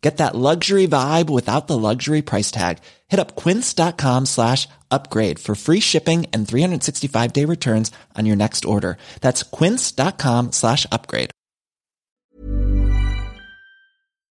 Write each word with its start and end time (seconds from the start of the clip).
Get 0.00 0.16
that 0.16 0.34
luxury 0.34 0.86
vibe 0.88 1.28
without 1.28 1.66
the 1.66 1.76
luxury 1.76 2.22
price 2.22 2.50
tag. 2.50 2.78
Hit 3.08 3.20
up 3.20 3.36
quince.com 3.36 4.24
slash 4.26 4.66
upgrade 4.90 5.38
for 5.38 5.54
free 5.54 5.80
shipping 5.80 6.26
and 6.32 6.48
365 6.48 7.32
day 7.32 7.44
returns 7.44 7.92
on 8.16 8.24
your 8.24 8.36
next 8.36 8.64
order. 8.64 8.96
That's 9.20 9.42
quince.com 9.42 10.52
slash 10.52 10.86
upgrade. 10.90 11.30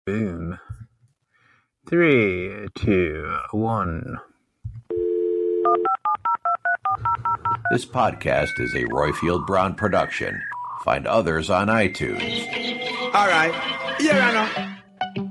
Boom. 0.08 0.60
Three, 1.88 2.68
two, 2.76 3.38
one. 3.52 4.18
This 7.72 7.86
podcast 7.86 8.60
is 8.60 8.74
a 8.74 8.86
Roifield 8.86 9.46
Brown 9.46 9.76
production. 9.76 10.42
Find 10.84 11.06
others 11.06 11.50
on 11.50 11.68
iTunes. 11.68 12.46
All 13.14 13.28
right. 13.28 13.54
Yeah, 14.00 14.28
I 14.28 14.32
know. 14.66 14.71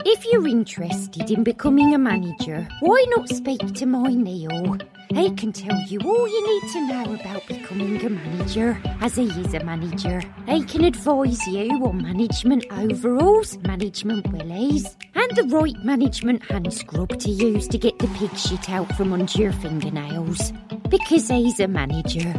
If 0.03 0.25
you're 0.25 0.49
interested 0.49 1.31
in 1.31 1.45
becoming 1.45 1.95
a 1.95 1.99
manager, 1.99 2.67
why 2.81 3.05
not 3.11 3.29
speak 3.29 3.75
to 3.75 3.87
my 3.87 4.09
Neil? 4.09 4.79
He 5.11 5.31
can 5.33 5.53
tell 5.53 5.79
you 5.89 5.99
all 6.01 6.27
you 6.27 6.47
need 6.47 6.73
to 6.73 6.87
know 6.87 7.15
about 7.15 7.47
becoming 7.47 8.03
a 8.05 8.09
manager, 8.09 8.81
as 9.03 9.17
he 9.17 9.27
is 9.27 9.53
a 9.53 9.63
manager. 9.63 10.23
He 10.47 10.65
can 10.65 10.85
advise 10.85 11.47
you 11.47 11.85
on 11.85 12.03
management 12.03 12.65
overalls, 12.71 13.59
management 13.59 14.27
willies, 14.33 14.97
and 15.15 15.37
the 15.37 15.45
right 15.55 15.77
management 15.85 16.51
hand 16.51 16.73
scrub 16.73 17.19
to 17.19 17.31
use 17.31 17.69
to 17.69 17.77
get 17.77 17.99
the 17.99 18.09
pig 18.09 18.35
shit 18.39 18.71
out 18.71 18.91
from 18.97 19.13
under 19.13 19.39
your 19.39 19.53
fingernails. 19.53 20.53
Because 20.89 21.29
he's 21.29 21.61
a 21.61 21.69
manager. 21.69 22.33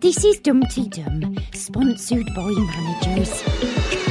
This 0.00 0.24
is 0.24 0.38
Dumpty 0.40 0.88
Dum, 0.88 1.38
sponsored 1.54 2.26
by 2.34 2.50
managers. 2.50 4.01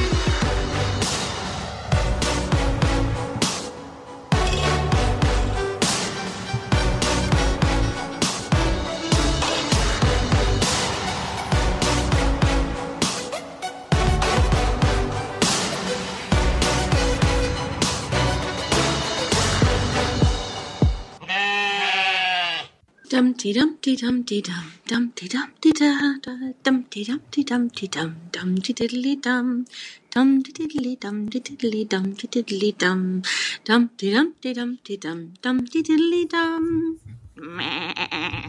Dumpty 23.12 23.52
dumpty 23.52 23.94
dumpty 23.94 24.40
dum 24.40 24.72
dumpty 24.88 25.28
dumpty 25.28 25.70
da 25.72 25.90
da 26.24 26.32
dumpty 26.64 27.04
dumpty 27.04 27.44
dumpty 27.44 27.86
dum 27.88 28.16
dumpty 28.32 28.72
diddly 28.72 29.20
dum 29.20 29.66
dumpty 30.10 30.50
diddly 30.58 30.98
dum 30.98 31.28
diddly 31.28 31.82
dum 31.92 32.04
diddly 32.14 32.72
dum 32.82 33.20
dumpty 33.66 34.14
dumpty 34.14 34.54
dumpty 34.54 34.96
dum 34.96 35.34
dumpty 35.42 35.82
diddly 35.82 36.22
dum. 36.26 36.98
Meh. 37.36 38.48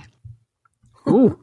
Ooh. 1.10 1.38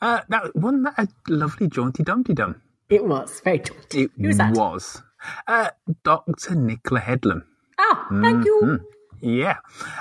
Uh, 0.00 0.20
that 0.28 0.54
wasn't 0.54 0.84
that 0.84 0.98
a 0.98 1.08
lovely 1.28 1.66
jaunty 1.66 2.04
dumpty 2.04 2.34
dum? 2.34 2.62
It 2.88 3.04
was 3.04 3.40
very 3.42 3.58
jaunty. 3.58 4.02
It 4.02 4.10
Who 4.16 4.28
was 4.28 4.36
that? 4.36 4.54
was. 4.54 5.02
Uh, 5.48 5.70
Dr. 6.04 6.54
Nicola 6.54 7.00
Headlam. 7.00 7.42
Ah, 7.76 8.06
thank 8.22 8.44
you. 8.44 8.60
Mhm. 8.62 8.80
Yeah. 9.22 9.56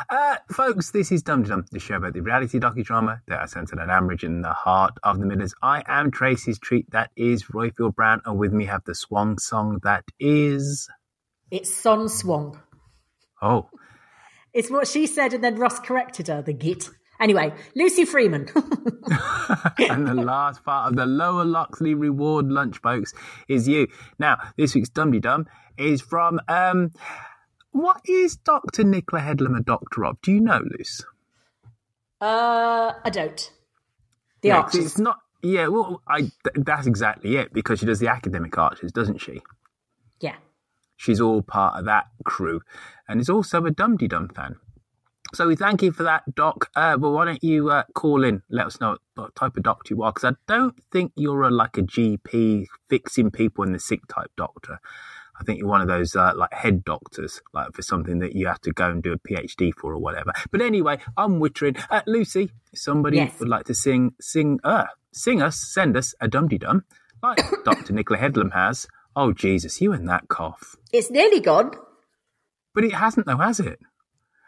Uh, 0.10 0.38
folks, 0.52 0.92
this 0.92 1.12
is 1.12 1.24
Dum 1.24 1.44
Dum, 1.44 1.66
the 1.72 1.80
show 1.80 1.96
about 1.96 2.14
the 2.14 2.22
reality 2.22 2.60
docudrama 2.60 3.22
that 3.28 3.40
are 3.40 3.48
centered 3.48 3.80
on 3.80 3.90
Ambridge 3.90 4.24
in 4.24 4.42
the 4.42 4.54
heart 4.54 4.94
of 5.04 5.20
the 5.20 5.26
Midlands. 5.26 5.54
I 5.62 5.84
am 5.88 6.10
Tracy's 6.12 6.58
treat, 6.58 6.90
that 6.92 7.12
is 7.18 7.44
Roifield 7.46 7.96
Brown, 7.96 8.22
and 8.26 8.38
with 8.40 8.54
me 8.54 8.66
have 8.66 8.84
the 8.86 8.96
swan 8.96 9.38
song 9.38 9.80
that 9.84 10.06
is. 10.20 10.88
It's 11.52 11.74
Son 11.76 12.08
Swong. 12.08 12.60
Oh, 13.42 13.70
It's 14.54 14.70
what 14.72 14.88
she 14.88 15.06
said, 15.06 15.34
and 15.34 15.44
then 15.44 15.56
Ross 15.56 15.80
corrected 15.80 16.28
her, 16.28 16.42
the 16.42 16.54
git. 16.54 16.90
Anyway, 17.20 17.54
Lucy 17.76 18.06
Freeman. 18.06 18.48
and 19.78 20.08
the 20.08 20.14
last 20.14 20.64
part 20.64 20.90
of 20.90 20.96
the 20.96 21.06
Lower 21.06 21.44
Loxley 21.44 21.94
Reward 21.94 22.48
lunch, 22.50 22.78
folks, 22.78 23.14
is 23.50 23.68
you. 23.68 23.88
Now, 24.18 24.38
this 24.58 24.74
week's 24.76 24.90
Dum 24.90 25.12
Dum 25.20 25.46
is 25.78 26.02
from. 26.02 26.40
um 26.48 26.92
What 27.72 28.02
is 28.06 28.36
Dr. 28.38 28.84
Nicola 28.84 29.22
Headlam 29.22 29.58
a 29.58 29.62
doctor 29.64 30.06
of? 30.06 30.20
Do 30.22 30.32
you 30.32 30.40
know, 30.42 30.62
Luce? 30.78 31.04
uh, 32.22 32.94
I 33.04 33.10
don't. 33.10 33.52
The 34.42 34.50
'cause 34.50 34.64
Archers. 34.64 34.86
It's 34.86 34.98
not. 35.00 35.20
Yeah, 35.42 35.68
well, 35.68 36.02
I 36.08 36.20
th- 36.22 36.32
that's 36.56 36.86
exactly 36.88 37.38
it 37.38 37.54
because 37.54 37.80
she 37.80 37.86
does 37.86 38.00
the 38.00 38.08
academic 38.10 38.58
archers, 38.58 38.92
doesn't 38.92 39.20
she? 39.20 39.42
Yeah. 40.20 40.36
She's 40.98 41.22
all 41.22 41.42
part 41.42 41.80
of 41.80 41.86
that 41.86 42.08
crew, 42.26 42.62
and 43.08 43.22
is 43.22 43.30
also 43.30 43.64
a 43.66 43.72
Dum 43.72 43.96
Dum 43.96 44.28
fan. 44.30 44.58
So 45.34 45.48
we 45.48 45.56
thank 45.56 45.82
you 45.84 45.92
for 45.94 46.04
that, 46.04 46.36
Doc. 46.36 46.70
Uh, 46.76 46.98
but 46.98 47.12
why 47.12 47.24
don't 47.26 47.44
you 47.44 47.70
uh, 47.70 47.84
call 47.94 48.24
in? 48.24 48.42
Let 48.50 48.66
us 48.66 48.82
know 48.82 48.98
what 49.16 49.36
type 49.36 49.56
of 49.56 49.64
doctor 49.64 49.94
you 49.94 50.02
are, 50.04 50.12
because 50.12 50.34
I 50.34 50.36
don't 50.48 50.76
think 50.92 51.14
you're 51.16 51.44
a, 51.44 51.52
like 51.52 51.78
a 51.78 51.84
GP 51.84 52.66
fixing 52.90 53.30
people 53.32 53.64
in 53.64 53.72
the 53.72 53.80
sick 53.80 54.02
type 54.08 54.32
doctor. 54.36 54.80
I 55.40 55.44
think 55.44 55.60
you're 55.60 55.68
one 55.70 55.82
of 55.82 55.88
those 55.88 56.16
uh, 56.16 56.34
like 56.36 56.54
head 56.54 56.84
doctors, 56.84 57.42
like 57.54 57.74
for 57.74 57.82
something 57.82 58.20
that 58.20 58.36
you 58.36 58.48
have 58.48 58.60
to 58.62 58.74
go 58.74 58.90
and 58.90 59.02
do 59.02 59.14
a 59.14 59.18
PhD 59.20 59.72
for 59.74 59.94
or 59.94 59.98
whatever. 60.00 60.34
But 60.52 60.62
anyway, 60.62 61.00
I'm 61.16 61.40
wittering. 61.40 61.82
Uh, 61.90 62.02
Lucy, 62.06 62.52
if 62.74 62.80
somebody 62.80 63.18
Yes. 63.18 63.40
would 63.40 63.48
like 63.50 63.66
to 63.68 63.74
sing, 63.74 64.14
sing, 64.20 64.60
uh, 64.64 64.86
sing 65.14 65.42
us, 65.42 65.56
send 65.58 65.96
us 65.96 66.14
a 66.20 66.28
dum 66.28 66.48
dum, 66.50 66.84
like 67.24 67.40
Dr. 67.66 67.94
Nicola 67.94 68.20
Headlam 68.20 68.52
has. 68.54 68.88
Oh 69.16 69.32
Jesus, 69.34 69.80
you 69.82 69.94
and 69.94 70.08
that 70.10 70.28
cough. 70.28 70.76
It's 70.92 71.10
nearly 71.10 71.40
gone. 71.40 71.72
But 72.76 72.84
it 72.84 72.94
hasn't 72.94 73.26
though, 73.26 73.38
has 73.38 73.60
it? 73.60 73.80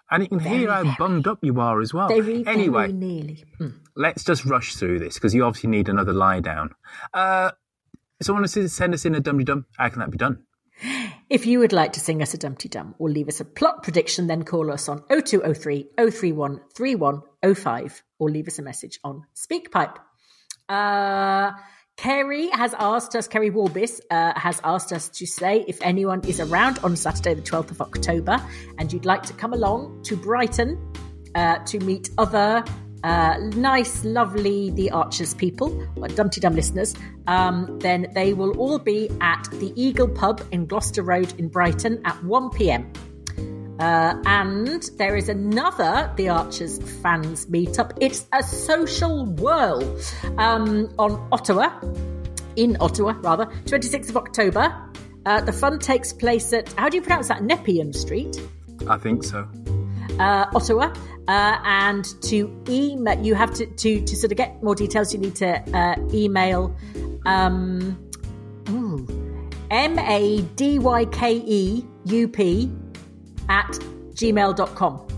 And 0.10 0.24
you 0.24 0.30
can 0.30 0.40
Very, 0.42 0.58
hear 0.60 0.72
how 0.72 0.84
very. 0.84 0.96
bummed 1.00 1.26
up 1.28 1.40
you 1.42 1.58
are 1.62 1.80
as 1.80 1.94
well. 1.94 2.10
Very, 2.10 2.46
anyway, 2.46 2.82
very 2.88 2.94
nearly. 2.94 3.44
Hmm. 3.58 3.70
let's 3.96 4.26
just 4.26 4.44
rush 4.44 4.76
through 4.76 5.00
this 5.00 5.14
because 5.14 5.34
you 5.34 5.46
obviously 5.46 5.70
need 5.70 5.88
another 5.88 6.12
lie 6.12 6.42
down. 6.42 6.72
Uh, 7.14 7.52
someone 8.22 8.46
to 8.46 8.68
send 8.70 8.94
us 8.94 9.06
in 9.06 9.16
a 9.16 9.22
dum 9.22 9.42
dum. 9.46 9.66
How 9.78 9.88
can 9.88 10.00
that 10.00 10.12
be 10.12 10.18
done? 10.18 10.44
If 11.30 11.46
you 11.46 11.60
would 11.60 11.74
like 11.74 11.94
to 11.94 12.00
sing 12.00 12.22
us 12.22 12.34
a 12.34 12.38
Dumpty 12.38 12.68
Dum 12.68 12.96
or 13.00 13.10
leave 13.10 13.28
us 13.28 13.40
a 13.40 13.46
plot 13.46 13.84
prediction, 13.84 14.28
then 14.28 14.44
call 14.44 14.72
us 14.72 14.90
on 14.90 15.04
0203 15.10 15.88
031 15.98 16.60
3105 16.76 18.04
or 18.20 18.30
leave 18.30 18.48
us 18.48 18.60
a 18.60 18.62
message 18.62 19.00
on 19.04 19.24
SpeakPipe. 19.36 19.96
Uh, 20.68 21.52
Kerry 21.98 22.50
has 22.50 22.74
asked 22.80 23.16
us, 23.16 23.28
Kerry 23.28 23.52
Warbis 23.52 24.00
uh, 24.10 24.34
has 24.36 24.60
asked 24.64 24.92
us 24.92 25.10
to 25.10 25.26
say 25.28 25.64
if 25.68 25.78
anyone 25.82 26.22
is 26.28 26.40
around 26.40 26.80
on 26.80 26.96
Saturday, 26.96 27.34
the 27.34 27.42
12th 27.42 27.72
of 27.72 27.82
October, 27.82 28.38
and 28.78 28.92
you'd 28.92 29.06
like 29.06 29.24
to 29.24 29.34
come 29.34 29.54
along 29.54 30.02
to 30.04 30.16
Brighton 30.16 30.78
uh, 31.36 31.60
to 31.66 31.80
meet 31.80 32.10
other 32.18 32.64
uh, 33.04 33.38
nice, 33.56 34.04
lovely 34.06 34.70
The 34.72 34.92
Archers 34.92 35.34
people, 35.34 35.88
or 35.96 36.08
Dumpty 36.08 36.40
Dum 36.42 36.56
listeners, 36.56 36.94
um, 37.28 37.80
then 37.80 38.08
they 38.14 38.34
will 38.34 38.58
all 38.58 38.80
be 38.80 39.10
at 39.22 39.48
the 39.54 39.74
Eagle 39.76 40.08
Pub 40.08 40.42
in 40.52 40.66
Gloucester 40.66 41.02
Road 41.04 41.34
in 41.40 41.48
Brighton 41.48 42.02
at 42.06 42.22
1 42.24 42.50
pm. 42.52 42.92
Uh, 43.80 44.14
and 44.28 44.84
there 44.98 45.16
is 45.16 45.28
another 45.30 46.12
The 46.16 46.30
Archers 46.30 46.78
fans 47.02 47.48
meetup. 47.48 47.98
It's 48.00 48.28
a 48.32 48.44
social 48.44 49.26
whirl 49.26 49.82
um, 50.38 50.94
on 51.00 51.28
Ottawa, 51.32 51.80
in 52.56 52.78
Ottawa, 52.80 53.14
rather, 53.22 53.46
26th 53.66 54.10
of 54.10 54.18
October. 54.18 54.72
Uh, 55.26 55.42
the 55.42 55.54
fun 55.54 55.80
takes 55.80 56.14
place 56.14 56.54
at, 56.54 56.72
how 56.74 56.90
do 56.90 56.98
you 56.98 57.02
pronounce 57.02 57.28
that? 57.30 57.44
Nepean 57.44 57.94
Street? 57.94 58.40
I 58.88 58.98
think 58.98 59.24
so. 59.24 59.48
uh, 60.20 60.46
Ottawa. 60.54 60.94
Uh, 61.28 61.58
and 61.64 62.06
to 62.24 62.52
email, 62.68 63.20
you 63.24 63.36
have 63.36 63.54
to, 63.54 63.66
to 63.66 64.02
to 64.02 64.16
sort 64.16 64.32
of 64.32 64.38
get 64.38 64.62
more 64.64 64.76
details. 64.76 65.14
You 65.14 65.20
need 65.20 65.36
to 65.36 65.60
uh, 65.78 65.96
email 66.14 66.76
Um, 67.26 67.98
M 69.70 70.00
A 70.00 70.42
D 70.56 70.80
Y 70.80 71.06
K 71.06 71.36
E 71.46 71.86
U 72.06 72.28
P 72.28 72.72
at 73.50 73.72
gmail.com. 74.16 75.11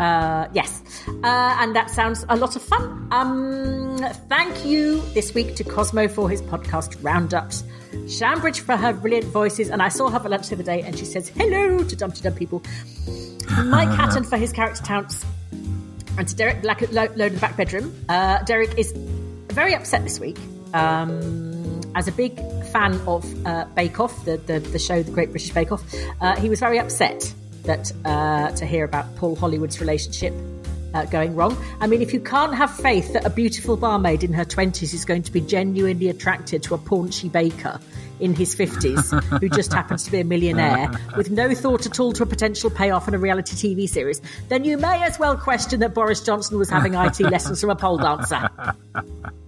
Uh, 0.00 0.48
yes. 0.52 0.82
Uh, 1.08 1.56
and 1.60 1.74
that 1.74 1.90
sounds 1.90 2.24
a 2.28 2.36
lot 2.36 2.56
of 2.56 2.62
fun. 2.62 3.08
Um, 3.10 3.98
thank 4.28 4.64
you 4.64 5.00
this 5.14 5.34
week 5.34 5.56
to 5.56 5.64
Cosmo 5.64 6.08
for 6.08 6.28
his 6.28 6.42
podcast 6.42 6.96
roundups, 7.02 7.64
Shambridge 8.08 8.60
for 8.60 8.76
her 8.76 8.92
brilliant 8.92 9.26
voices, 9.26 9.70
and 9.70 9.82
I 9.82 9.88
saw 9.88 10.08
her 10.08 10.18
for 10.18 10.28
lunch 10.28 10.48
the 10.48 10.56
other 10.56 10.64
day 10.64 10.82
and 10.82 10.98
she 10.98 11.04
says 11.04 11.28
hello 11.28 11.82
to 11.84 11.96
Dumpty 11.96 12.22
Dum 12.22 12.34
people. 12.34 12.62
Mike 13.64 13.88
Hatton 13.90 14.24
for 14.24 14.36
his 14.36 14.52
character 14.52 14.82
counts, 14.82 15.24
and 16.18 16.26
to 16.26 16.34
Derek 16.34 16.62
Black 16.62 16.82
at 16.82 16.92
Load 16.92 17.12
in 17.16 17.34
the 17.34 17.40
Back 17.40 17.56
Bedroom. 17.56 17.94
Uh, 18.08 18.42
Derek 18.44 18.78
is 18.78 18.92
very 19.48 19.74
upset 19.74 20.04
this 20.04 20.18
week. 20.18 20.38
Um, 20.74 21.80
as 21.94 22.08
a 22.08 22.12
big 22.12 22.36
fan 22.72 22.94
of 23.06 23.46
uh, 23.46 23.66
Bake 23.74 24.00
Off, 24.00 24.24
the, 24.24 24.38
the, 24.38 24.60
the 24.60 24.78
show, 24.78 25.02
The 25.02 25.12
Great 25.12 25.30
British 25.30 25.50
Bake 25.50 25.72
Off, 25.72 25.82
uh, 26.22 26.36
he 26.36 26.48
was 26.48 26.60
very 26.60 26.78
upset 26.78 27.34
that 27.64 27.92
uh, 28.04 28.50
to 28.52 28.66
hear 28.66 28.84
about 28.84 29.14
Paul 29.16 29.36
Hollywood's 29.36 29.80
relationship 29.80 30.34
uh, 30.94 31.04
going 31.06 31.34
wrong. 31.34 31.56
I 31.80 31.86
mean, 31.86 32.02
if 32.02 32.12
you 32.12 32.20
can't 32.20 32.54
have 32.54 32.74
faith 32.74 33.12
that 33.12 33.24
a 33.24 33.30
beautiful 33.30 33.76
barmaid 33.76 34.24
in 34.24 34.32
her 34.32 34.44
20s 34.44 34.94
is 34.94 35.04
going 35.04 35.22
to 35.22 35.32
be 35.32 35.40
genuinely 35.40 36.08
attracted 36.08 36.62
to 36.64 36.74
a 36.74 36.78
paunchy 36.78 37.28
baker 37.28 37.80
in 38.20 38.34
his 38.34 38.54
50s 38.54 39.22
who 39.40 39.48
just 39.48 39.72
happens 39.72 40.04
to 40.04 40.12
be 40.12 40.20
a 40.20 40.24
millionaire 40.24 40.90
with 41.16 41.30
no 41.30 41.54
thought 41.54 41.86
at 41.86 41.98
all 41.98 42.12
to 42.12 42.22
a 42.22 42.26
potential 42.26 42.70
payoff 42.70 43.08
in 43.08 43.14
a 43.14 43.18
reality 43.18 43.56
TV 43.56 43.88
series, 43.88 44.20
then 44.48 44.64
you 44.64 44.76
may 44.76 45.02
as 45.02 45.18
well 45.18 45.36
question 45.36 45.80
that 45.80 45.94
Boris 45.94 46.20
Johnson 46.20 46.58
was 46.58 46.70
having 46.70 46.94
IT 46.94 47.20
lessons 47.20 47.60
from 47.60 47.70
a 47.70 47.76
pole 47.76 47.98
dancer. 47.98 48.48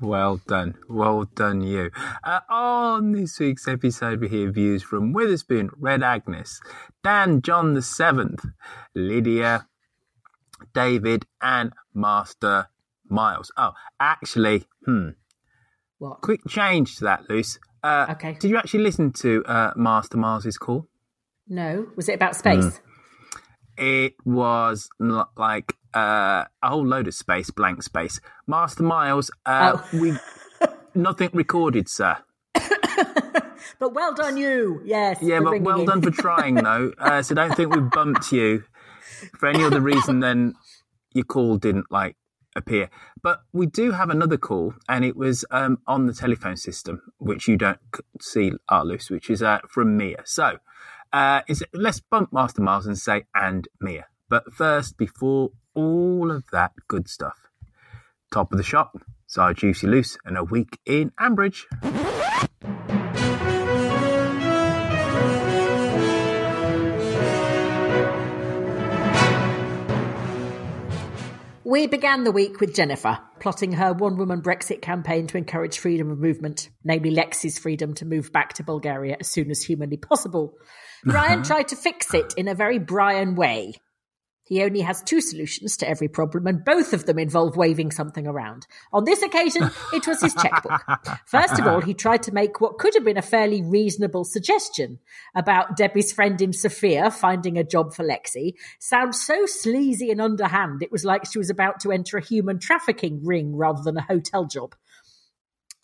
Well 0.00 0.40
done. 0.46 0.74
Well 0.88 1.24
done, 1.34 1.60
you. 1.62 1.90
Uh, 2.22 2.40
on 2.50 3.12
this 3.12 3.38
week's 3.38 3.66
episode, 3.68 4.20
we 4.20 4.28
hear 4.28 4.50
views 4.50 4.82
from 4.82 5.12
Witherspoon, 5.12 5.70
Red 5.78 6.02
Agnes, 6.02 6.60
Dan 7.02 7.42
John 7.42 7.74
the 7.74 7.82
Seventh, 7.82 8.44
Lydia, 8.94 9.66
David, 10.74 11.26
and 11.40 11.72
Master 11.94 12.68
Miles. 13.08 13.52
Oh, 13.56 13.72
actually, 14.00 14.64
hmm. 14.84 15.10
What? 15.98 16.20
Quick 16.20 16.40
change 16.48 16.96
to 16.96 17.04
that, 17.04 17.30
Luce. 17.30 17.58
Uh, 17.82 18.06
Okay. 18.10 18.36
Did 18.38 18.50
you 18.50 18.56
actually 18.56 18.82
listen 18.82 19.12
to 19.12 19.44
uh, 19.46 19.72
Master 19.76 20.16
Miles's 20.18 20.58
call? 20.58 20.88
No. 21.48 21.86
Was 21.96 22.08
it 22.08 22.14
about 22.14 22.36
space? 22.36 22.80
It 23.76 24.14
was 24.24 24.88
like 25.36 25.74
uh, 25.94 26.44
a 26.62 26.68
whole 26.68 26.86
load 26.86 27.08
of 27.08 27.14
space, 27.14 27.50
blank 27.50 27.82
space. 27.82 28.20
Master 28.46 28.82
Miles, 28.82 29.30
uh, 29.46 29.78
Oh. 29.78 29.98
we 29.98 30.12
nothing 30.94 31.30
recorded, 31.32 31.88
sir. 31.88 32.16
But 33.78 33.94
well 33.94 34.14
done, 34.14 34.36
you. 34.36 34.82
Yes. 34.84 35.18
Yeah, 35.20 35.40
but 35.40 35.60
well 35.62 35.80
in. 35.80 35.86
done 35.86 36.02
for 36.02 36.10
trying, 36.10 36.54
though. 36.68 36.92
Uh, 36.98 37.22
so 37.22 37.34
don't 37.34 37.54
think 37.56 37.74
we've 37.74 37.90
bumped 37.90 38.30
you 38.30 38.62
for 39.38 39.48
any 39.48 39.64
other 39.64 39.80
reason 39.80 40.20
than 40.20 40.54
your 41.12 41.24
call 41.24 41.56
didn't 41.56 41.90
like 41.90 42.16
appear. 42.54 42.88
But 43.22 43.40
we 43.52 43.66
do 43.66 43.90
have 43.92 44.10
another 44.10 44.36
call, 44.36 44.74
and 44.88 45.04
it 45.04 45.16
was 45.16 45.44
um, 45.50 45.78
on 45.86 46.06
the 46.06 46.12
telephone 46.12 46.56
system, 46.56 47.00
which 47.18 47.48
you 47.48 47.56
don't 47.56 47.78
see, 48.20 48.52
Arlus, 48.70 49.10
which 49.10 49.28
is 49.30 49.42
uh, 49.42 49.58
from 49.68 49.96
Mia. 49.96 50.22
So 50.24 50.58
uh, 51.12 51.40
is 51.48 51.62
it, 51.62 51.70
let's 51.72 52.00
bump 52.00 52.32
Master 52.32 52.62
Miles 52.62 52.86
and 52.86 52.98
say 52.98 53.24
and 53.34 53.66
Mia. 53.80 54.06
But 54.28 54.52
first, 54.52 54.96
before 54.98 55.50
all 55.74 56.30
of 56.30 56.44
that 56.52 56.72
good 56.88 57.08
stuff, 57.08 57.48
top 58.32 58.52
of 58.52 58.58
the 58.58 58.64
shop, 58.64 58.96
Sarge 59.26 59.58
Juicy 59.58 59.86
Loose, 59.86 60.16
and 60.24 60.36
a 60.36 60.44
week 60.44 60.78
in 60.86 61.10
Ambridge. 61.20 61.64
We 71.64 71.88
began 71.88 72.22
the 72.22 72.30
week 72.30 72.60
with 72.60 72.74
Jennifer 72.74 73.18
plotting 73.40 73.72
her 73.72 73.92
one 73.92 74.16
woman 74.16 74.40
Brexit 74.40 74.80
campaign 74.80 75.26
to 75.26 75.36
encourage 75.36 75.78
freedom 75.78 76.10
of 76.10 76.18
movement, 76.18 76.70
namely 76.84 77.10
Lexi's 77.10 77.58
freedom 77.58 77.94
to 77.94 78.04
move 78.04 78.32
back 78.32 78.52
to 78.54 78.62
Bulgaria 78.62 79.16
as 79.18 79.28
soon 79.28 79.50
as 79.50 79.60
humanly 79.60 79.96
possible. 79.96 80.54
Brian 81.04 81.42
tried 81.42 81.68
to 81.68 81.76
fix 81.76 82.14
it 82.14 82.34
in 82.36 82.48
a 82.48 82.54
very 82.54 82.78
Brian 82.78 83.34
way. 83.34 83.74
He 84.46 84.62
only 84.62 84.80
has 84.80 85.02
two 85.02 85.22
solutions 85.22 85.76
to 85.78 85.88
every 85.88 86.08
problem, 86.08 86.46
and 86.46 86.64
both 86.64 86.92
of 86.92 87.06
them 87.06 87.18
involve 87.18 87.56
waving 87.56 87.90
something 87.90 88.26
around. 88.26 88.66
On 88.92 89.04
this 89.04 89.22
occasion, 89.22 89.70
it 89.92 90.06
was 90.06 90.20
his 90.20 90.34
checkbook. 90.34 90.82
First 91.26 91.58
of 91.58 91.66
all, 91.66 91.80
he 91.80 91.94
tried 91.94 92.22
to 92.24 92.34
make 92.34 92.60
what 92.60 92.78
could 92.78 92.94
have 92.94 93.04
been 93.04 93.16
a 93.16 93.22
fairly 93.22 93.62
reasonable 93.62 94.24
suggestion 94.24 94.98
about 95.34 95.76
Debbie's 95.76 96.12
friend 96.12 96.40
in 96.42 96.52
Sofia 96.52 97.10
finding 97.10 97.56
a 97.56 97.64
job 97.64 97.94
for 97.94 98.04
Lexi 98.04 98.54
sound 98.78 99.14
so 99.14 99.46
sleazy 99.46 100.10
and 100.10 100.20
underhand, 100.20 100.82
it 100.82 100.92
was 100.92 101.04
like 101.04 101.24
she 101.24 101.38
was 101.38 101.50
about 101.50 101.80
to 101.80 101.90
enter 101.90 102.18
a 102.18 102.24
human 102.24 102.58
trafficking 102.58 103.24
ring 103.24 103.56
rather 103.56 103.82
than 103.82 103.96
a 103.96 104.02
hotel 104.02 104.44
job. 104.44 104.74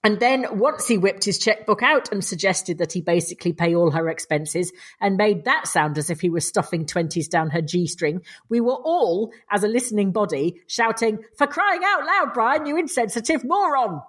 And 0.03 0.19
then 0.19 0.59
once 0.59 0.89
he 0.89 0.97
whipped 0.97 1.25
his 1.25 1.39
checkbook 1.39 1.83
out 1.83 2.11
and 2.11 2.25
suggested 2.25 2.79
that 2.79 2.93
he 2.93 3.03
basically 3.03 3.53
pay 3.53 3.75
all 3.75 3.91
her 3.91 4.09
expenses 4.09 4.73
and 4.99 5.19
made 5.19 5.45
that 5.45 5.67
sound 5.67 5.99
as 5.99 6.09
if 6.09 6.23
he 6.23 6.31
was 6.31 6.47
stuffing 6.47 6.87
20s 6.87 7.29
down 7.29 7.51
her 7.51 7.61
G 7.61 7.87
string, 7.87 8.23
we 8.49 8.61
were 8.61 8.73
all, 8.73 9.31
as 9.51 9.63
a 9.63 9.69
listening 9.69 10.13
body, 10.13 10.63
shouting, 10.67 11.19
For 11.37 11.47
crying 11.47 11.83
out 11.85 12.07
loud, 12.07 12.33
Brian, 12.33 12.65
you 12.65 12.79
insensitive 12.79 13.45
moron! 13.45 14.01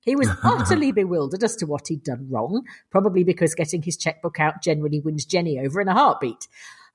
He 0.00 0.16
was 0.16 0.30
utterly 0.42 0.90
bewildered 0.90 1.44
as 1.44 1.54
to 1.56 1.66
what 1.66 1.88
he'd 1.88 2.02
done 2.02 2.28
wrong, 2.28 2.64
probably 2.90 3.22
because 3.22 3.54
getting 3.54 3.82
his 3.82 3.96
checkbook 3.96 4.40
out 4.40 4.62
generally 4.62 5.00
wins 5.00 5.26
Jenny 5.26 5.60
over 5.60 5.80
in 5.80 5.88
a 5.88 5.94
heartbeat. 5.94 6.48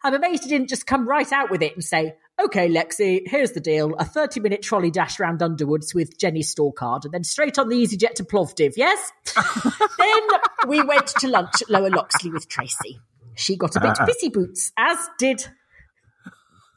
I'm 0.03 0.13
amazed 0.13 0.44
he 0.44 0.50
didn't 0.50 0.69
just 0.69 0.88
come 0.88 1.07
right 1.07 1.31
out 1.31 1.51
with 1.51 1.62
it 1.62 1.75
and 1.75 1.83
say, 1.83 2.15
Okay, 2.45 2.69
Lexi, 2.69 3.21
here's 3.27 3.51
the 3.51 3.59
deal. 3.59 3.93
A 3.95 4.05
30 4.05 4.39
minute 4.39 4.61
trolley 4.61 4.89
dash 4.89 5.19
round 5.19 5.41
Underwoods 5.43 5.93
with 5.93 6.17
Jenny 6.17 6.41
store 6.41 6.73
card 6.73 7.05
and 7.05 7.13
then 7.13 7.23
straight 7.23 7.59
on 7.59 7.69
the 7.69 7.75
EasyJet 7.75 8.13
to 8.15 8.23
Plovdiv, 8.23 8.73
yes? 8.77 9.11
then 9.35 10.21
we 10.67 10.81
went 10.81 11.07
to 11.07 11.27
lunch 11.27 11.61
at 11.61 11.69
Lower 11.69 11.89
Loxley 11.89 12.31
with 12.31 12.47
Tracy. 12.47 12.99
She 13.35 13.57
got 13.57 13.75
a 13.75 13.79
bit 13.79 13.97
ah. 13.99 14.05
busy 14.05 14.29
boots, 14.29 14.71
as 14.77 14.97
did 15.19 15.47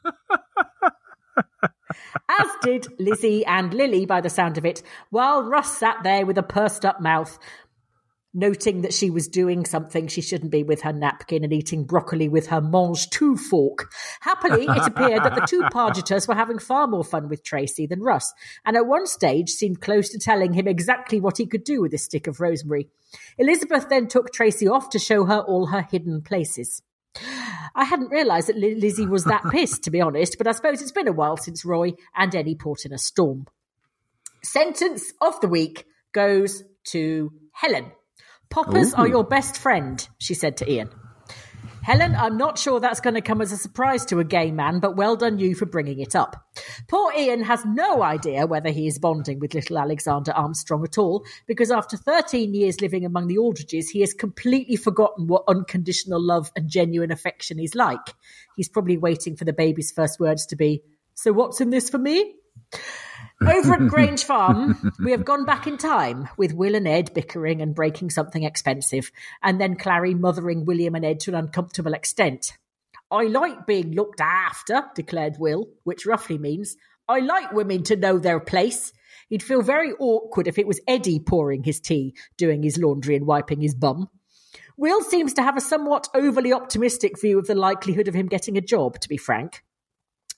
as 2.29 2.49
did 2.63 2.87
Lizzie 2.99 3.45
and 3.47 3.73
Lily 3.73 4.07
by 4.07 4.21
the 4.21 4.31
sound 4.31 4.59
of 4.59 4.67
it, 4.67 4.83
while 5.11 5.43
Russ 5.43 5.79
sat 5.79 6.03
there 6.03 6.27
with 6.27 6.39
a 6.39 6.43
pursed 6.43 6.85
up 6.85 7.01
mouth, 7.01 7.39
noting 8.35 8.83
that 8.83 8.93
she 8.93 9.09
was 9.09 9.29
doing 9.29 9.65
something 9.65 10.09
she 10.09 10.21
shouldn't 10.21 10.51
be 10.51 10.63
with 10.63 10.83
her 10.83 10.93
napkin 10.93 11.45
and 11.45 11.53
eating 11.53 11.85
broccoli 11.85 12.29
with 12.29 12.49
her 12.49 12.61
mange 12.61 13.09
tout 13.11 13.39
fork. 13.39 13.93
Happily, 14.21 14.65
it 14.65 14.87
appeared 14.87 15.23
that 15.23 15.35
the 15.35 15.47
two 15.49 15.63
Pargeters 15.73 16.27
were 16.27 16.35
having 16.35 16.59
far 16.59 16.87
more 16.87 17.05
fun 17.05 17.29
with 17.29 17.45
Tracy 17.45 17.87
than 17.87 18.03
Russ, 18.03 18.33
and 18.65 18.77
at 18.77 18.87
one 18.87 19.07
stage 19.07 19.51
seemed 19.51 19.81
close 19.81 20.09
to 20.11 20.19
telling 20.19 20.53
him 20.53 20.67
exactly 20.67 21.21
what 21.21 21.39
he 21.39 21.47
could 21.47 21.65
do 21.65 21.81
with 21.81 21.95
a 21.95 21.99
stick 21.99 22.27
of 22.27 22.41
rosemary. 22.41 22.89
Elizabeth 23.39 23.89
then 23.89 24.09
took 24.09 24.33
Tracy 24.33 24.67
off 24.67 24.91
to 24.91 24.99
show 24.99 25.25
her 25.25 25.39
all 25.39 25.67
her 25.67 25.83
hidden 25.83 26.21
places. 26.21 26.83
I 27.77 27.85
hadn't 27.85 28.11
realised 28.11 28.49
that 28.49 28.57
Lizzie 28.57 29.07
was 29.07 29.25
that 29.25 29.45
pissed, 29.51 29.85
to 29.85 29.91
be 29.91 30.01
honest, 30.01 30.37
but 30.39 30.47
I 30.47 30.53
suppose 30.53 30.83
it's 30.83 30.93
been 30.93 31.09
a 31.09 31.13
while 31.13 31.37
since 31.37 31.65
Roy 31.65 31.93
and 32.15 32.35
Eddie 32.35 32.57
put 32.57 32.85
in 32.85 32.93
a 32.93 32.99
storm. 32.99 33.47
Sentence 34.43 35.13
of 35.21 35.41
the 35.41 35.49
week 35.49 35.87
goes 36.13 36.65
to 36.89 37.33
Helen. 37.53 37.93
Poppers 38.55 38.95
are 38.95 39.09
your 39.09 39.25
best 39.25 39.59
friend, 39.59 40.07
she 40.19 40.33
said 40.33 40.59
to 40.59 40.71
Ian. 40.71 40.89
Helen, 41.83 42.15
I'm 42.15 42.37
not 42.37 42.57
sure 42.57 42.79
that's 42.79 43.01
going 43.01 43.15
to 43.15 43.21
come 43.21 43.41
as 43.41 43.51
a 43.51 43.57
surprise 43.57 44.05
to 44.07 44.21
a 44.21 44.25
gay 44.25 44.53
man, 44.53 44.79
but 44.79 44.95
well 44.95 45.17
done 45.17 45.41
you 45.41 45.57
for 45.57 45.67
bringing 45.67 45.99
it 45.99 46.15
up. 46.15 46.37
Poor 46.87 47.13
Ian 47.19 47.43
has 47.43 47.65
no 47.65 48.01
idea 48.01 48.47
whether 48.47 48.71
he 48.71 48.87
is 48.87 49.01
bonding 49.01 49.41
with 49.41 49.55
little 49.55 49.77
Alexander 49.77 50.31
Armstrong 50.31 50.85
at 50.85 50.99
all, 50.99 51.27
because 51.49 51.73
after 51.73 51.97
13 51.97 52.55
years 52.55 52.81
living 52.81 53.05
among 53.05 53.27
the 53.27 53.39
Aldridges, 53.39 53.91
he 53.91 54.03
has 54.03 54.15
completely 54.15 54.77
forgotten 54.77 55.27
what 55.27 55.43
unconditional 55.49 56.23
love 56.23 56.53
and 56.55 56.69
genuine 56.71 57.11
affection 57.11 57.59
is 57.59 57.75
like. 57.75 58.15
He's 58.55 58.69
probably 58.69 58.99
waiting 58.99 59.35
for 59.35 59.45
the 59.45 59.53
baby's 59.53 59.91
first 59.91 60.21
words 60.21 60.47
to 60.47 60.55
be, 60.55 60.85
So 61.15 61.33
what's 61.33 61.61
in 61.61 61.71
this 61.71 61.91
for 61.91 61.99
me? 61.99 62.37
Over 63.47 63.75
at 63.75 63.87
Grange 63.89 64.25
Farm, 64.25 64.93
we 64.99 65.11
have 65.11 65.25
gone 65.25 65.45
back 65.45 65.67
in 65.67 65.77
time 65.77 66.29
with 66.37 66.55
Will 66.55 66.75
and 66.75 66.89
Ed 66.89 67.13
bickering 67.15 67.61
and 67.61 67.75
breaking 67.75 68.11
something 68.11 68.43
expensive, 68.43 69.11
and 69.43 69.61
then 69.61 69.77
Clarrie 69.77 70.19
mothering 70.19 70.65
William 70.65 70.95
and 70.95 71.05
Ed 71.05 71.21
to 71.21 71.31
an 71.31 71.37
uncomfortable 71.37 71.93
extent. 71.93 72.57
I 73.11 73.25
like 73.25 73.67
being 73.67 73.93
looked 73.93 74.21
after, 74.21 74.85
declared 74.95 75.37
Will, 75.39 75.69
which 75.85 76.07
roughly 76.07 76.39
means 76.39 76.77
I 77.09 77.21
like 77.21 77.53
women 77.53 77.83
to 77.85 77.97
know 77.97 78.19
their 78.19 78.41
place. 78.41 78.93
He'd 79.29 79.43
feel 79.43 79.63
very 79.63 79.93
awkward 79.93 80.49
if 80.49 80.59
it 80.59 80.67
was 80.67 80.81
Eddie 80.89 81.21
pouring 81.21 81.65
his 81.65 81.81
tea, 81.81 82.15
doing 82.37 82.63
his 82.63 82.79
laundry, 82.79 83.15
and 83.15 83.27
wiping 83.27 83.61
his 83.61 83.75
bum. 83.75 84.09
Will 84.77 85.03
seems 85.03 85.35
to 85.35 85.43
have 85.43 85.57
a 85.57 85.61
somewhat 85.61 86.09
overly 86.15 86.53
optimistic 86.53 87.21
view 87.21 87.39
of 87.39 87.47
the 87.47 87.55
likelihood 87.55 88.09
of 88.09 88.15
him 88.15 88.27
getting 88.27 88.57
a 88.57 88.63
job, 88.63 88.99
to 89.01 89.09
be 89.09 89.17
frank. 89.17 89.63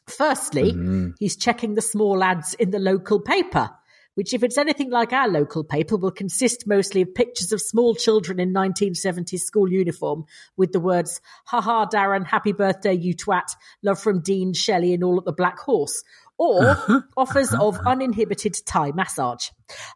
Firstly, 0.06 0.72
mm-hmm. 0.72 1.10
he's 1.18 1.36
checking 1.36 1.74
the 1.74 1.82
small 1.82 2.22
ads 2.22 2.54
in 2.54 2.70
the 2.70 2.78
local 2.78 3.20
paper, 3.20 3.70
which, 4.14 4.32
if 4.32 4.42
it's 4.42 4.56
anything 4.56 4.90
like 4.90 5.12
our 5.12 5.28
local 5.28 5.64
paper, 5.64 5.96
will 5.96 6.12
consist 6.12 6.66
mostly 6.66 7.02
of 7.02 7.14
pictures 7.14 7.52
of 7.52 7.60
small 7.60 7.94
children 7.94 8.38
in 8.38 8.54
1970s 8.54 9.40
school 9.40 9.70
uniform 9.70 10.24
with 10.56 10.72
the 10.72 10.80
words, 10.80 11.20
"Ha 11.46 11.60
ha, 11.60 11.86
Darren, 11.86 12.24
happy 12.24 12.52
birthday, 12.52 12.94
you 12.94 13.14
twat, 13.14 13.48
love 13.82 13.98
from 13.98 14.20
Dean, 14.20 14.54
Shelley, 14.54 14.94
and 14.94 15.02
all 15.02 15.18
at 15.18 15.24
the 15.24 15.32
Black 15.32 15.58
Horse, 15.58 16.02
or 16.38 17.04
offers 17.16 17.52
of 17.52 17.78
uninhibited 17.84 18.56
Thai 18.64 18.92
massage. 18.92 19.48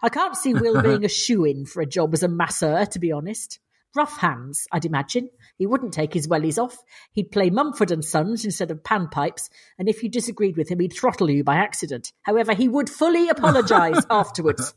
I 0.02 0.08
can't 0.08 0.36
see 0.36 0.54
Will 0.54 0.82
being 0.88 1.04
a 1.04 1.08
shoe 1.08 1.44
in 1.44 1.66
for 1.66 1.80
a 1.80 1.86
job 1.86 2.14
as 2.14 2.22
a 2.22 2.28
masseur, 2.28 2.86
to 2.86 2.98
be 2.98 3.12
honest. 3.12 3.58
Rough 3.96 4.18
hands, 4.18 4.66
I'd 4.70 4.84
imagine. 4.84 5.30
He 5.56 5.66
wouldn't 5.66 5.92
take 5.92 6.14
his 6.14 6.28
wellies 6.28 6.62
off. 6.62 6.76
He'd 7.12 7.32
play 7.32 7.50
Mumford 7.50 7.90
and 7.90 8.04
Sons 8.04 8.44
instead 8.44 8.70
of 8.70 8.84
panpipes, 8.84 9.50
and 9.78 9.88
if 9.88 10.02
you 10.02 10.08
disagreed 10.08 10.56
with 10.56 10.68
him, 10.68 10.78
he'd 10.78 10.92
throttle 10.92 11.28
you 11.28 11.42
by 11.42 11.56
accident. 11.56 12.12
However, 12.22 12.54
he 12.54 12.68
would 12.68 12.88
fully 12.88 13.28
apologise 13.28 14.04
afterwards. 14.10 14.74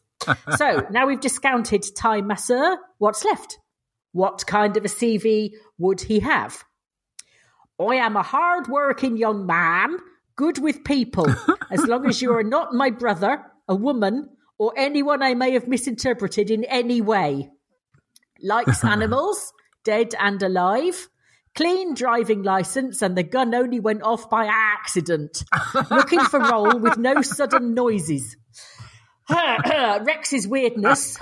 So 0.58 0.88
now 0.90 1.08
we've 1.08 1.20
discounted 1.20 1.86
Thai 1.96 2.22
masseur. 2.22 2.78
What's 2.98 3.24
left? 3.24 3.60
What 4.14 4.46
kind 4.48 4.78
of 4.78 4.86
a 4.86 4.90
CV 4.90 5.54
would 5.78 6.02
he 6.02 6.20
have? 6.22 6.64
I 7.80 7.96
am 7.96 8.16
a 8.16 8.24
hard 8.24 8.68
working 8.68 9.18
young 9.18 9.46
man, 9.46 9.98
good 10.36 10.60
with 10.60 10.84
people, 10.84 11.28
as 11.72 11.86
long 11.86 12.08
as 12.08 12.22
you 12.22 12.32
are 12.34 12.44
not 12.44 12.74
my 12.74 12.90
brother, 12.90 13.44
a 13.68 13.76
woman, 13.76 14.30
or 14.58 14.74
anyone 14.78 15.22
I 15.22 15.34
may 15.34 15.52
have 15.52 15.68
misinterpreted 15.68 16.52
in 16.52 16.64
any 16.64 17.02
way. 17.02 17.50
Likes 18.44 18.84
animals, 18.84 19.54
dead 19.84 20.14
and 20.20 20.44
alive. 20.44 21.08
Clean 21.56 21.94
driving 21.94 22.44
license, 22.44 23.02
and 23.02 23.16
the 23.16 23.24
gun 23.24 23.56
only 23.56 23.80
went 23.80 24.04
off 24.04 24.30
by 24.30 24.48
accident. 24.52 25.44
Looking 25.90 26.20
for 26.22 26.40
role 26.40 26.80
with 26.80 26.98
no 26.98 27.22
sudden 27.22 27.74
noises. 27.74 28.36
Rex's 29.30 30.48
weirdness. 30.48 31.18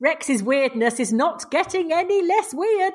Rex's 0.00 0.42
weirdness 0.42 1.00
is 1.00 1.12
not 1.12 1.50
getting 1.50 1.92
any 1.92 2.26
less 2.26 2.52
weird. 2.52 2.94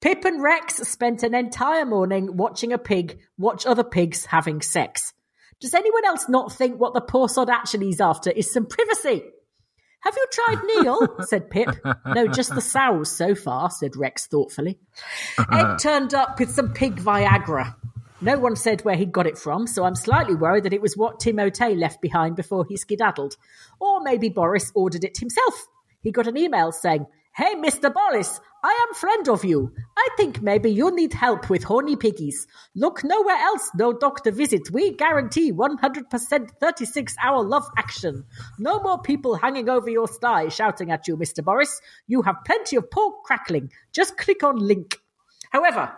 Pip 0.00 0.24
and 0.24 0.42
Rex 0.42 0.76
spent 0.76 1.24
an 1.24 1.34
entire 1.34 1.84
morning 1.84 2.36
watching 2.36 2.72
a 2.72 2.78
pig 2.78 3.18
watch 3.36 3.66
other 3.66 3.82
pigs 3.82 4.26
having 4.26 4.60
sex. 4.60 5.12
Does 5.60 5.74
anyone 5.74 6.04
else 6.04 6.28
not 6.28 6.52
think 6.52 6.78
what 6.78 6.94
the 6.94 7.00
poor 7.00 7.28
sod 7.28 7.50
actually 7.50 7.88
is 7.88 8.00
after 8.00 8.30
is 8.30 8.52
some 8.52 8.66
privacy? 8.66 9.24
Have 10.00 10.14
you 10.16 10.26
tried 10.32 10.62
Neil? 10.64 11.16
said 11.26 11.50
Pip. 11.50 11.76
No, 12.06 12.28
just 12.28 12.54
the 12.54 12.60
sows 12.60 13.10
so 13.10 13.34
far, 13.34 13.70
said 13.70 13.96
Rex 13.96 14.26
thoughtfully. 14.26 14.78
Ed 15.52 15.76
turned 15.80 16.14
up 16.14 16.38
with 16.38 16.50
some 16.50 16.72
pig 16.72 16.96
Viagra. 16.96 17.74
No 18.20 18.38
one 18.38 18.56
said 18.56 18.84
where 18.84 18.96
he'd 18.96 19.12
got 19.12 19.26
it 19.26 19.38
from, 19.38 19.66
so 19.66 19.84
I'm 19.84 19.94
slightly 19.94 20.34
worried 20.34 20.64
that 20.64 20.72
it 20.72 20.82
was 20.82 20.96
what 20.96 21.20
Tim 21.20 21.38
O'Tay 21.38 21.76
left 21.76 22.00
behind 22.00 22.34
before 22.34 22.64
he 22.68 22.76
skedaddled. 22.76 23.36
Or 23.80 24.00
maybe 24.02 24.28
Boris 24.28 24.72
ordered 24.74 25.04
it 25.04 25.18
himself. 25.18 25.68
He 26.00 26.10
got 26.10 26.26
an 26.26 26.36
email 26.36 26.72
saying, 26.72 27.06
Hey, 27.36 27.54
Mr. 27.54 27.92
Boris, 27.92 28.40
I 28.62 28.86
am 28.88 28.94
friend 28.94 29.28
of 29.28 29.44
you. 29.44 29.72
I 29.96 30.08
think 30.16 30.42
maybe 30.42 30.68
you 30.70 30.90
need 30.90 31.12
help 31.12 31.48
with 31.48 31.62
horny 31.62 31.94
piggies. 31.94 32.46
Look 32.74 33.04
nowhere 33.04 33.36
else, 33.36 33.70
no 33.76 33.92
doctor 33.92 34.32
visit. 34.32 34.70
We 34.72 34.96
guarantee 34.96 35.52
100% 35.52 36.50
36 36.60 37.16
hour 37.22 37.44
love 37.44 37.68
action. 37.76 38.24
No 38.58 38.80
more 38.80 39.00
people 39.00 39.36
hanging 39.36 39.68
over 39.68 39.88
your 39.88 40.08
sty 40.08 40.48
shouting 40.48 40.90
at 40.90 41.06
you, 41.06 41.16
Mr. 41.16 41.44
Boris. 41.44 41.80
You 42.08 42.22
have 42.22 42.44
plenty 42.44 42.74
of 42.74 42.90
pork 42.90 43.22
crackling. 43.24 43.70
Just 43.92 44.16
click 44.16 44.42
on 44.42 44.56
link. 44.56 44.96
However, 45.50 45.92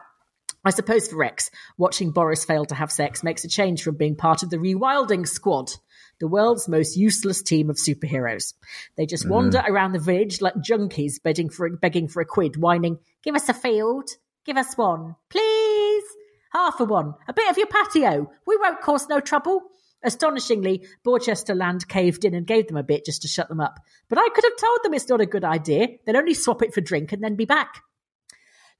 I 0.62 0.70
suppose 0.70 1.08
for 1.08 1.16
Rex, 1.16 1.50
watching 1.78 2.10
Boris 2.10 2.44
fail 2.44 2.66
to 2.66 2.74
have 2.74 2.92
sex 2.92 3.22
makes 3.22 3.44
a 3.44 3.48
change 3.48 3.82
from 3.82 3.96
being 3.96 4.16
part 4.16 4.42
of 4.42 4.50
the 4.50 4.58
rewilding 4.58 5.26
squad 5.26 5.72
the 6.20 6.28
world's 6.28 6.68
most 6.68 6.96
useless 6.96 7.42
team 7.42 7.68
of 7.70 7.76
superheroes. 7.76 8.54
They 8.96 9.06
just 9.06 9.26
Mm. 9.26 9.30
wander 9.30 9.62
around 9.66 9.92
the 9.92 9.98
village 9.98 10.40
like 10.40 10.54
junkies 10.54 11.20
begging 11.22 11.48
for, 11.50 11.68
begging 11.76 12.06
for 12.08 12.20
a 12.20 12.26
quid, 12.26 12.56
whining, 12.56 12.98
Give 13.22 13.34
us 13.34 13.48
a 13.48 13.54
field, 13.54 14.08
give 14.44 14.56
us 14.56 14.76
one, 14.76 15.16
please. 15.28 16.04
Half 16.52 16.80
a 16.80 16.84
one, 16.84 17.14
a 17.28 17.32
bit 17.32 17.50
of 17.50 17.58
your 17.58 17.66
patio. 17.66 18.30
We 18.46 18.56
won't 18.56 18.80
cause 18.80 19.08
no 19.08 19.20
trouble. 19.20 19.62
Astonishingly, 20.02 20.86
Borchester 21.04 21.54
Land 21.54 21.86
caved 21.86 22.24
in 22.24 22.34
and 22.34 22.46
gave 22.46 22.66
them 22.66 22.76
a 22.78 22.82
bit 22.82 23.04
just 23.04 23.22
to 23.22 23.28
shut 23.28 23.48
them 23.48 23.60
up. 23.60 23.78
But 24.08 24.18
I 24.18 24.28
could 24.30 24.44
have 24.44 24.56
told 24.56 24.78
them 24.82 24.94
it's 24.94 25.08
not 25.08 25.20
a 25.20 25.26
good 25.26 25.44
idea. 25.44 25.88
They'd 26.06 26.16
only 26.16 26.32
swap 26.34 26.62
it 26.62 26.72
for 26.72 26.80
drink 26.80 27.12
and 27.12 27.22
then 27.22 27.36
be 27.36 27.44
back. 27.44 27.82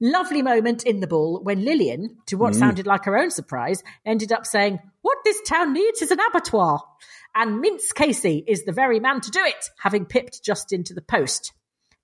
Lovely 0.00 0.40
moment 0.40 0.82
in 0.85 1.00
the 1.00 1.06
ball 1.06 1.40
when 1.42 1.62
Lilian, 1.62 2.16
to 2.26 2.37
what 2.37 2.54
sounded 2.54 2.87
like 2.87 3.04
her 3.04 3.18
own 3.18 3.30
surprise, 3.30 3.82
ended 4.06 4.32
up 4.32 4.47
saying, 4.47 4.78
What 5.02 5.18
this 5.26 5.42
town 5.42 5.75
needs 5.75 6.00
is 6.00 6.11
an 6.11 6.20
abattoir. 6.20 6.82
And 7.35 7.63
Vince 7.63 7.93
Casey 7.93 8.45
is 8.47 8.65
the 8.65 8.73
very 8.73 9.01
man 9.01 9.21
to 9.21 9.31
do 9.31 9.41
it, 9.45 9.69
having 9.79 10.07
pipped 10.07 10.45
Justin 10.45 10.85
to 10.85 10.95
the 10.95 11.03
post. 11.03 11.53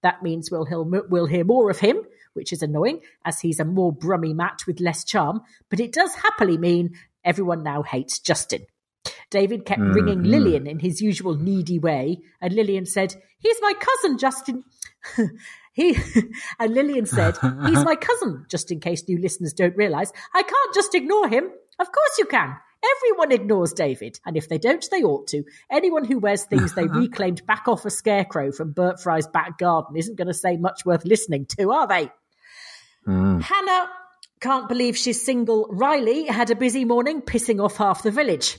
That 0.03 0.23
means 0.23 0.51
we'll, 0.51 0.67
he'll, 0.67 0.85
we'll 0.85 1.27
hear 1.27 1.45
more 1.45 1.71
of 1.71 1.79
him, 1.79 1.99
which 2.35 2.53
is 2.53 2.63
annoying, 2.63 3.01
as 3.25 3.41
he's 3.41 3.61
a 3.61 3.65
more 3.65 3.93
brummy 3.93 4.35
Matt 4.35 4.61
with 4.67 4.81
less 4.81 5.05
charm, 5.05 5.41
but 5.69 5.81
it 5.81 5.93
does 5.93 6.15
happily 6.15 6.59
mean 6.59 6.97
everyone 7.25 7.63
now 7.63 7.83
hates 7.83 8.21
Justin. 8.21 8.67
David 9.31 9.65
kept 9.65 9.81
mm-hmm. 9.81 9.93
ringing 9.93 10.23
Lilian 10.23 10.67
in 10.67 10.79
his 10.79 11.01
usual 11.01 11.37
needy 11.37 11.79
way, 11.79 12.19
and 12.41 12.55
Lilian 12.55 12.87
said, 12.87 13.15
He's 13.39 13.59
my 13.61 13.75
cousin, 13.75 14.19
Justin. 14.19 14.65
he 15.73 15.97
and 16.59 16.75
Lilian 16.75 17.07
said, 17.07 17.37
He's 17.67 17.85
my 17.85 17.97
cousin, 17.97 18.47
just 18.49 18.71
in 18.71 18.81
case 18.81 19.09
new 19.09 19.19
listeners 19.19 19.53
don't 19.53 19.77
realise. 19.77 20.13
I 20.35 20.43
can't 20.43 20.75
just 20.75 20.95
ignore 20.95 21.29
him. 21.29 21.51
Of 21.79 21.93
course 21.93 22.19
you 22.19 22.27
can. 22.27 22.57
Everyone 22.97 23.33
ignores 23.33 23.73
David, 23.73 24.21
and 24.25 24.37
if 24.37 24.49
they 24.49 24.59
don't, 24.59 24.85
they 24.91 25.03
ought 25.03 25.29
to. 25.29 25.45
Anyone 25.71 26.05
who 26.05 26.19
wears 26.19 26.45
things 26.45 26.75
they 26.75 26.85
uh-huh. 26.85 27.01
reclaimed 27.01 27.47
back 27.47 27.69
off 27.69 27.85
a 27.85 27.91
scarecrow 27.91 28.53
from 28.53 28.73
Bert 28.73 29.01
Fry's 29.01 29.27
back 29.27 29.59
garden 29.59 29.97
isn't 29.97 30.17
going 30.17 30.29
to 30.29 30.35
say 30.35 30.57
much 30.57 30.85
worth 30.85 31.05
listening 31.05 31.47
to, 31.59 31.71
are 31.73 31.87
they? 31.87 32.11
Hmm. 33.05 33.41
Hannah 33.41 33.89
can't 34.41 34.69
believe 34.69 34.97
she's 34.97 35.25
single. 35.25 35.67
Riley 35.71 36.27
had 36.27 36.51
a 36.51 36.57
busy 36.57 36.85
morning 36.85 37.23
pissing 37.23 37.63
off 37.63 37.77
half 37.77 38.03
the 38.03 38.11
village. 38.11 38.59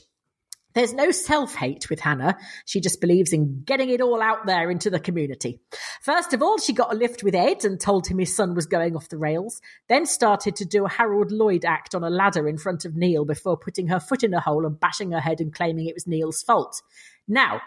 There's 0.74 0.94
no 0.94 1.12
self 1.12 1.56
hate 1.56 1.90
with 1.90 2.00
Hannah. 2.00 2.38
She 2.66 2.80
just 2.80 3.02
believes 3.02 3.34
in 3.34 3.64
getting 3.66 3.90
it 3.90 4.02
all 4.02 4.22
out 4.22 4.46
there 4.46 4.70
into 4.70 4.90
the 4.90 5.00
community. 5.00 5.60
First 6.02 6.34
of 6.34 6.44
all, 6.44 6.58
she 6.60 6.74
got 6.74 6.94
a 6.94 6.98
lift 6.98 7.24
with 7.24 7.34
Ed 7.34 7.66
and 7.66 7.80
told 7.80 8.08
him 8.08 8.20
his 8.20 8.36
son 8.36 8.54
was 8.54 8.68
going 8.68 8.96
off 8.96 9.10
the 9.10 9.18
rails, 9.18 9.60
then 9.90 10.06
started 10.06 10.56
to 10.58 10.66
do 10.66 10.86
a 10.86 10.90
Harold 10.90 11.32
Lloyd 11.32 11.66
act 11.66 11.96
on 11.96 12.04
a 12.04 12.10
ladder 12.10 12.48
in 12.48 12.58
front 12.58 12.86
of 12.86 12.96
Neil 12.96 13.26
before 13.26 13.58
putting 13.58 13.88
her 13.88 14.00
foot 14.00 14.24
in 14.24 14.34
a 14.34 14.40
hole 14.40 14.66
and 14.66 14.80
bashing 14.80 15.12
her 15.12 15.20
head 15.20 15.42
and 15.42 15.54
claiming 15.54 15.88
it 15.88 15.96
was 15.96 16.06
Neil's 16.08 16.44
fault. 16.44 16.82
Now, 17.28 17.62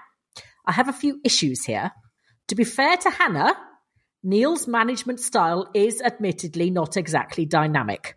I 0.65 0.73
have 0.73 0.89
a 0.89 0.93
few 0.93 1.21
issues 1.25 1.65
here. 1.65 1.91
To 2.49 2.55
be 2.55 2.65
fair 2.65 2.97
to 2.99 3.11
Hannah, 3.11 3.57
Neil's 4.23 4.69
management 4.69 5.21
style 5.21 5.71
is 5.75 6.03
admittedly 6.03 6.71
not 6.71 6.97
exactly 6.97 7.47
dynamic. 7.47 8.17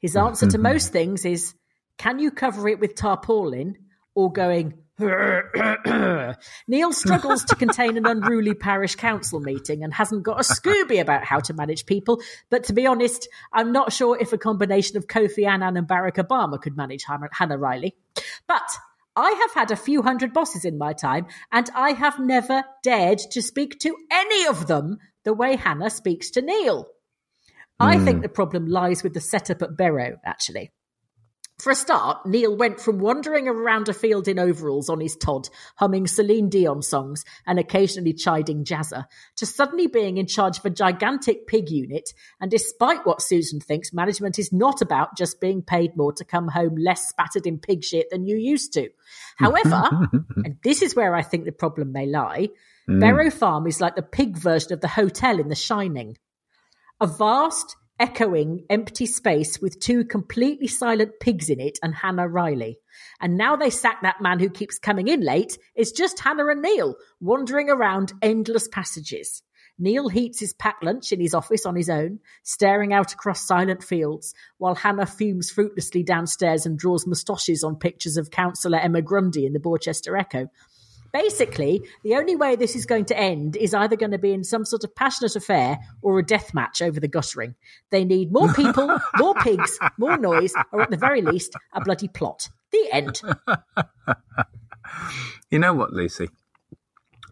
His 0.00 0.16
answer 0.16 0.46
to 0.46 0.56
mm-hmm. 0.56 0.62
most 0.62 0.92
things 0.92 1.24
is 1.24 1.54
can 1.98 2.18
you 2.18 2.30
cover 2.30 2.68
it 2.68 2.80
with 2.80 2.94
tarpaulin 2.94 3.76
or 4.14 4.32
going 4.32 4.74
Neil 6.68 6.92
struggles 6.92 7.44
to 7.44 7.56
contain 7.56 7.96
an 7.96 8.06
unruly 8.06 8.54
parish 8.54 8.94
council 8.94 9.40
meeting 9.40 9.82
and 9.82 9.92
hasn't 9.92 10.22
got 10.22 10.38
a 10.38 10.44
Scooby 10.44 11.00
about 11.00 11.24
how 11.24 11.40
to 11.40 11.52
manage 11.52 11.84
people. 11.84 12.22
But 12.48 12.62
to 12.64 12.72
be 12.72 12.86
honest, 12.86 13.28
I'm 13.52 13.72
not 13.72 13.92
sure 13.92 14.16
if 14.20 14.32
a 14.32 14.38
combination 14.38 14.96
of 14.96 15.08
Kofi 15.08 15.48
Annan 15.48 15.76
and 15.76 15.88
Barack 15.88 16.24
Obama 16.24 16.62
could 16.62 16.76
manage 16.76 17.04
Hannah 17.04 17.58
Riley. 17.58 17.96
But 18.46 18.70
I 19.16 19.30
have 19.32 19.52
had 19.52 19.72
a 19.72 19.76
few 19.76 20.02
hundred 20.02 20.32
bosses 20.32 20.64
in 20.64 20.78
my 20.78 20.92
time, 20.92 21.26
and 21.50 21.68
I 21.74 21.90
have 21.90 22.20
never 22.20 22.62
dared 22.84 23.18
to 23.32 23.42
speak 23.42 23.80
to 23.80 23.96
any 24.12 24.46
of 24.46 24.68
them 24.68 24.98
the 25.24 25.34
way 25.34 25.56
Hannah 25.56 25.90
speaks 25.90 26.30
to 26.30 26.42
Neil. 26.42 26.86
I 27.80 27.98
think 27.98 28.18
hmm. 28.18 28.22
the 28.22 28.28
problem 28.28 28.66
lies 28.66 29.02
with 29.02 29.14
the 29.14 29.20
setup 29.20 29.62
at 29.62 29.76
Berrow, 29.76 30.18
actually. 30.24 30.70
For 31.60 31.70
a 31.70 31.76
start, 31.76 32.26
Neil 32.26 32.56
went 32.56 32.80
from 32.80 32.98
wandering 32.98 33.46
around 33.46 33.88
a 33.88 33.94
field 33.94 34.26
in 34.26 34.40
overalls 34.40 34.88
on 34.88 35.00
his 35.00 35.16
Todd, 35.16 35.48
humming 35.76 36.08
Celine 36.08 36.48
Dion 36.48 36.82
songs 36.82 37.24
and 37.46 37.60
occasionally 37.60 38.12
chiding 38.12 38.64
Jazza, 38.64 39.06
to 39.36 39.46
suddenly 39.46 39.86
being 39.86 40.16
in 40.16 40.26
charge 40.26 40.58
of 40.58 40.64
a 40.64 40.70
gigantic 40.70 41.46
pig 41.46 41.70
unit. 41.70 42.12
And 42.40 42.50
despite 42.50 43.06
what 43.06 43.22
Susan 43.22 43.60
thinks, 43.60 43.92
management 43.92 44.38
is 44.38 44.52
not 44.52 44.82
about 44.82 45.16
just 45.16 45.40
being 45.40 45.62
paid 45.62 45.96
more 45.96 46.12
to 46.14 46.24
come 46.24 46.48
home 46.48 46.74
less 46.76 47.08
spattered 47.08 47.46
in 47.46 47.58
pig 47.58 47.84
shit 47.84 48.10
than 48.10 48.26
you 48.26 48.36
used 48.36 48.72
to. 48.72 48.88
However, 49.36 50.08
and 50.44 50.56
this 50.64 50.82
is 50.82 50.96
where 50.96 51.14
I 51.14 51.22
think 51.22 51.44
the 51.44 51.52
problem 51.52 51.92
may 51.92 52.06
lie, 52.06 52.48
hmm. 52.86 53.00
Berrow 53.00 53.32
Farm 53.32 53.68
is 53.68 53.80
like 53.80 53.94
the 53.94 54.02
pig 54.02 54.36
version 54.36 54.72
of 54.72 54.80
the 54.80 54.88
hotel 54.88 55.38
in 55.38 55.48
The 55.48 55.54
Shining 55.54 56.16
a 57.00 57.06
vast, 57.06 57.76
echoing, 57.98 58.64
empty 58.68 59.06
space 59.06 59.60
with 59.60 59.80
two 59.80 60.04
completely 60.04 60.66
silent 60.66 61.12
pigs 61.20 61.48
in 61.48 61.60
it 61.60 61.78
and 61.82 61.94
Hannah 61.94 62.28
Riley. 62.28 62.78
And 63.20 63.36
now 63.36 63.56
they 63.56 63.70
sack 63.70 64.02
that 64.02 64.20
man 64.20 64.40
who 64.40 64.50
keeps 64.50 64.78
coming 64.78 65.08
in 65.08 65.20
late. 65.20 65.58
It's 65.74 65.92
just 65.92 66.20
Hannah 66.20 66.46
and 66.48 66.62
Neil 66.62 66.96
wandering 67.20 67.70
around 67.70 68.12
endless 68.22 68.68
passages. 68.68 69.42
Neil 69.78 70.08
heats 70.08 70.38
his 70.38 70.52
packed 70.52 70.84
lunch 70.84 71.10
in 71.10 71.20
his 71.20 71.34
office 71.34 71.66
on 71.66 71.74
his 71.74 71.90
own, 71.90 72.20
staring 72.44 72.92
out 72.92 73.12
across 73.12 73.44
silent 73.44 73.82
fields, 73.82 74.32
while 74.58 74.76
Hannah 74.76 75.06
fumes 75.06 75.50
fruitlessly 75.50 76.04
downstairs 76.04 76.64
and 76.64 76.78
draws 76.78 77.08
moustaches 77.08 77.64
on 77.64 77.76
pictures 77.76 78.16
of 78.16 78.30
Councillor 78.30 78.78
Emma 78.78 79.02
Grundy 79.02 79.46
in 79.46 79.52
the 79.52 79.58
Borchester 79.58 80.18
Echo. 80.18 80.48
Basically, 81.14 81.80
the 82.02 82.16
only 82.16 82.34
way 82.34 82.56
this 82.56 82.74
is 82.74 82.86
going 82.86 83.04
to 83.06 83.16
end 83.16 83.56
is 83.56 83.72
either 83.72 83.94
going 83.94 84.10
to 84.10 84.18
be 84.18 84.32
in 84.32 84.42
some 84.42 84.64
sort 84.64 84.82
of 84.82 84.94
passionate 84.96 85.36
affair 85.36 85.78
or 86.02 86.18
a 86.18 86.26
death 86.26 86.52
match 86.52 86.82
over 86.82 86.98
the 86.98 87.06
guttering. 87.06 87.54
They 87.90 88.04
need 88.04 88.32
more 88.32 88.52
people, 88.52 88.98
more 89.16 89.34
pigs, 89.36 89.78
more 89.96 90.18
noise, 90.18 90.52
or 90.72 90.82
at 90.82 90.90
the 90.90 90.96
very 90.96 91.22
least, 91.22 91.54
a 91.72 91.80
bloody 91.80 92.08
plot. 92.08 92.48
The 92.72 92.88
end. 92.92 93.22
You 95.50 95.60
know 95.60 95.72
what, 95.72 95.92
Lucy? 95.92 96.30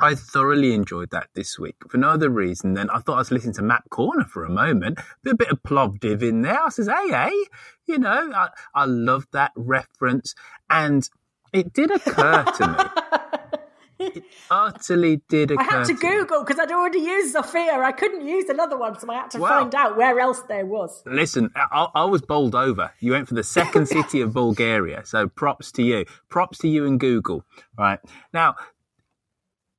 I 0.00 0.14
thoroughly 0.14 0.74
enjoyed 0.74 1.10
that 1.10 1.30
this 1.34 1.58
week 1.58 1.74
for 1.88 1.98
no 1.98 2.10
other 2.10 2.30
reason 2.30 2.74
than 2.74 2.88
I 2.88 3.00
thought 3.00 3.14
I 3.14 3.18
was 3.18 3.32
listening 3.32 3.54
to 3.54 3.62
Matt 3.62 3.82
Corner 3.90 4.24
for 4.24 4.44
a 4.44 4.48
moment. 4.48 5.00
A 5.26 5.34
bit 5.34 5.50
of 5.50 5.60
Plovdiv 5.64 6.22
in 6.22 6.42
there. 6.42 6.62
I 6.62 6.68
says, 6.68 6.86
hey, 6.86 7.08
hey, 7.10 7.44
you 7.86 7.98
know, 7.98 8.30
I, 8.32 8.50
I 8.74 8.84
loved 8.84 9.32
that 9.32 9.50
reference. 9.56 10.36
And 10.70 11.08
it 11.52 11.72
did 11.72 11.90
occur 11.90 12.44
to 12.44 12.68
me. 12.68 13.28
It 14.14 14.24
utterly 14.50 15.22
did 15.28 15.50
occur 15.50 15.60
I 15.62 15.64
had 15.78 15.84
to. 15.86 15.94
Google 15.94 16.44
because 16.44 16.58
I'd 16.58 16.72
already 16.72 17.00
used 17.00 17.32
Sofia. 17.32 17.72
I 17.80 17.92
couldn't 17.92 18.26
use 18.26 18.48
another 18.48 18.76
one, 18.78 18.98
so 18.98 19.10
I 19.10 19.14
had 19.14 19.30
to 19.32 19.38
Wow. 19.38 19.48
find 19.60 19.74
out 19.74 19.96
where 19.96 20.18
else 20.20 20.40
there 20.48 20.66
was. 20.66 21.02
Listen, 21.06 21.50
I, 21.56 21.88
I 21.94 22.04
was 22.04 22.22
bowled 22.22 22.54
over. 22.54 22.92
You 23.00 23.12
went 23.12 23.28
for 23.28 23.34
the 23.34 23.44
second 23.44 23.86
city 23.96 24.20
of 24.20 24.32
Bulgaria, 24.32 25.02
so 25.04 25.28
props 25.28 25.72
to 25.72 25.82
you. 25.82 26.04
Props 26.28 26.58
to 26.58 26.68
you 26.68 26.86
and 26.86 26.98
Google. 26.98 27.44
Right 27.78 28.00
now, 28.32 28.56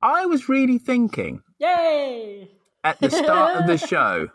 I 0.02 0.26
was 0.26 0.48
really 0.48 0.78
thinking 0.78 1.42
Yay! 1.58 2.50
at 2.82 3.00
the 3.00 3.10
start 3.10 3.56
of 3.56 3.66
the 3.66 3.78
show 3.92 4.28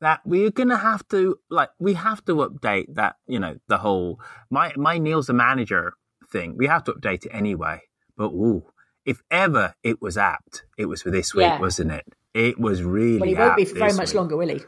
that 0.00 0.20
we're 0.24 0.50
gonna 0.50 0.76
have 0.78 1.06
to 1.08 1.36
like 1.50 1.70
we 1.78 1.94
have 1.94 2.24
to 2.24 2.34
update 2.36 2.94
that 2.94 3.16
you 3.26 3.38
know 3.38 3.56
the 3.68 3.78
whole 3.78 4.18
my 4.50 4.72
my 4.76 4.98
Neil's 4.98 5.28
a 5.28 5.32
manager 5.32 5.92
thing. 6.30 6.56
We 6.56 6.66
have 6.66 6.84
to 6.84 6.92
update 6.92 7.26
it 7.26 7.30
anyway. 7.32 7.82
But 8.16 8.28
ooh, 8.30 8.64
if 9.04 9.20
ever 9.30 9.74
it 9.82 10.00
was 10.02 10.16
apt, 10.16 10.64
it 10.78 10.86
was 10.86 11.02
for 11.02 11.10
this 11.10 11.34
week, 11.34 11.42
Yeah. 11.44 11.60
wasn't 11.60 11.92
it? 11.92 12.04
It 12.34 12.58
was 12.58 12.82
really. 12.82 13.18
Well, 13.18 13.28
he 13.28 13.34
won't 13.34 13.56
be 13.56 13.64
for 13.64 13.74
very 13.78 13.92
much 13.94 14.08
week. 14.10 14.14
longer, 14.14 14.36
will 14.36 14.48
he? 14.48 14.60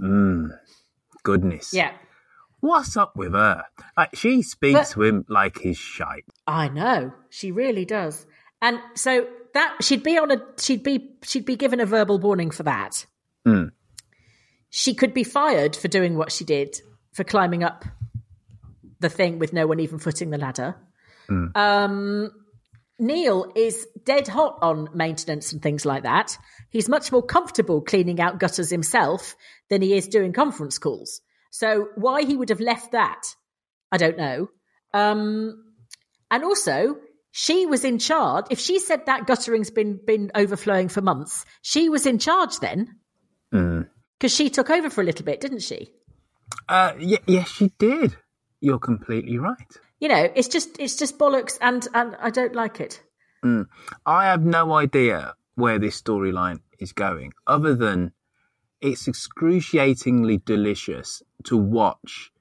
Mm, 0.00 0.48
Goodness. 1.22 1.72
Yeah. 1.74 1.92
What's 2.60 2.96
up 2.96 3.16
with 3.16 3.32
her? 3.32 3.64
Like 3.96 4.14
she 4.14 4.42
speaks 4.42 4.78
But- 4.78 4.88
to 4.90 5.02
him 5.02 5.24
like 5.28 5.58
he's 5.58 5.76
shite. 5.78 6.24
I 6.46 6.68
know 6.68 7.12
she 7.28 7.50
really 7.52 7.84
does, 7.84 8.24
and 8.60 8.78
so 8.94 9.26
that 9.54 9.76
she'd 9.82 10.02
be 10.02 10.16
on 10.18 10.30
a 10.30 10.40
she'd 10.58 10.82
be 10.82 11.16
she'd 11.24 11.44
be 11.44 11.56
given 11.56 11.80
a 11.80 11.86
verbal 11.86 12.18
warning 12.18 12.50
for 12.50 12.62
that. 12.62 13.06
Hmm. 13.44 13.64
She 14.70 14.94
could 14.94 15.12
be 15.12 15.24
fired 15.24 15.76
for 15.76 15.88
doing 15.88 16.16
what 16.16 16.32
she 16.32 16.44
did 16.44 16.80
for 17.12 17.24
climbing 17.24 17.62
up 17.62 17.84
the 19.00 19.08
thing 19.10 19.38
with 19.38 19.52
no 19.52 19.66
one 19.66 19.80
even 19.80 19.98
footing 19.98 20.30
the 20.30 20.38
ladder. 20.38 20.76
Hmm. 21.28 21.46
Um, 21.54 22.30
Neil 23.02 23.52
is 23.54 23.86
dead 24.04 24.28
hot 24.28 24.58
on 24.62 24.88
maintenance 24.94 25.52
and 25.52 25.60
things 25.60 25.84
like 25.84 26.04
that. 26.04 26.38
He's 26.70 26.88
much 26.88 27.12
more 27.12 27.22
comfortable 27.22 27.82
cleaning 27.82 28.20
out 28.20 28.38
gutters 28.38 28.70
himself 28.70 29.36
than 29.68 29.82
he 29.82 29.94
is 29.94 30.08
doing 30.08 30.32
conference 30.32 30.78
calls. 30.78 31.20
So 31.50 31.88
why 31.96 32.22
he 32.22 32.36
would 32.36 32.48
have 32.48 32.60
left 32.60 32.92
that, 32.92 33.22
I 33.90 33.98
don't 33.98 34.16
know. 34.16 34.48
Um, 34.94 35.64
and 36.30 36.44
also, 36.44 36.96
she 37.32 37.66
was 37.66 37.84
in 37.84 37.98
charge. 37.98 38.46
If 38.50 38.60
she 38.60 38.78
said 38.78 39.06
that 39.06 39.26
guttering's 39.26 39.70
been 39.70 40.00
been 40.06 40.30
overflowing 40.34 40.88
for 40.88 41.00
months, 41.02 41.44
she 41.60 41.88
was 41.88 42.06
in 42.06 42.18
charge 42.18 42.58
then 42.60 42.96
because 43.50 44.34
she 44.34 44.48
took 44.48 44.70
over 44.70 44.88
for 44.88 45.00
a 45.00 45.04
little 45.04 45.24
bit, 45.24 45.40
didn't 45.40 45.62
she? 45.62 45.90
Uh, 46.68 46.92
yeah, 46.98 47.18
yes, 47.26 47.48
she 47.48 47.72
did. 47.78 48.16
You're 48.60 48.78
completely 48.78 49.38
right. 49.38 49.56
You 50.02 50.08
know, 50.08 50.28
it's 50.34 50.48
just 50.48 50.80
it's 50.80 50.96
just 50.96 51.16
bollocks, 51.16 51.56
and 51.60 51.86
and 51.94 52.16
I 52.16 52.30
don't 52.30 52.56
like 52.56 52.80
it. 52.80 53.00
Mm. 53.44 53.66
I 54.04 54.24
have 54.24 54.44
no 54.44 54.72
idea 54.72 55.34
where 55.54 55.78
this 55.78 56.02
storyline 56.02 56.58
is 56.80 56.92
going, 56.92 57.34
other 57.46 57.76
than 57.76 58.10
it's 58.80 59.06
excruciatingly 59.06 60.38
delicious 60.38 61.22
to 61.44 61.56
watch, 61.56 62.32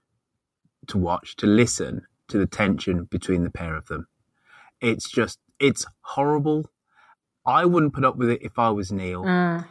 to 0.88 0.98
watch, 0.98 1.36
to 1.36 1.46
listen 1.46 2.08
to 2.30 2.40
the 2.40 2.48
tension 2.48 3.04
between 3.04 3.44
the 3.44 3.52
pair 3.52 3.76
of 3.76 3.86
them. 3.86 4.08
It's 4.82 5.08
just, 5.08 5.38
it's 5.60 5.86
horrible. 6.02 6.72
I 7.46 7.66
wouldn't 7.66 7.94
put 7.94 8.06
up 8.06 8.18
with 8.18 8.32
it 8.32 8.42
if 8.42 8.58
I 8.58 8.72
was 8.72 8.92
Neil, 8.92 9.24
ah. 9.28 9.68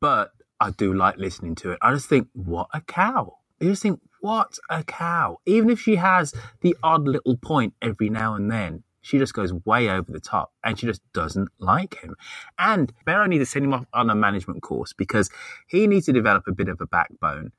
but 0.00 0.30
I 0.58 0.70
do 0.70 0.94
like 0.94 1.18
listening 1.18 1.54
to 1.56 1.72
it. 1.72 1.78
I 1.82 1.92
just 1.92 2.08
think, 2.08 2.28
what 2.32 2.68
a 2.72 2.80
cow. 2.80 3.39
I 3.60 3.66
just 3.66 3.82
think, 3.82 4.00
what 4.20 4.58
a 4.70 4.82
cow. 4.84 5.38
Even 5.46 5.70
if 5.70 5.80
she 5.80 5.96
has 5.96 6.34
the 6.62 6.76
odd 6.82 7.06
little 7.06 7.36
point 7.36 7.74
every 7.82 8.10
now 8.10 8.34
and 8.34 8.50
then, 8.50 8.84
she 9.02 9.18
just 9.18 9.34
goes 9.34 9.52
way 9.64 9.88
over 9.88 10.10
the 10.12 10.20
top 10.20 10.52
and 10.64 10.78
she 10.78 10.86
just 10.86 11.02
doesn't 11.14 11.48
like 11.58 12.00
him. 12.02 12.16
And 12.58 12.92
Berrow 13.06 13.28
needs 13.28 13.42
to 13.42 13.46
send 13.50 13.64
him 13.66 13.74
off 13.74 13.86
on 13.94 14.10
a 14.10 14.14
management 14.14 14.62
course 14.62 14.92
because 14.92 15.30
he 15.68 15.86
needs 15.86 16.06
to 16.06 16.12
develop 16.12 16.44
a 16.48 16.52
bit 16.52 16.68
of 16.68 16.80
a 16.80 16.86
backbone 16.86 17.52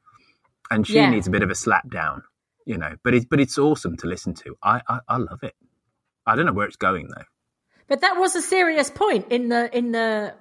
and 0.71 0.85
she 0.87 0.95
Yeah. 0.95 1.09
needs 1.09 1.27
a 1.27 1.31
bit 1.31 1.43
of 1.43 1.49
a 1.49 1.55
slap 1.55 1.89
down, 1.89 2.23
you 2.65 2.77
know. 2.77 2.95
But 3.03 3.13
it's, 3.15 3.25
but 3.25 3.39
it's 3.39 3.57
awesome 3.57 3.97
to 3.97 4.07
listen 4.07 4.33
to. 4.35 4.55
I, 4.63 4.81
I, 4.87 4.99
I 5.07 5.17
love 5.17 5.43
it. 5.43 5.55
I 6.25 6.35
don't 6.35 6.45
know 6.45 6.53
where 6.53 6.67
it's 6.67 6.75
going 6.77 7.07
though. 7.07 7.23
But 7.87 8.01
that 8.01 8.17
was 8.17 8.35
a 8.35 8.41
serious 8.41 8.89
point 8.89 9.31
in 9.31 9.49
the 9.49 9.75
in 9.77 9.91
the 9.91 10.33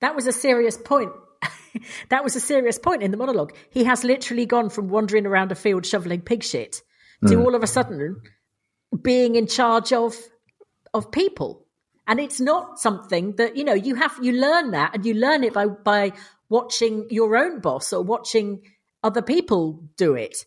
that 0.00 0.14
was 0.14 0.26
a 0.26 0.32
serious 0.32 0.78
point. 0.78 1.12
that 2.08 2.24
was 2.24 2.36
a 2.36 2.40
serious 2.40 2.78
point 2.78 3.02
in 3.02 3.10
the 3.10 3.16
monologue. 3.16 3.54
He 3.70 3.84
has 3.84 4.04
literally 4.04 4.46
gone 4.46 4.70
from 4.70 4.88
wandering 4.88 5.26
around 5.26 5.52
a 5.52 5.54
field 5.54 5.86
shoveling 5.86 6.20
pig 6.20 6.42
shit 6.42 6.82
to 7.26 7.34
hmm. 7.34 7.42
all 7.42 7.54
of 7.54 7.62
a 7.62 7.66
sudden 7.66 8.20
being 9.02 9.36
in 9.36 9.46
charge 9.46 9.92
of 9.92 10.16
of 10.94 11.10
people. 11.10 11.66
And 12.08 12.20
it's 12.20 12.40
not 12.40 12.78
something 12.78 13.34
that, 13.36 13.56
you 13.56 13.64
know, 13.64 13.74
you 13.74 13.96
have 13.96 14.16
you 14.22 14.32
learn 14.32 14.70
that 14.70 14.94
and 14.94 15.04
you 15.04 15.14
learn 15.14 15.44
it 15.44 15.52
by 15.52 15.66
by 15.66 16.12
watching 16.48 17.06
your 17.10 17.36
own 17.36 17.60
boss 17.60 17.92
or 17.92 18.02
watching 18.02 18.62
other 19.02 19.22
people 19.22 19.88
do 19.96 20.14
it. 20.14 20.44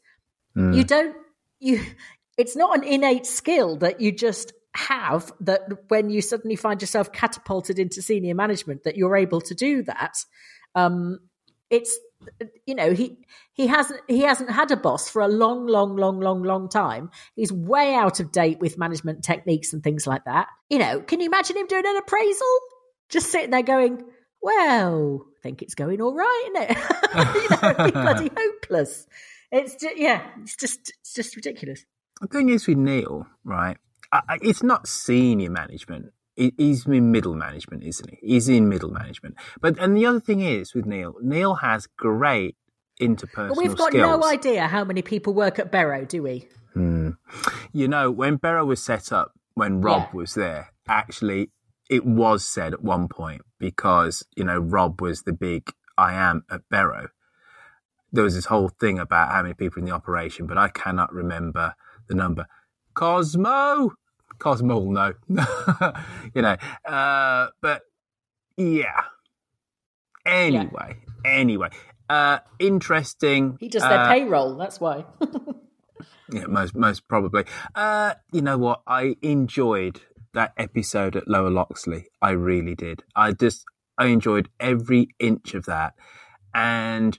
Hmm. 0.55 0.73
You 0.73 0.83
don't 0.83 1.15
you 1.59 1.81
it's 2.38 2.55
not 2.55 2.77
an 2.77 2.83
innate 2.83 3.25
skill 3.25 3.77
that 3.77 3.99
you 3.99 4.12
just 4.12 4.53
have 4.75 5.31
that 5.41 5.62
when 5.89 6.09
you 6.09 6.21
suddenly 6.21 6.55
find 6.55 6.81
yourself 6.81 7.12
catapulted 7.12 7.79
into 7.79 8.01
senior 8.01 8.35
management 8.35 8.83
that 8.83 8.95
you're 8.95 9.17
able 9.17 9.41
to 9.41 9.55
do 9.55 9.83
that. 9.83 10.23
Um 10.87 11.19
it's 11.69 11.97
you 12.65 12.75
know 12.75 12.93
he 12.93 13.17
he 13.53 13.67
hasn't 13.67 14.01
he 14.07 14.21
hasn't 14.21 14.51
had 14.51 14.71
a 14.71 14.77
boss 14.77 15.09
for 15.09 15.21
a 15.21 15.27
long 15.27 15.67
long 15.67 15.95
long 15.95 16.19
long 16.19 16.43
long 16.43 16.69
time. 16.69 17.09
He's 17.35 17.51
way 17.51 17.95
out 17.95 18.19
of 18.19 18.31
date 18.31 18.59
with 18.59 18.77
management 18.77 19.23
techniques 19.23 19.73
and 19.73 19.83
things 19.83 20.05
like 20.07 20.25
that. 20.25 20.47
You 20.69 20.79
know 20.79 21.01
can 21.01 21.19
you 21.19 21.27
imagine 21.27 21.57
him 21.57 21.67
doing 21.67 21.85
an 21.85 21.97
appraisal? 21.97 22.47
Just 23.09 23.31
sitting 23.31 23.51
there 23.51 23.63
going 23.63 24.03
well 24.41 25.25
i 25.37 25.41
think 25.43 25.61
it's 25.61 25.75
going 25.75 26.01
all 26.01 26.13
right 26.15 26.43
isn't 26.55 26.71
it? 26.71 26.77
You 27.35 27.49
know 27.61 27.85
be 27.85 27.91
bloody 27.91 28.31
hopeless. 28.37 29.07
It's 29.51 29.75
just, 29.75 29.97
yeah 29.97 30.21
it's 30.41 30.55
just 30.55 30.93
it's 31.01 31.13
just 31.13 31.35
ridiculous. 31.35 31.85
The 32.21 32.27
thing 32.27 32.49
is 32.49 32.67
with 32.67 32.77
Neil, 32.77 33.25
right? 33.43 33.77
I, 34.11 34.21
I- 34.29 34.39
it's 34.41 34.63
not 34.63 34.87
senior 34.87 35.49
management. 35.49 36.11
He- 36.39 36.54
He's 36.58 36.86
in 36.88 37.12
middle 37.12 37.36
management, 37.36 37.84
isn't 37.84 38.10
he? 38.12 38.17
He's 38.34 38.47
in 38.49 38.69
middle 38.69 38.91
management. 38.91 39.36
But 39.62 39.78
and 39.80 39.95
the 39.97 40.06
other 40.06 40.19
thing 40.21 40.41
is 40.41 40.73
with 40.73 40.86
Neil, 40.86 41.15
Neil 41.21 41.56
has 41.56 41.88
great 41.97 42.56
interpersonal 43.02 43.49
but 43.49 43.58
we've 43.58 43.75
got 43.78 43.89
skills. 43.91 44.19
no 44.21 44.28
idea 44.28 44.67
how 44.67 44.84
many 44.84 45.02
people 45.02 45.34
work 45.34 45.60
at 45.60 45.71
Berrow, 45.71 46.08
do 46.08 46.23
we? 46.23 46.47
Hmm. 46.73 47.12
You 47.73 47.88
know, 47.88 48.10
when 48.12 48.38
Berrow 48.38 48.65
was 48.65 48.82
set 48.84 49.12
up, 49.12 49.32
when 49.54 49.82
Rob 49.82 50.04
Yeah. 50.12 50.17
was 50.17 50.34
there, 50.36 50.69
actually, 50.88 51.52
it 51.89 52.06
was 52.06 52.45
said 52.45 52.73
at 52.73 52.84
one 52.84 53.08
point 53.08 53.41
because 53.60 54.23
you 54.38 54.43
know 54.45 54.60
Rob 54.60 55.02
was 55.02 55.23
the 55.23 55.34
big 55.34 55.71
I 55.97 56.13
am 56.13 56.43
at 56.49 56.62
Berrow. 56.71 57.08
There 58.12 58.23
was 58.23 58.36
this 58.36 58.45
whole 58.45 58.69
thing 58.69 58.97
about 58.99 59.32
how 59.32 59.41
many 59.43 59.54
people 59.54 59.80
in 59.80 59.86
the 59.86 59.91
operation, 59.93 60.47
but 60.47 60.58
I 60.58 60.69
cannot 60.69 61.12
remember 61.13 61.75
the 62.08 62.15
number. 62.15 62.45
Cosmo, 62.95 63.93
Cosmo 64.39 64.80
know, 64.91 65.13
you 66.34 66.41
know. 66.41 66.56
Uh, 66.86 67.47
but 67.62 67.82
yeah. 68.58 69.04
Anyway, 70.25 70.97
anyway, 71.25 71.69
uh, 72.10 72.39
interesting. 72.60 73.58
He 73.60 73.67
does 73.67 73.84
their 73.84 73.99
uh, 73.99 74.08
payroll, 74.08 74.56
that's 74.56 74.80
why. 74.80 75.06
yeah, 76.32 76.45
most 76.47 76.75
most 76.75 77.08
probably. 77.08 77.45
Uh, 77.75 78.15
you 78.32 78.41
know 78.41 78.58
what? 78.58 78.82
I 78.88 79.15
enjoyed 79.21 80.02
that 80.34 80.54
episode 80.58 81.15
at 81.15 81.28
Lower 81.28 81.49
Loxley. 81.49 82.08
I 82.21 82.32
really 82.32 82.75
did. 82.75 83.04
I 83.15 83.32
just 83.32 83.65
I 83.97 84.08
enjoyed 84.08 84.49
every 84.60 85.10
inch 85.19 85.54
of 85.54 85.65
that. 85.65 85.93
And 86.54 87.17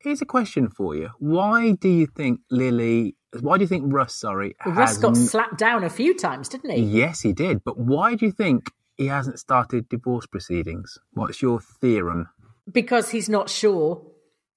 here's 0.00 0.22
a 0.22 0.26
question 0.26 0.68
for 0.68 0.94
you: 0.94 1.10
Why 1.18 1.72
do 1.72 1.88
you 1.88 2.06
think 2.06 2.40
Lily? 2.50 3.16
Why 3.40 3.58
do 3.58 3.62
you 3.62 3.68
think 3.68 3.92
Russ? 3.92 4.14
Sorry, 4.14 4.54
Well, 4.64 4.74
Russ 4.74 4.96
got 4.98 5.16
slapped 5.16 5.58
down 5.58 5.84
a 5.84 5.90
few 5.90 6.14
times, 6.16 6.48
didn't 6.48 6.70
he? 6.70 6.82
Yes, 6.82 7.20
he 7.20 7.32
did. 7.32 7.62
But 7.62 7.78
why 7.78 8.14
do 8.14 8.24
you 8.26 8.32
think 8.32 8.70
he 8.96 9.06
hasn't 9.06 9.38
started 9.38 9.88
divorce 9.88 10.26
proceedings? 10.26 10.98
What's 11.12 11.42
your 11.42 11.60
theorem? 11.60 12.28
because 12.70 13.08
he's 13.10 13.28
not 13.30 13.48
sure. 13.48 14.02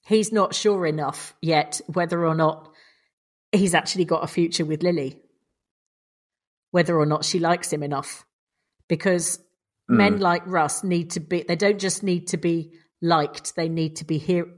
He's 0.05 0.31
not 0.33 0.53
sure 0.53 0.85
enough 0.85 1.33
yet 1.41 1.79
whether 1.87 2.25
or 2.25 2.35
not 2.35 2.69
he's 3.53 3.73
actually 3.73 4.03
got 4.03 4.23
a 4.23 4.27
future 4.27 4.65
with 4.65 4.83
Lily. 4.83 5.17
Whether 6.71 6.97
or 6.99 7.05
not 7.05 7.23
she 7.25 7.39
likes 7.39 7.71
him 7.71 7.83
enough. 7.83 8.25
Because 8.89 9.39
Hmm. 9.87 9.97
men 9.97 10.19
like 10.19 10.43
Russ 10.45 10.83
need 10.83 11.11
to 11.11 11.19
be, 11.21 11.43
they 11.47 11.55
don't 11.55 11.79
just 11.79 12.03
need 12.03 12.27
to 12.29 12.37
be 12.37 12.73
liked, 13.01 13.55
they 13.55 13.69
need 13.69 13.95
to 13.97 14.05
be 14.05 14.19
her- 14.19 14.53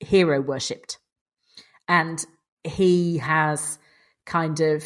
hero 0.00 0.40
worshipped. 0.40 0.98
And 1.88 2.24
he 2.64 3.18
has 3.18 3.78
kind 4.24 4.60
of, 4.60 4.84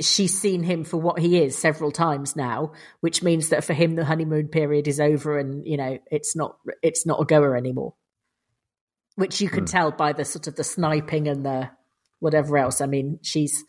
she's 0.00 0.38
seen 0.38 0.62
him 0.62 0.84
for 0.84 0.98
what 0.98 1.18
he 1.18 1.42
is 1.42 1.56
several 1.56 1.90
times 1.90 2.36
now, 2.36 2.72
which 3.00 3.22
means 3.22 3.48
that 3.48 3.64
for 3.64 3.74
him 3.74 3.96
the 3.96 4.04
honeymoon 4.04 4.48
period 4.48 4.88
is 4.88 5.00
over 5.00 5.38
and, 5.38 5.66
you 5.66 5.76
know, 5.76 5.98
it's 6.10 6.36
not, 6.36 6.56
it's 6.82 7.04
not 7.04 7.20
a 7.20 7.24
goer 7.24 7.56
anymore. 7.56 7.94
Which 9.16 9.40
you 9.40 9.48
can 9.48 9.60
hmm. 9.60 9.66
tell 9.66 9.90
by 9.90 10.12
the 10.12 10.24
sort 10.24 10.46
of 10.46 10.56
the 10.56 10.64
sniping 10.64 11.28
and 11.28 11.44
the 11.44 11.70
whatever 12.20 12.56
else. 12.56 12.80
I 12.80 12.86
mean, 12.86 13.18
she's, 13.22 13.64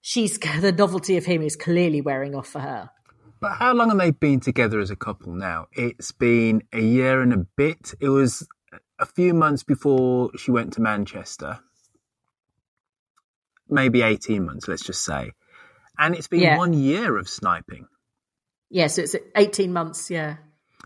she's, 0.00 0.38
the 0.60 0.72
novelty 0.72 1.16
of 1.16 1.26
him 1.26 1.42
is 1.42 1.56
clearly 1.56 2.00
wearing 2.00 2.34
off 2.34 2.48
for 2.48 2.60
her. 2.60 2.90
But 3.40 3.52
how 3.52 3.72
long 3.72 3.90
have 3.90 3.98
they 3.98 4.10
been 4.10 4.40
together 4.40 4.80
as 4.80 4.90
a 4.90 4.96
couple 4.96 5.32
now? 5.32 5.66
It's 5.72 6.10
been 6.10 6.62
a 6.72 6.80
year 6.80 7.22
and 7.22 7.32
a 7.32 7.46
bit. 7.56 7.94
It 8.00 8.08
was 8.08 8.46
a 8.98 9.06
few 9.06 9.32
months 9.32 9.62
before 9.62 10.30
she 10.36 10.50
went 10.50 10.72
to 10.72 10.80
Manchester. 10.80 11.60
Maybe 13.68 14.02
18 14.02 14.44
months, 14.44 14.68
let's 14.68 14.84
just 14.84 15.04
say. 15.04 15.32
And 15.98 16.14
it's 16.14 16.28
been 16.28 16.40
Yeah. 16.40 16.56
one 16.58 16.72
year 16.72 17.16
of 17.18 17.28
sniping. 17.28 17.86
Yeah, 18.70 18.86
so 18.88 19.02
it's 19.02 19.16
18 19.36 19.72
months. 19.72 20.10
Yeah. 20.10 20.36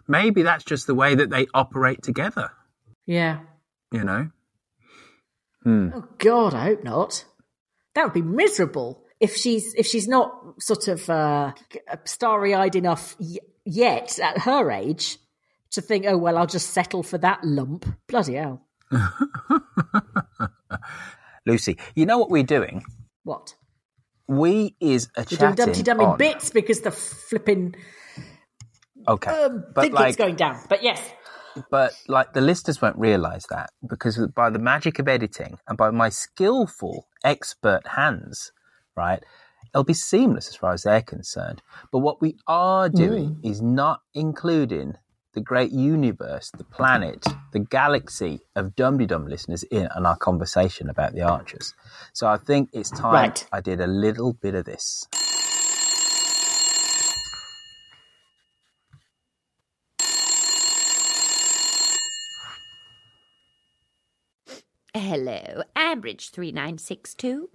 Maybe 0.09 0.43
that's 0.43 0.65
just 0.65 0.87
the 0.87 0.95
way 0.95 1.15
that 1.15 1.31
they 1.31 1.47
operate 1.55 2.03
together, 2.03 2.51
Yeah. 3.07 3.41
you 3.93 4.05
know? 4.05 4.31
Oh 5.65 6.09
God, 6.19 6.55
I 6.55 6.65
hope 6.65 6.83
not. 6.83 7.25
That 7.95 8.05
would 8.05 8.13
be 8.15 8.23
miserable 8.23 9.05
if 9.21 9.37
she's 9.37 9.75
if 9.75 9.87
she's 9.87 10.09
not 10.09 10.33
sort 10.61 10.89
of 10.89 11.09
uh, 11.09 11.53
starry 12.05 12.53
eyed 12.55 12.75
enough 12.75 13.15
y- 13.21 13.37
yet 13.65 14.19
at 14.19 14.39
her 14.39 14.73
age 14.73 15.19
to 15.73 15.81
think, 15.81 16.05
oh 16.09 16.17
well, 16.19 16.37
I'll 16.37 16.47
just 16.49 16.71
settle 16.71 17.03
for 17.05 17.19
that 17.19 17.45
lump. 17.45 17.87
Bloody 18.09 18.35
hell! 18.35 18.67
Lucy, 21.47 21.79
you 21.95 22.07
know 22.07 22.19
what 22.19 22.31
we're 22.31 22.43
doing? 22.43 22.85
What? 23.25 23.55
We 24.29 24.77
is 24.81 25.09
a 25.17 25.21
We're 25.21 25.25
doing 25.25 25.39
chatting 25.39 25.55
Dumpty 25.57 25.83
Dum 25.83 26.01
in 26.01 26.07
on- 26.07 26.19
bits 26.19 26.51
because 26.51 26.81
the 26.81 26.91
flipping 26.91 27.75
Okay, 29.09 29.33
um, 29.33 29.65
but 29.75 29.83
think 29.83 29.95
like, 29.95 30.09
it's 30.11 30.17
going 30.17 30.37
down. 30.37 30.61
But 30.69 30.85
yes, 30.85 31.03
but 31.71 31.93
like 32.09 32.33
the 32.33 32.41
listeners 32.41 32.81
won't 32.81 32.99
realize 32.99 33.45
that 33.51 33.71
because 33.89 34.19
by 34.35 34.51
the 34.51 34.59
magic 34.59 34.99
of 34.99 35.09
editing 35.09 35.59
and 35.69 35.77
by 35.77 35.91
my 35.91 36.09
skillful 36.09 37.07
expert 37.25 37.87
hands 37.87 38.53
right 38.97 39.23
it'll 39.75 39.85
be 39.85 39.95
seamless 39.95 40.49
as 40.49 40.57
far 40.57 40.73
as 40.73 40.83
they're 40.83 41.03
concerned 41.03 41.63
but 41.91 41.99
what 41.99 42.21
we 42.21 42.37
are 42.47 42.89
doing 42.89 43.39
is 43.43 43.61
not 43.61 44.01
including 44.15 44.95
the 45.35 45.41
great 45.41 45.73
universe 45.73 46.51
the 46.57 46.65
planet 46.65 47.25
the 47.53 47.59
galaxy 47.59 48.41
of 48.55 48.75
dum 48.77 48.99
dum 49.07 49.27
listeners 49.27 49.63
in 49.65 49.87
on 49.89 50.05
our 50.07 50.17
conversation 50.17 50.89
about 50.91 51.13
the 51.15 51.23
archers 51.23 51.75
so 52.13 52.27
i 52.27 52.37
think 52.37 52.69
it's 52.73 52.91
time 52.91 53.13
Right. 53.15 53.47
i 53.53 53.61
did 53.61 53.81
a 53.81 53.87
little 53.87 54.33
bit 54.35 54.55
of 54.55 54.65
this 54.65 55.07
Hello, 64.95 65.63
Ambridge 65.75 66.31
3962. 66.31 67.49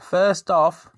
first 0.00 0.50
off 0.50 0.88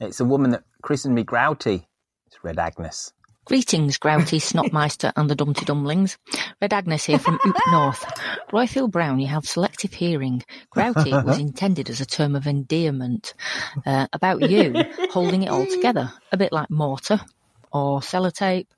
it's 0.00 0.20
a 0.20 0.24
woman 0.24 0.50
that 0.52 0.62
christened 0.82 1.14
me 1.14 1.24
grouty 1.24 1.88
it's 2.26 2.42
red 2.44 2.58
agnes 2.58 3.12
Greetings, 3.46 3.98
Grouty, 3.98 4.38
Snotmeister, 4.38 5.12
and 5.16 5.28
the 5.28 5.34
Dumpty 5.34 5.66
Dumlings. 5.66 6.16
Red 6.62 6.72
Agnes 6.72 7.04
here 7.04 7.18
from 7.18 7.38
Oop 7.46 7.56
North. 7.70 8.04
Roifield 8.50 8.90
Brown, 8.90 9.20
you 9.20 9.26
have 9.26 9.44
selective 9.44 9.92
hearing. 9.92 10.42
Grouty 10.70 11.10
was 11.12 11.38
intended 11.38 11.90
as 11.90 12.00
a 12.00 12.06
term 12.06 12.36
of 12.36 12.46
endearment 12.46 13.34
uh, 13.84 14.06
about 14.14 14.50
you 14.50 14.74
holding 15.10 15.42
it 15.42 15.50
all 15.50 15.66
together, 15.66 16.10
a 16.32 16.38
bit 16.38 16.52
like 16.52 16.70
mortar 16.70 17.20
or 17.70 18.00
sellotape 18.00 18.68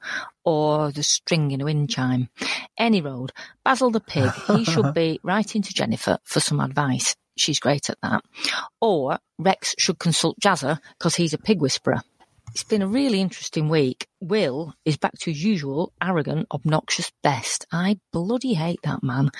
or 0.44 0.90
the 0.90 1.04
string 1.04 1.52
in 1.52 1.60
a 1.60 1.64
wind 1.64 1.88
chime. 1.88 2.28
Any 2.76 3.00
road, 3.00 3.30
Basil 3.64 3.90
the 3.90 4.00
pig, 4.00 4.32
he 4.48 4.64
should 4.64 4.94
be 4.94 5.20
writing 5.22 5.62
to 5.62 5.74
Jennifer 5.74 6.18
for 6.24 6.40
some 6.40 6.58
advice. 6.58 7.14
She's 7.36 7.60
great 7.60 7.88
at 7.88 7.98
that. 8.02 8.24
Or 8.80 9.18
Rex 9.38 9.76
should 9.78 9.98
consult 10.00 10.40
Jazza 10.40 10.80
because 10.98 11.14
he's 11.14 11.34
a 11.34 11.38
pig 11.38 11.60
whisperer. 11.60 12.02
It's 12.56 12.64
been 12.64 12.80
a 12.80 12.88
really 12.88 13.20
interesting 13.20 13.68
week. 13.68 14.08
Will 14.18 14.72
is 14.86 14.96
back 14.96 15.12
to 15.18 15.30
his 15.30 15.44
usual 15.44 15.92
arrogant, 16.02 16.46
obnoxious 16.50 17.12
best. 17.22 17.66
I 17.70 18.00
bloody 18.14 18.54
hate 18.54 18.80
that 18.82 19.02
man. 19.02 19.30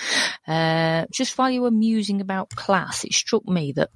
Uh, 0.46 1.06
just 1.10 1.38
while 1.38 1.48
you 1.48 1.62
were 1.62 1.70
musing 1.70 2.20
about 2.20 2.50
class, 2.50 3.04
it 3.04 3.14
struck 3.14 3.48
me 3.48 3.72
that 3.72 3.88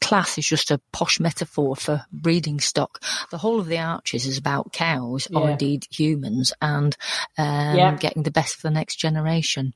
class 0.00 0.38
is 0.38 0.46
just 0.46 0.70
a 0.70 0.80
posh 0.90 1.20
metaphor 1.20 1.76
for 1.76 2.06
breeding 2.10 2.58
stock. 2.58 3.02
The 3.30 3.36
whole 3.36 3.60
of 3.60 3.66
the 3.66 3.76
Archers 3.76 4.24
is 4.24 4.38
about 4.38 4.72
cows, 4.72 5.28
or 5.34 5.50
indeed 5.50 5.86
humans, 5.90 6.54
and 6.62 6.96
um, 7.36 7.76
Yeah. 7.76 7.96
getting 8.00 8.22
the 8.22 8.30
best 8.30 8.56
for 8.56 8.68
the 8.68 8.74
next 8.74 8.96
generation. 8.96 9.74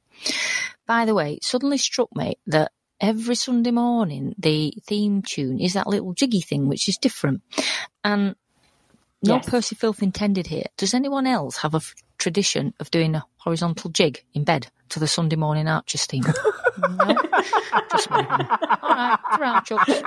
By 0.87 1.05
the 1.05 1.14
way, 1.14 1.35
it 1.35 1.45
suddenly 1.45 1.77
struck 1.77 2.16
me 2.16 2.38
that 2.47 2.73
every 2.99 3.35
Sunday 3.35 3.73
morning 3.73 4.35
the 4.38 4.73
theme 4.87 5.21
tune 5.21 5.61
is 5.61 5.75
that 5.75 5.87
little 5.87 6.14
jiggy 6.14 6.40
thing, 6.40 6.66
which 6.66 6.88
is 6.88 6.97
different. 6.97 7.43
And 8.03 8.37
no 9.23 9.37
Yes. 9.37 9.49
Percy 9.49 9.75
Filth 9.75 10.03
intended 10.03 10.47
here. 10.47 10.65
Does 10.77 10.95
anyone 10.95 11.27
else 11.27 11.59
have 11.59 11.75
a 11.75 11.79
f- 11.79 11.95
tradition 12.19 12.73
of 12.81 12.91
doing 12.91 13.15
a 13.15 13.25
horizontal 13.39 13.91
jig 13.91 14.25
in 14.35 14.45
bed 14.45 14.69
to 14.91 14.99
the 15.01 15.07
Sunday 15.09 15.37
morning 15.37 15.69
Archers 15.69 16.07
theme? 16.07 16.23
no? 16.79 17.15
Just 17.91 18.11
me. 18.11 18.17
All 18.17 18.91
right, 18.91 19.19
throw 19.37 19.47
out 19.47 19.65
chucks. 19.67 20.03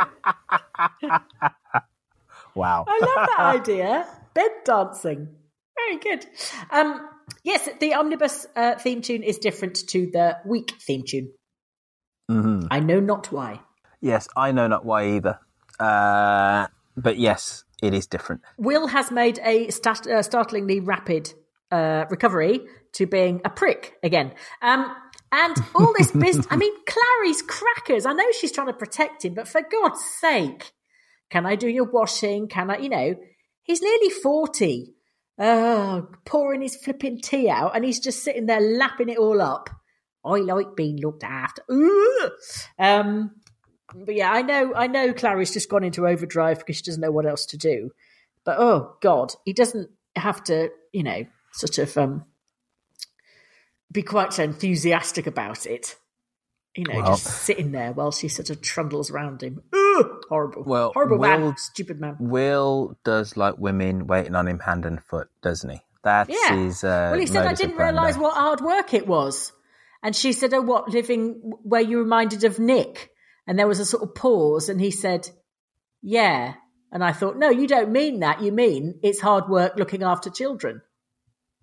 wow 2.56 2.86
I 2.88 3.00
love 3.00 3.28
that 3.30 3.40
idea. 3.62 4.08
Bed 4.34 4.52
dancing. 4.66 5.28
Very 5.78 6.00
good. 6.00 6.26
Um, 6.72 7.08
yes, 7.44 7.68
the 7.80 7.94
omnibus 7.94 8.46
uh, 8.56 8.76
theme 8.76 9.02
tune 9.02 9.24
is 9.24 9.38
different 9.38 9.76
to 9.90 10.10
the 10.12 10.38
week 10.46 10.74
theme 10.86 11.04
tune. 11.08 11.32
Mhm. 12.32 12.68
I 12.72 12.80
know 12.80 13.00
not 13.00 13.32
why. 13.32 13.60
Yes, 14.02 14.28
I 14.36 14.52
know 14.52 14.68
not 14.68 14.86
why 14.86 15.08
either. 15.16 15.40
Uh, 15.80 16.68
but 16.98 17.18
yes, 17.18 17.64
it 17.84 17.94
is 17.94 18.08
different. 18.08 18.42
Will 18.58 18.88
has 18.88 19.12
made 19.12 19.40
a 19.44 19.70
stat- 19.70 20.08
uh, 20.08 20.24
startlingly 20.24 20.80
rapid 20.80 21.34
uh, 21.70 22.06
recovery 22.10 22.62
to 22.94 23.06
being 23.06 23.42
a 23.44 23.50
prick 23.50 23.96
again. 24.02 24.34
Um, 24.62 24.96
and 25.34 25.56
all 25.76 25.94
this 25.98 26.12
business. 26.26 26.48
I 26.50 26.56
mean, 26.56 26.72
Clarrie's 26.86 27.42
crackers. 27.42 28.06
I 28.06 28.14
know 28.14 28.26
she's 28.40 28.54
trying 28.54 28.68
to 28.68 28.74
protect 28.74 29.26
him, 29.26 29.34
but 29.34 29.50
for 29.50 29.62
God's 29.62 30.02
sake, 30.22 30.72
can 31.30 31.46
I 31.46 31.56
do 31.56 31.68
your 31.68 31.90
washing? 31.92 32.48
Can 32.48 32.72
I, 32.72 32.78
you 32.78 32.90
know, 32.90 33.16
he's 33.64 33.82
nearly 33.82 34.10
40. 34.10 34.94
Oh, 35.40 36.08
pouring 36.26 36.62
his 36.62 36.76
flipping 36.76 37.20
tea 37.20 37.50
out, 37.50 37.76
and 37.76 37.84
he's 37.84 38.00
just 38.00 38.24
sitting 38.24 38.46
there 38.46 38.62
lapping 38.62 39.10
it 39.10 39.18
all 39.18 39.42
up. 39.42 39.70
I 40.24 40.38
like 40.38 40.76
being 40.78 40.98
looked 41.02 41.24
after. 41.24 41.64
Ugh. 41.70 42.32
Um, 42.80 43.32
but 43.96 44.16
yeah, 44.16 44.32
I 44.32 44.42
know, 44.42 44.74
I 44.76 44.88
know 44.88 45.14
Clarrie's 45.14 45.54
just 45.54 45.70
gone 45.70 45.84
into 45.84 46.08
overdrive 46.08 46.60
because 46.60 46.78
she 46.78 46.84
doesn't 46.84 47.02
know 47.02 47.12
what 47.12 47.26
else 47.26 47.46
to 47.48 47.58
do. 47.58 47.92
But 48.44 48.58
oh 48.60 48.96
God, 49.02 49.34
he 49.46 49.54
doesn't 49.54 49.90
have 50.16 50.44
to, 50.46 50.70
you 50.92 51.04
know, 51.04 51.26
sort 51.54 51.78
of 51.78 51.98
um, 51.98 52.26
be 53.92 54.02
quite 54.02 54.34
so 54.34 54.44
enthusiastic 54.44 55.28
about 55.28 55.66
it. 55.66 55.96
You 56.76 56.86
know, 56.86 56.96
Well- 57.02 57.06
just 57.18 57.26
sitting 57.44 57.72
there 57.72 57.92
while 57.94 58.12
she 58.12 58.28
sort 58.28 58.50
of 58.50 58.62
trundles 58.62 59.12
around 59.12 59.44
him. 59.44 59.62
Ugh, 59.74 60.24
horrible. 60.28 60.64
Well, 60.64 60.92
horrible 60.94 61.20
man, 61.20 61.42
Will- 61.42 61.56
stupid 61.56 62.00
man. 62.02 62.18
Will 62.20 62.98
does 63.04 63.38
like 63.38 63.58
women 63.60 64.08
waiting 64.08 64.36
on 64.36 64.48
him 64.48 64.60
hand 64.60 64.86
and 64.86 65.04
foot, 65.04 65.30
doesn't 65.44 65.70
he? 65.70 65.80
That's 66.04 66.30
Yeah. 66.30 66.56
his. 66.56 66.84
Uh, 66.84 67.10
well, 67.12 67.20
he 67.20 67.28
said, 67.28 67.46
I 67.46 67.54
didn't 67.54 67.78
realise 67.78 68.18
what 68.18 68.34
hard 68.34 68.60
work 68.60 68.94
it 68.94 69.08
was. 69.08 69.54
And 70.02 70.14
she 70.16 70.34
said, 70.34 70.54
Oh, 70.54 70.62
what, 70.62 70.90
living 70.90 71.54
where 71.64 71.80
you 71.82 72.00
reminded 72.00 72.44
of 72.44 72.60
Nick? 72.60 73.12
And 73.48 73.60
there 73.60 73.68
was 73.68 73.80
a 73.80 73.86
sort 73.86 74.04
of 74.04 74.16
pause, 74.16 74.70
and 74.70 74.80
he 74.80 74.92
said, 74.92 75.30
Yeah. 76.02 76.54
And 76.92 77.04
I 77.04 77.12
thought, 77.12 77.38
No, 77.38 77.50
you 77.50 77.68
don't 77.68 77.92
mean 77.92 78.20
that. 78.22 78.42
You 78.42 78.52
mean 78.52 79.00
it's 79.04 79.20
hard 79.20 79.50
work 79.50 79.74
looking 79.78 80.04
after 80.04 80.30
children. 80.30 80.82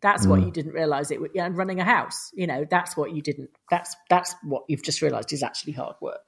That's 0.03 0.27
what 0.27 0.41
you 0.41 0.51
didn't 0.51 0.73
realise 0.73 1.11
it 1.11 1.21
and 1.37 1.57
running 1.59 1.79
a 1.79 1.85
house. 1.85 2.31
You 2.33 2.47
know, 2.47 2.65
that's 2.69 2.97
what 2.97 3.13
you 3.15 3.21
didn't, 3.21 3.51
that's, 3.71 3.95
that's 4.09 4.35
what 4.43 4.63
you've 4.67 4.83
just 4.83 5.03
realised 5.03 5.31
is 5.35 5.43
actually 5.43 5.75
hard 5.75 5.97
work. 6.01 6.23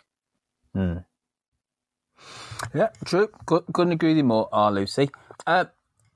Yeah, 2.74 2.90
true. 3.06 3.28
Couldn't 3.46 3.92
agree 3.92 4.10
with 4.10 4.18
you 4.18 4.24
more, 4.24 4.48
R. 4.52 4.70
Lucy. 4.70 5.10
Uh, 5.46 5.64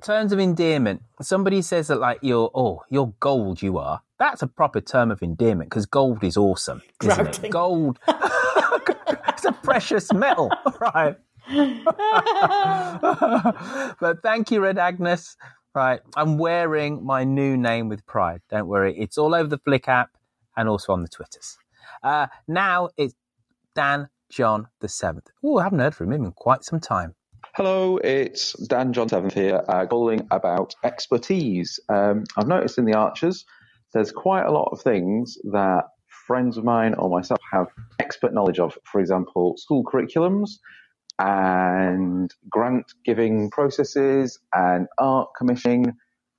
terms 0.02 0.32
of 0.32 0.38
endearment. 0.38 1.02
Somebody 1.20 1.62
says 1.62 1.88
that 1.88 1.98
like 1.98 2.18
you're 2.22 2.50
oh 2.54 2.82
you're 2.90 3.12
gold. 3.20 3.62
You 3.62 3.78
are. 3.78 4.02
That's 4.18 4.42
a 4.42 4.46
proper 4.46 4.80
term 4.80 5.10
of 5.10 5.22
endearment 5.22 5.70
because 5.70 5.86
gold 5.86 6.24
is 6.24 6.36
awesome, 6.36 6.82
isn't 7.02 7.16
Grouting. 7.16 7.44
it? 7.46 7.50
Gold. 7.50 7.98
it's 9.36 9.44
a 9.44 9.52
precious 9.52 10.12
metal, 10.12 10.50
right? 10.80 11.16
but 14.00 14.22
thank 14.22 14.50
you, 14.50 14.60
Red 14.60 14.78
Agnes. 14.78 15.36
Right, 15.74 16.00
I'm 16.16 16.38
wearing 16.38 17.04
my 17.04 17.24
new 17.24 17.56
name 17.56 17.90
with 17.90 18.06
pride. 18.06 18.40
Don't 18.48 18.66
worry, 18.66 18.98
it's 18.98 19.18
all 19.18 19.34
over 19.34 19.48
the 19.48 19.58
Flick 19.58 19.88
app 19.88 20.10
and 20.56 20.70
also 20.70 20.94
on 20.94 21.02
the 21.02 21.08
Twitters. 21.08 21.58
Uh, 22.02 22.28
now 22.48 22.88
it's 22.96 23.14
Dan 23.74 24.08
John 24.30 24.68
the 24.80 24.88
Seventh. 24.88 25.28
Oh, 25.44 25.58
I 25.58 25.64
haven't 25.64 25.80
heard 25.80 25.94
from 25.94 26.12
him 26.12 26.24
in 26.24 26.32
quite 26.32 26.64
some 26.64 26.80
time. 26.80 27.14
Hello, 27.54 27.98
it's 27.98 28.54
Dan 28.66 28.94
John 28.94 29.10
Seventh 29.10 29.34
here, 29.34 29.62
uh, 29.68 29.84
calling 29.86 30.26
about 30.30 30.74
expertise. 30.82 31.78
Um, 31.90 32.24
I've 32.38 32.48
noticed 32.48 32.78
in 32.78 32.86
the 32.86 32.94
Archers 32.94 33.44
there's 33.92 34.12
quite 34.12 34.44
a 34.44 34.50
lot 34.50 34.70
of 34.72 34.80
things 34.80 35.36
that 35.52 35.84
friends 36.26 36.56
of 36.56 36.64
mine 36.64 36.94
or 36.94 37.08
myself 37.08 37.40
have 37.52 37.68
expert 38.00 38.34
knowledge 38.34 38.58
of. 38.58 38.76
For 38.84 39.00
example, 39.00 39.54
school 39.56 39.84
curriculums 39.84 40.58
and 41.18 42.30
grant 42.50 42.92
giving 43.04 43.50
processes 43.50 44.38
and 44.52 44.86
art 44.98 45.28
commissioning 45.38 45.92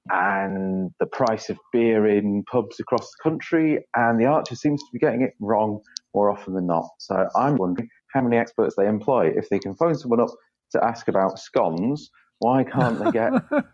and 0.10 0.92
the 1.00 1.06
price 1.06 1.50
of 1.50 1.58
beer 1.74 2.08
in 2.08 2.44
pubs 2.50 2.80
across 2.80 3.10
the 3.12 3.30
country. 3.30 3.86
And 3.96 4.20
the 4.20 4.26
Archer 4.26 4.56
seems 4.56 4.82
to 4.82 4.90
be 4.94 5.00
getting 5.00 5.22
it 5.22 5.34
wrong 5.40 5.82
more 6.14 6.30
often 6.32 6.54
than 6.54 6.68
not. 6.68 6.88
So 7.00 7.28
I'm 7.36 7.58
wondering 7.58 7.90
how 8.14 8.22
many 8.22 8.38
experts 8.38 8.76
they 8.78 8.88
employ. 8.88 9.32
If 9.36 9.50
they 9.50 9.60
can 9.60 9.76
phone 9.76 9.96
someone 9.96 10.22
up 10.22 10.30
to 10.72 10.84
ask 10.84 11.08
about 11.08 11.40
scones, 11.40 12.10
why 12.40 12.64
can't 12.64 13.04
they 13.04 13.12
get 13.12 13.32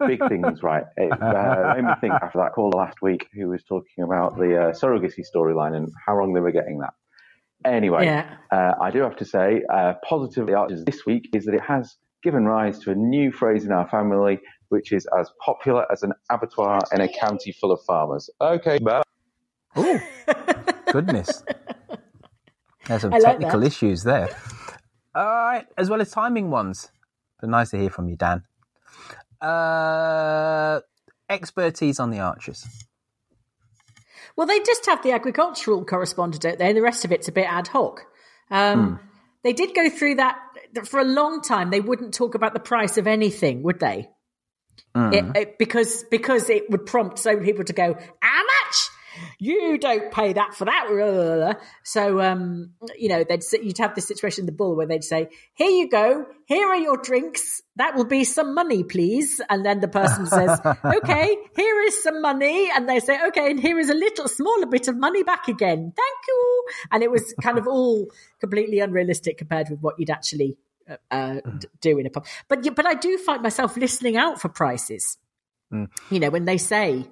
big 0.08 0.20
things 0.30 0.64
right? 0.64 0.86
It 0.98 1.12
uh, 1.22 1.74
made 1.76 1.84
me 1.86 1.94
think 2.02 2.14
after 2.14 2.40
that 2.40 2.54
call 2.54 2.70
last 2.70 3.02
week, 3.02 3.28
who 3.34 3.50
was 3.50 3.64
talking 3.64 4.04
about 4.04 4.38
the 4.38 4.58
uh, 4.58 4.72
surrogacy 4.72 5.22
storyline 5.36 5.76
and 5.76 5.90
how 6.06 6.16
wrong 6.16 6.34
they 6.34 6.40
were 6.40 6.52
getting 6.52 6.80
that. 6.80 6.94
Anyway, 7.66 8.06
Yeah. 8.06 8.36
uh, 8.52 8.74
I 8.82 8.92
do 8.92 9.00
have 9.00 9.16
to 9.18 9.26
say, 9.26 9.62
uh, 9.74 9.94
positively 10.08 10.54
Archers 10.54 10.84
this 10.86 11.06
week 11.06 11.30
is 11.34 11.46
that 11.46 11.54
it 11.54 11.62
has 11.62 11.96
given 12.24 12.46
rise 12.46 12.80
to 12.80 12.92
a 12.92 12.96
new 12.96 13.32
phrase 13.32 13.66
in 13.66 13.72
our 13.72 13.88
family, 13.90 14.40
which 14.70 14.92
is 14.94 15.06
as 15.20 15.30
popular 15.46 15.86
as 15.92 16.04
an 16.04 16.14
abattoir 16.32 16.80
in 16.94 17.02
a 17.02 17.08
county 17.08 17.52
full 17.52 17.72
of 17.72 17.80
farmers. 17.86 18.30
Okay, 18.42 18.80
bye. 18.80 19.02
Oh, 19.76 20.00
goodness. 20.92 21.44
There's 22.88 23.02
some 23.02 23.12
like 23.12 23.24
technical 23.24 23.62
that. 23.62 23.66
issues 23.68 24.04
there. 24.04 24.30
All 25.16 25.26
right, 25.26 25.66
as 25.78 25.90
well 25.90 26.00
as 26.02 26.12
timing 26.12 26.50
ones. 26.52 26.92
But 27.40 27.50
nice 27.50 27.72
to 27.72 27.78
hear 27.78 27.90
from 27.90 28.08
you, 28.08 28.16
Dan. 28.16 28.44
Uh, 29.42 30.80
expertise 31.30 32.00
on 32.00 32.12
the 32.12 32.20
archers. 32.20 32.66
Well, 34.36 34.48
they 34.48 34.60
just 34.62 34.86
have 34.88 35.04
the 35.04 35.12
agricultural 35.12 35.86
correspondent, 35.86 36.42
don't 36.42 36.58
they? 36.58 36.68
And 36.68 36.78
the 36.78 36.82
rest 36.82 37.06
of 37.06 37.12
it's 37.12 37.28
a 37.28 37.32
bit 37.32 37.46
ad 37.48 37.68
hoc. 37.68 38.06
Um, 38.50 39.00
They 39.44 39.54
did 39.54 39.76
go 39.76 39.90
through 39.90 40.16
that 40.16 40.40
for 40.86 41.00
a 41.00 41.04
long 41.04 41.42
time. 41.42 41.70
They 41.70 41.82
wouldn't 41.82 42.14
talk 42.14 42.34
about 42.34 42.54
the 42.54 42.60
price 42.62 42.98
of 42.98 43.08
anything, 43.08 43.62
would 43.64 43.80
they? 43.80 44.10
It, 45.14 45.26
it- 45.36 45.58
because 45.60 46.04
because 46.10 46.50
it 46.50 46.70
would 46.70 46.86
prompt 46.86 47.20
so 47.20 47.34
many 47.34 47.46
people 47.46 47.66
to 47.66 47.74
go, 47.74 47.94
how 48.22 48.38
much? 48.44 48.63
You 49.40 49.78
don't 49.78 50.12
pay 50.12 50.34
that 50.34 50.54
for 50.54 50.66
that. 50.66 50.88
blah, 50.90 51.12
blah, 51.12 51.36
blah." 51.36 51.54
So 51.84 52.22
um, 52.22 52.72
you 52.98 53.10
know, 53.10 53.24
they'd 53.24 53.44
you'd 53.62 53.78
have 53.78 53.96
this 53.96 54.08
situation 54.08 54.44
in 54.44 54.46
the 54.46 54.52
bull 54.52 54.76
where 54.76 54.88
they'd 54.88 55.04
say, 55.04 55.30
"Here 55.54 55.70
you 55.70 55.90
go. 55.90 56.26
Here 56.46 56.68
are 56.68 56.78
your 56.78 56.98
drinks. 56.98 57.62
That 57.76 57.96
will 57.96 58.06
be 58.06 58.24
some 58.24 58.54
money, 58.54 58.84
please." 58.84 59.42
And 59.50 59.66
then 59.66 59.80
the 59.80 59.88
person 59.88 60.26
says, 60.26 60.60
"Okay, 60.86 61.38
here 61.56 61.82
is 61.82 62.04
some 62.04 62.22
money," 62.22 62.70
and 62.76 62.88
they 62.88 63.00
say, 63.00 63.20
"Okay, 63.28 63.52
and 63.52 63.60
here 63.60 63.80
is 63.80 63.90
a 63.90 63.96
little 63.96 64.28
smaller 64.28 64.66
bit 64.66 64.88
of 64.88 64.98
money 64.98 65.24
back 65.24 65.48
again. 65.48 65.94
Thank 65.96 66.18
you." 66.28 66.68
And 66.92 67.04
it 67.04 67.12
was 67.12 67.34
kind 67.42 67.58
of 67.58 67.68
all 67.68 68.08
completely 68.40 68.80
unrealistic 68.80 69.38
compared 69.38 69.70
with 69.70 69.80
what 69.82 70.00
you'd 70.00 70.10
actually 70.10 70.58
uh, 70.90 70.98
uh, 71.12 71.36
do 71.82 71.98
in 71.98 72.06
a 72.06 72.10
pub. 72.10 72.26
But 72.48 72.76
but 72.76 72.86
I 72.86 72.94
do 72.94 73.18
find 73.18 73.42
myself 73.42 73.78
listening 73.78 74.18
out 74.18 74.42
for 74.42 74.50
prices. 74.50 75.18
You 76.12 76.20
know, 76.20 76.30
when 76.30 76.46
they 76.46 76.60
say 76.60 77.08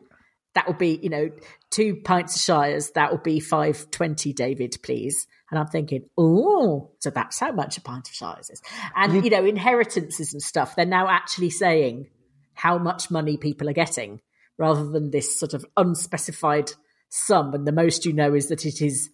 that 0.54 0.68
will 0.68 0.76
be, 0.76 1.00
you 1.02 1.10
know, 1.10 1.30
two 1.70 1.96
pints 1.96 2.36
of 2.36 2.42
Shires, 2.42 2.92
that 2.92 3.12
will 3.12 3.20
be 3.20 3.40
five 3.40 3.90
twenty, 3.92 4.34
David, 4.34 4.78
please. 4.84 5.28
And 5.50 5.60
I'm 5.60 5.68
thinking, 5.68 6.06
oh, 6.18 6.92
so 7.00 7.10
that's 7.10 7.40
how 7.40 7.52
much 7.52 7.78
a 7.78 7.82
pint 7.82 8.08
of 8.08 8.14
Shires 8.14 8.50
is. 8.50 8.62
And 8.96 9.24
you 9.24 9.30
know, 9.30 9.46
inheritances 9.46 10.34
and 10.34 10.42
stuff, 10.42 10.76
they're 10.76 10.86
now 10.86 11.08
actually 11.10 11.50
saying 11.50 12.08
how 12.54 12.78
much 12.78 13.10
money 13.12 13.38
people 13.38 13.70
are 13.70 13.74
getting, 13.74 14.22
rather 14.58 14.88
than 14.90 15.12
this 15.12 15.40
sort 15.40 15.54
of 15.54 15.66
unspecified 15.78 16.72
sum. 17.10 17.54
And 17.54 17.66
the 17.68 17.72
most 17.72 18.06
you 18.06 18.14
know 18.14 18.34
is 18.34 18.48
that 18.48 18.66
it 18.66 18.82
is 18.82 19.10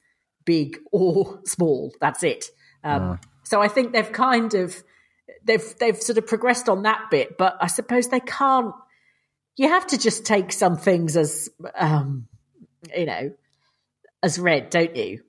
big 0.45 0.77
or 0.91 1.41
small. 1.45 1.93
That's 1.99 2.23
it. 2.23 2.45
Um, 2.83 3.19
So 3.43 3.61
I 3.61 3.69
think 3.69 3.93
they've 3.93 4.11
kind 4.11 4.53
of 4.55 4.83
they've 5.45 5.75
they've 5.79 5.95
sort 5.95 6.17
of 6.17 6.27
progressed 6.27 6.67
on 6.67 6.83
that 6.83 7.09
bit, 7.09 7.37
but 7.37 7.55
I 7.61 7.67
suppose 7.67 8.09
they 8.09 8.19
can't. 8.19 8.73
You 9.57 9.67
have 9.69 9.87
to 9.87 9.97
just 9.97 10.25
take 10.25 10.53
some 10.53 10.77
things 10.77 11.17
as 11.17 11.49
um, 11.75 12.27
you 12.95 13.05
know 13.05 13.31
as 14.23 14.39
read, 14.39 14.69
don't 14.69 14.95
you? 14.95 15.23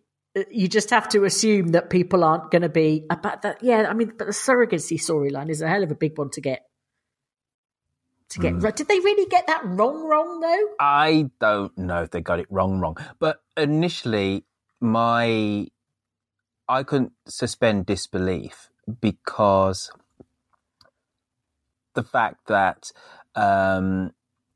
You 0.51 0.69
just 0.69 0.91
have 0.91 1.09
to 1.11 1.25
assume 1.25 1.69
that 1.69 1.91
people 1.91 2.23
aren't 2.23 2.51
going 2.51 2.63
to 2.63 2.69
be 2.69 3.05
about 3.11 3.43
that. 3.43 3.63
Yeah, 3.63 3.87
I 3.89 3.95
mean, 3.95 4.13
but 4.17 4.27
the 4.27 4.33
surrogacy 4.33 4.99
storyline 4.99 5.51
is 5.51 5.63
a 5.63 5.69
hell 5.69 5.83
of 5.83 5.91
a 5.91 5.97
big 5.97 6.17
one 6.17 6.31
to 6.31 6.41
get 6.41 6.69
to 8.31 8.39
get. 8.39 8.63
right. 8.63 8.77
Did 8.77 8.89
they 8.89 9.01
really 9.01 9.29
get 9.29 9.47
that 9.47 9.63
wrong? 9.65 10.05
Wrong 10.05 10.41
though. 10.41 10.75
I 10.79 11.31
don't 11.41 11.77
know 11.79 12.03
if 12.03 12.11
they 12.11 12.21
got 12.21 12.41
it 12.41 12.47
wrong, 12.51 12.79
wrong. 12.79 12.97
But 13.19 13.41
initially, 13.57 14.45
my 14.81 15.67
I 16.69 16.83
couldn't 16.83 17.13
suspend 17.27 17.87
disbelief 17.87 18.69
because 19.01 19.91
the 21.95 22.03
fact 22.03 22.47
that 22.49 22.93
um, 23.35 24.13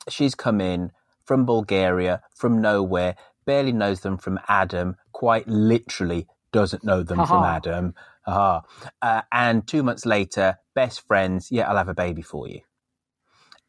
she's 0.08 0.34
come 0.34 0.60
in 0.60 0.92
from 1.24 1.46
Bulgaria, 1.46 2.22
from 2.34 2.60
nowhere, 2.60 3.16
barely 3.46 3.72
knows 3.72 4.00
them 4.00 4.18
from 4.18 4.40
Adam, 4.48 4.96
quite 5.12 5.46
literally 5.48 6.26
doesn't 6.52 6.84
know 6.84 7.02
them 7.02 7.24
from. 7.24 7.44
Adam. 7.44 7.94
Aha. 8.26 8.62
Uh, 9.02 9.22
and 9.32 9.66
two 9.66 9.82
months 9.82 10.06
later, 10.06 10.58
best 10.74 11.06
friends, 11.06 11.50
yeah, 11.50 11.68
I'll 11.68 11.76
have 11.76 11.88
a 11.88 11.94
baby 11.94 12.22
for 12.22 12.48
you. 12.48 12.60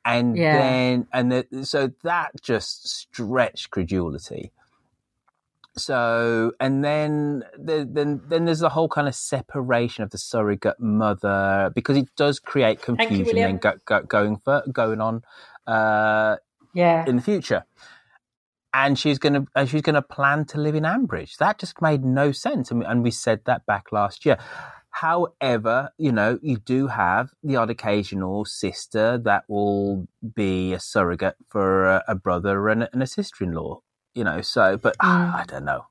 And 0.06 0.38
Yeah. 0.38 0.54
then, 0.54 1.08
and 1.14 1.32
the, 1.32 1.66
so 1.66 1.92
that 2.04 2.32
just 2.42 2.88
stretched 2.88 3.72
credulity. 3.72 4.52
So, 5.78 6.54
and 6.60 6.84
then, 6.84 7.44
the, 7.58 7.88
then, 7.92 8.22
then 8.28 8.46
there's 8.46 8.60
the 8.60 8.70
whole 8.70 8.90
kind 8.90 9.08
of 9.08 9.16
separation 9.16 10.04
of 10.04 10.12
the 10.12 10.20
surrogate 10.20 10.80
mother 10.80 11.72
because 11.74 11.98
it 11.98 12.10
does 12.16 12.40
create 12.40 12.82
confusion 12.82 13.26
William. 13.26 13.52
then 13.52 13.58
go, 13.58 13.74
go, 13.86 14.02
going 14.04 14.38
for, 14.38 14.64
going 14.72 15.02
on 15.02 15.24
uh, 15.68 16.38
Yeah. 16.74 17.06
in 17.08 17.18
the 17.18 17.22
future. 17.22 17.66
And 18.74 18.98
she's 18.98 19.20
gonna, 19.20 19.46
and 19.56 19.70
she's 19.70 19.84
gonna 19.84 20.02
plan 20.02 20.46
to 20.46 20.60
live 20.60 20.74
in 20.76 20.84
Ambridge. 20.84 21.38
That 21.38 21.60
just 21.60 21.82
made 21.82 22.04
no 22.04 22.32
sense, 22.32 22.72
and 22.72 22.80
we, 22.80 22.86
and 22.86 23.04
we 23.04 23.12
said 23.12 23.42
that 23.46 23.66
back 23.68 23.92
last 23.92 24.26
year. 24.26 24.38
However, 24.90 25.90
you 25.98 26.12
know, 26.12 26.40
you 26.42 26.58
do 26.58 26.88
have 26.88 27.32
the 27.44 27.56
odd 27.56 27.70
occasional 27.70 28.46
sister 28.46 29.18
that 29.20 29.44
will 29.48 30.08
be 30.36 30.74
a 30.74 30.80
surrogate 30.80 31.36
for 31.50 31.86
a, 31.86 32.04
a 32.08 32.16
brother 32.16 32.70
and 32.70 32.84
a, 32.84 32.90
and 32.94 33.02
a 33.04 33.08
sister-in-law. 33.08 33.82
You 34.16 34.24
know, 34.24 34.42
so 34.42 34.78
but 34.78 34.96
I 35.00 35.44
don't 35.48 35.66
know. 35.66 35.86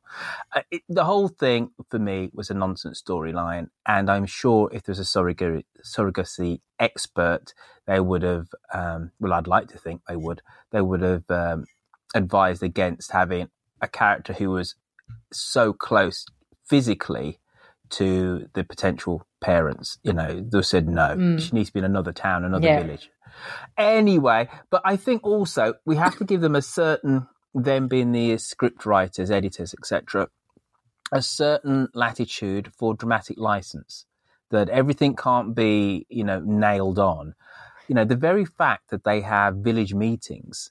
Uh, 0.54 0.62
It, 0.70 0.82
the 0.88 1.04
whole 1.04 1.28
thing 1.28 1.70
for 1.90 1.98
me 1.98 2.30
was 2.32 2.50
a 2.50 2.54
nonsense 2.54 3.02
storyline, 3.02 3.68
and 3.86 4.08
I'm 4.08 4.26
sure 4.26 4.70
if 4.72 4.84
there's 4.84 5.00
a 5.00 5.04
surrogate 5.04 5.66
surrogacy 5.84 6.60
expert, 6.78 7.52
they 7.86 7.98
would 7.98 8.22
have. 8.22 8.48
Um, 8.72 9.10
well, 9.18 9.32
I'd 9.32 9.46
like 9.48 9.68
to 9.68 9.78
think 9.78 10.02
they 10.08 10.16
would. 10.16 10.40
They 10.70 10.80
would 10.80 11.02
have 11.02 11.28
um, 11.30 11.64
advised 12.14 12.62
against 12.62 13.10
having 13.12 13.48
a 13.80 13.88
character 13.88 14.32
who 14.34 14.50
was 14.50 14.76
so 15.32 15.72
close 15.72 16.24
physically 16.64 17.40
to 17.90 18.48
the 18.54 18.64
potential 18.64 19.26
parents. 19.40 19.98
You 20.04 20.12
know, 20.12 20.46
they 20.48 20.62
said 20.62 20.88
no. 20.88 21.36
She 21.38 21.50
needs 21.52 21.70
to 21.70 21.72
be 21.74 21.78
in 21.80 21.84
another 21.84 22.12
town, 22.12 22.44
another 22.44 22.68
Yeah. 22.68 22.80
village. 22.80 23.10
Anyway, 23.76 24.48
but 24.70 24.82
I 24.84 24.96
think 24.96 25.24
also 25.24 25.74
we 25.84 25.96
have 25.96 26.16
to 26.18 26.24
give 26.24 26.40
them 26.40 26.54
a 26.54 26.62
certain, 26.62 27.26
them 27.54 27.88
being 27.88 28.12
the 28.12 28.36
script 28.38 28.86
writers, 28.86 29.30
editors, 29.30 29.74
etc., 29.74 30.28
a 31.12 31.22
certain 31.22 31.88
latitude 31.94 32.72
for 32.72 32.94
dramatic 32.94 33.38
license. 33.38 34.06
That 34.50 34.68
everything 34.68 35.16
can't 35.16 35.54
be, 35.54 36.06
you 36.10 36.24
know, 36.24 36.40
nailed 36.44 36.98
on. 36.98 37.34
You 37.88 37.94
know, 37.94 38.04
the 38.04 38.16
very 38.16 38.44
fact 38.44 38.90
that 38.90 39.04
they 39.04 39.22
have 39.22 39.56
village 39.56 39.94
meetings 39.94 40.70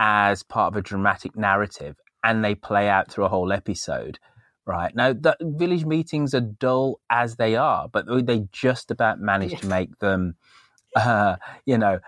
as 0.00 0.42
part 0.42 0.72
of 0.72 0.76
a 0.76 0.82
dramatic 0.82 1.36
narrative 1.36 1.96
and 2.24 2.44
they 2.44 2.54
play 2.54 2.88
out 2.88 3.10
through 3.10 3.24
a 3.24 3.28
whole 3.28 3.52
episode 3.52 4.18
right 4.66 4.94
now 4.94 5.12
the 5.12 5.36
village 5.40 5.84
meetings 5.84 6.34
are 6.34 6.40
dull 6.40 7.00
as 7.10 7.36
they 7.36 7.56
are 7.56 7.88
but 7.88 8.06
they 8.26 8.46
just 8.52 8.90
about 8.90 9.20
manage 9.20 9.58
to 9.60 9.66
make 9.66 9.98
them 9.98 10.36
uh, 10.96 11.36
you 11.66 11.76
know 11.76 11.98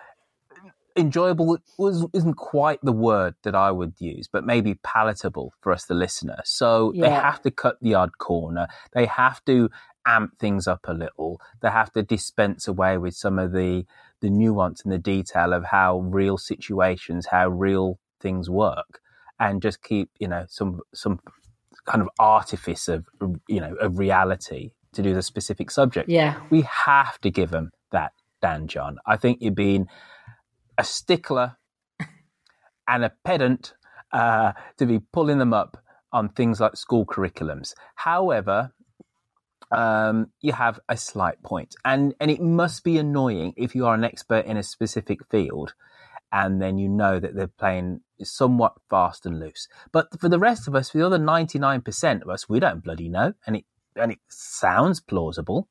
enjoyable 0.96 1.58
was 1.78 2.06
isn't 2.12 2.34
quite 2.34 2.80
the 2.82 2.92
word 2.92 3.34
that 3.42 3.54
I 3.54 3.70
would 3.70 3.94
use, 3.98 4.28
but 4.28 4.44
maybe 4.44 4.74
palatable 4.82 5.52
for 5.60 5.72
us, 5.72 5.84
the 5.84 5.94
listener. 5.94 6.40
So 6.44 6.92
they 6.96 7.10
have 7.10 7.42
to 7.42 7.50
cut 7.50 7.76
the 7.80 7.94
odd 7.94 8.18
corner. 8.18 8.68
They 8.92 9.06
have 9.06 9.44
to 9.46 9.70
amp 10.06 10.38
things 10.38 10.66
up 10.66 10.80
a 10.84 10.94
little. 10.94 11.40
They 11.60 11.70
have 11.70 11.92
to 11.92 12.02
dispense 12.02 12.68
away 12.68 12.98
with 12.98 13.14
some 13.14 13.38
of 13.38 13.52
the 13.52 13.84
the 14.20 14.30
nuance 14.30 14.82
and 14.82 14.92
the 14.92 14.98
detail 14.98 15.52
of 15.52 15.64
how 15.64 15.98
real 15.98 16.38
situations, 16.38 17.26
how 17.26 17.48
real 17.48 17.98
things 18.20 18.48
work, 18.48 19.00
and 19.40 19.60
just 19.60 19.82
keep 19.82 20.10
you 20.18 20.28
know 20.28 20.44
some 20.48 20.80
some 20.94 21.20
kind 21.86 22.02
of 22.02 22.08
artifice 22.18 22.88
of 22.88 23.06
you 23.48 23.60
know 23.60 23.74
of 23.76 23.98
reality 23.98 24.70
to 24.92 25.02
do 25.02 25.14
the 25.14 25.22
specific 25.22 25.70
subject. 25.70 26.08
Yeah. 26.08 26.40
we 26.50 26.62
have 26.62 27.20
to 27.22 27.30
give 27.30 27.50
them 27.50 27.70
that, 27.92 28.12
Dan 28.40 28.68
John. 28.68 28.98
I 29.06 29.16
think 29.16 29.38
you've 29.40 29.54
been 29.54 29.88
a 30.78 30.84
stickler 30.84 31.56
and 32.88 33.04
a 33.04 33.12
pedant 33.24 33.74
uh, 34.12 34.52
to 34.78 34.86
be 34.86 35.00
pulling 35.12 35.38
them 35.38 35.52
up 35.52 35.76
on 36.12 36.28
things 36.28 36.60
like 36.60 36.76
school 36.76 37.06
curriculums. 37.06 37.74
However, 37.94 38.72
um, 39.70 40.30
you 40.40 40.52
have 40.52 40.78
a 40.88 40.96
slight 40.96 41.42
point, 41.42 41.74
and 41.84 42.14
and 42.20 42.30
it 42.30 42.40
must 42.40 42.84
be 42.84 42.98
annoying 42.98 43.54
if 43.56 43.74
you 43.74 43.86
are 43.86 43.94
an 43.94 44.04
expert 44.04 44.44
in 44.44 44.58
a 44.58 44.62
specific 44.62 45.20
field, 45.30 45.74
and 46.30 46.60
then 46.60 46.76
you 46.76 46.88
know 46.88 47.18
that 47.18 47.34
they're 47.34 47.46
playing 47.46 48.02
somewhat 48.22 48.74
fast 48.90 49.24
and 49.24 49.40
loose. 49.40 49.68
But 49.90 50.20
for 50.20 50.28
the 50.28 50.38
rest 50.38 50.68
of 50.68 50.74
us, 50.74 50.90
for 50.90 50.98
the 50.98 51.06
other 51.06 51.18
ninety 51.18 51.58
nine 51.58 51.80
percent 51.80 52.22
of 52.22 52.28
us, 52.28 52.48
we 52.48 52.60
don't 52.60 52.84
bloody 52.84 53.08
know, 53.08 53.32
and 53.46 53.56
it 53.56 53.64
and 53.96 54.12
it 54.12 54.18
sounds 54.28 55.00
plausible. 55.00 55.68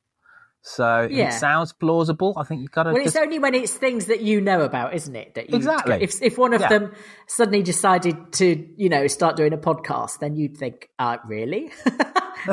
So 0.63 1.07
Yeah. 1.09 1.29
it 1.29 1.33
sounds 1.33 1.73
plausible. 1.73 2.33
I 2.37 2.43
think 2.43 2.61
you've 2.61 2.71
got 2.71 2.83
to. 2.83 2.91
Well, 2.93 3.01
it's 3.01 3.15
only 3.15 3.39
when 3.39 3.55
it's 3.55 3.73
things 3.73 4.05
that 4.05 4.21
you 4.21 4.41
know 4.41 4.61
about, 4.61 4.93
isn't 4.93 5.15
it? 5.15 5.33
That 5.33 5.49
you, 5.49 5.55
Exactly. 5.57 5.97
If 6.01 6.21
if 6.21 6.37
one 6.37 6.53
of 6.53 6.61
Yeah. 6.61 6.69
them 6.69 6.93
suddenly 7.27 7.63
decided 7.63 8.31
to, 8.33 8.67
you 8.77 8.89
know, 8.89 9.07
start 9.07 9.37
doing 9.37 9.53
a 9.53 9.57
podcast, 9.57 10.19
then 10.19 10.35
you'd 10.35 10.55
think, 10.57 10.89
uh, 10.99 11.17
really? 11.25 11.71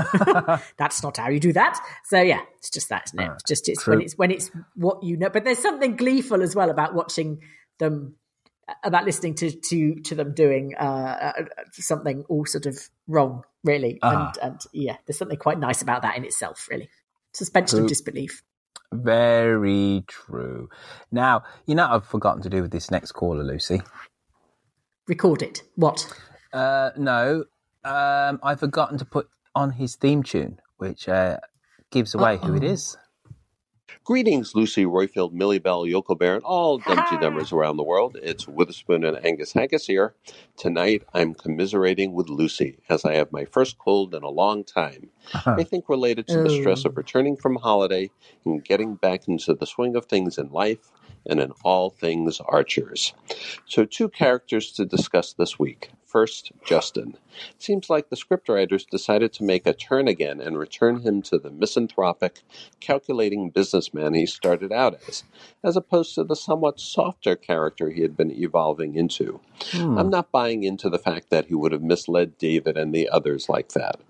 That's 0.76 1.02
not 1.02 1.16
how 1.16 1.28
you 1.28 1.40
do 1.40 1.52
that. 1.52 1.78
So 2.04 2.20
yeah, 2.20 2.40
it's 2.58 2.70
just 2.70 2.88
that, 2.88 3.04
isn't 3.08 3.20
it? 3.20 3.30
It's 3.34 3.42
just 3.44 3.68
it's 3.68 3.86
when 3.86 4.00
it's 4.00 4.16
when 4.16 4.30
it's 4.30 4.50
what 4.74 5.02
you 5.02 5.16
know. 5.16 5.28
But 5.30 5.44
there's 5.44 5.58
something 5.58 5.96
gleeful 5.96 6.42
as 6.42 6.54
well 6.56 6.70
about 6.70 6.94
watching 6.94 7.40
them, 7.78 8.16
about 8.84 9.04
listening 9.04 9.34
to 9.36 9.50
to 9.50 9.94
to 10.00 10.14
them 10.14 10.34
doing 10.34 10.74
uh, 10.78 10.82
uh, 11.38 11.42
something 11.72 12.24
all 12.28 12.46
sort 12.46 12.66
of 12.66 12.78
wrong, 13.06 13.42
really. 13.64 13.98
Ah. 14.02 14.32
And 14.42 14.52
and 14.52 14.60
yeah, 14.72 14.96
there's 15.06 15.18
something 15.18 15.38
quite 15.38 15.58
nice 15.58 15.82
about 15.82 16.02
that 16.02 16.16
in 16.16 16.24
itself, 16.24 16.68
really. 16.70 16.88
Suspension 17.38 17.78
of 17.78 17.86
disbelief. 17.86 18.42
Very 18.92 20.02
true. 20.08 20.68
Now, 21.12 21.44
you 21.66 21.76
know, 21.76 21.86
what 21.86 21.92
I've 21.92 22.04
forgotten 22.04 22.42
to 22.42 22.48
do 22.48 22.62
with 22.62 22.72
this 22.72 22.90
next 22.90 23.12
caller, 23.12 23.44
Lucy. 23.44 23.80
Record 25.06 25.42
it. 25.42 25.62
What? 25.76 26.12
Uh, 26.52 26.90
no, 26.96 27.44
um, 27.84 28.40
I've 28.42 28.58
forgotten 28.58 28.98
to 28.98 29.04
put 29.04 29.28
on 29.54 29.70
his 29.70 29.94
theme 29.94 30.24
tune, 30.24 30.58
which 30.78 31.08
uh, 31.08 31.36
gives 31.92 32.12
away 32.12 32.38
who 32.38 32.56
it 32.56 32.64
is. 32.64 32.96
Greetings, 34.08 34.54
Lucy 34.54 34.86
Roifield, 34.86 35.32
Millie 35.32 35.58
Bell, 35.58 35.86
Yokel 35.86 36.14
Bear, 36.14 36.34
and 36.34 36.42
all 36.42 36.78
Dumpty 36.78 37.16
Dummers 37.16 37.52
around 37.52 37.76
the 37.76 37.82
world. 37.82 38.16
It's 38.22 38.48
Witherspoon 38.48 39.04
and 39.04 39.22
Angus 39.22 39.52
Haggis 39.52 39.86
here. 39.86 40.14
Tonight, 40.56 41.02
I'm 41.12 41.34
commiserating 41.34 42.14
with 42.14 42.30
Lucy 42.30 42.78
as 42.88 43.04
I 43.04 43.12
have 43.16 43.30
my 43.32 43.44
first 43.44 43.76
cold 43.76 44.14
in 44.14 44.22
a 44.22 44.30
long 44.30 44.64
time. 44.64 45.10
Uh-huh. 45.34 45.56
I 45.58 45.62
think 45.62 45.90
related 45.90 46.26
to 46.28 46.42
the 46.42 46.48
stress 46.48 46.86
of 46.86 46.96
returning 46.96 47.36
from 47.36 47.56
holiday 47.56 48.10
and 48.46 48.64
getting 48.64 48.94
back 48.94 49.28
into 49.28 49.52
the 49.52 49.66
swing 49.66 49.94
of 49.94 50.06
things 50.06 50.38
in 50.38 50.48
life 50.48 50.90
and 51.28 51.40
in 51.40 51.52
all 51.62 51.90
things 51.90 52.40
archers. 52.40 53.14
So, 53.66 53.84
two 53.84 54.08
characters 54.08 54.72
to 54.72 54.84
discuss 54.84 55.32
this 55.32 55.58
week. 55.58 55.90
First, 56.08 56.52
Justin. 56.64 57.18
Seems 57.58 57.90
like 57.90 58.08
the 58.08 58.16
scriptwriters 58.16 58.88
decided 58.88 59.30
to 59.34 59.44
make 59.44 59.66
a 59.66 59.74
turn 59.74 60.08
again 60.08 60.40
and 60.40 60.58
return 60.58 61.00
him 61.00 61.20
to 61.22 61.38
the 61.38 61.50
misanthropic, 61.50 62.40
calculating 62.80 63.50
businessman 63.50 64.14
he 64.14 64.24
started 64.24 64.72
out 64.72 64.98
as, 65.06 65.24
as 65.62 65.76
opposed 65.76 66.14
to 66.14 66.24
the 66.24 66.34
somewhat 66.34 66.80
softer 66.80 67.36
character 67.36 67.90
he 67.90 68.00
had 68.00 68.16
been 68.16 68.30
evolving 68.30 68.94
into. 68.94 69.40
Hmm. 69.72 69.98
I'm 69.98 70.08
not 70.08 70.32
buying 70.32 70.64
into 70.64 70.88
the 70.88 70.98
fact 70.98 71.28
that 71.28 71.46
he 71.46 71.54
would 71.54 71.72
have 71.72 71.82
misled 71.82 72.38
David 72.38 72.78
and 72.78 72.94
the 72.94 73.08
others 73.10 73.50
like 73.50 73.70
that. 73.72 74.00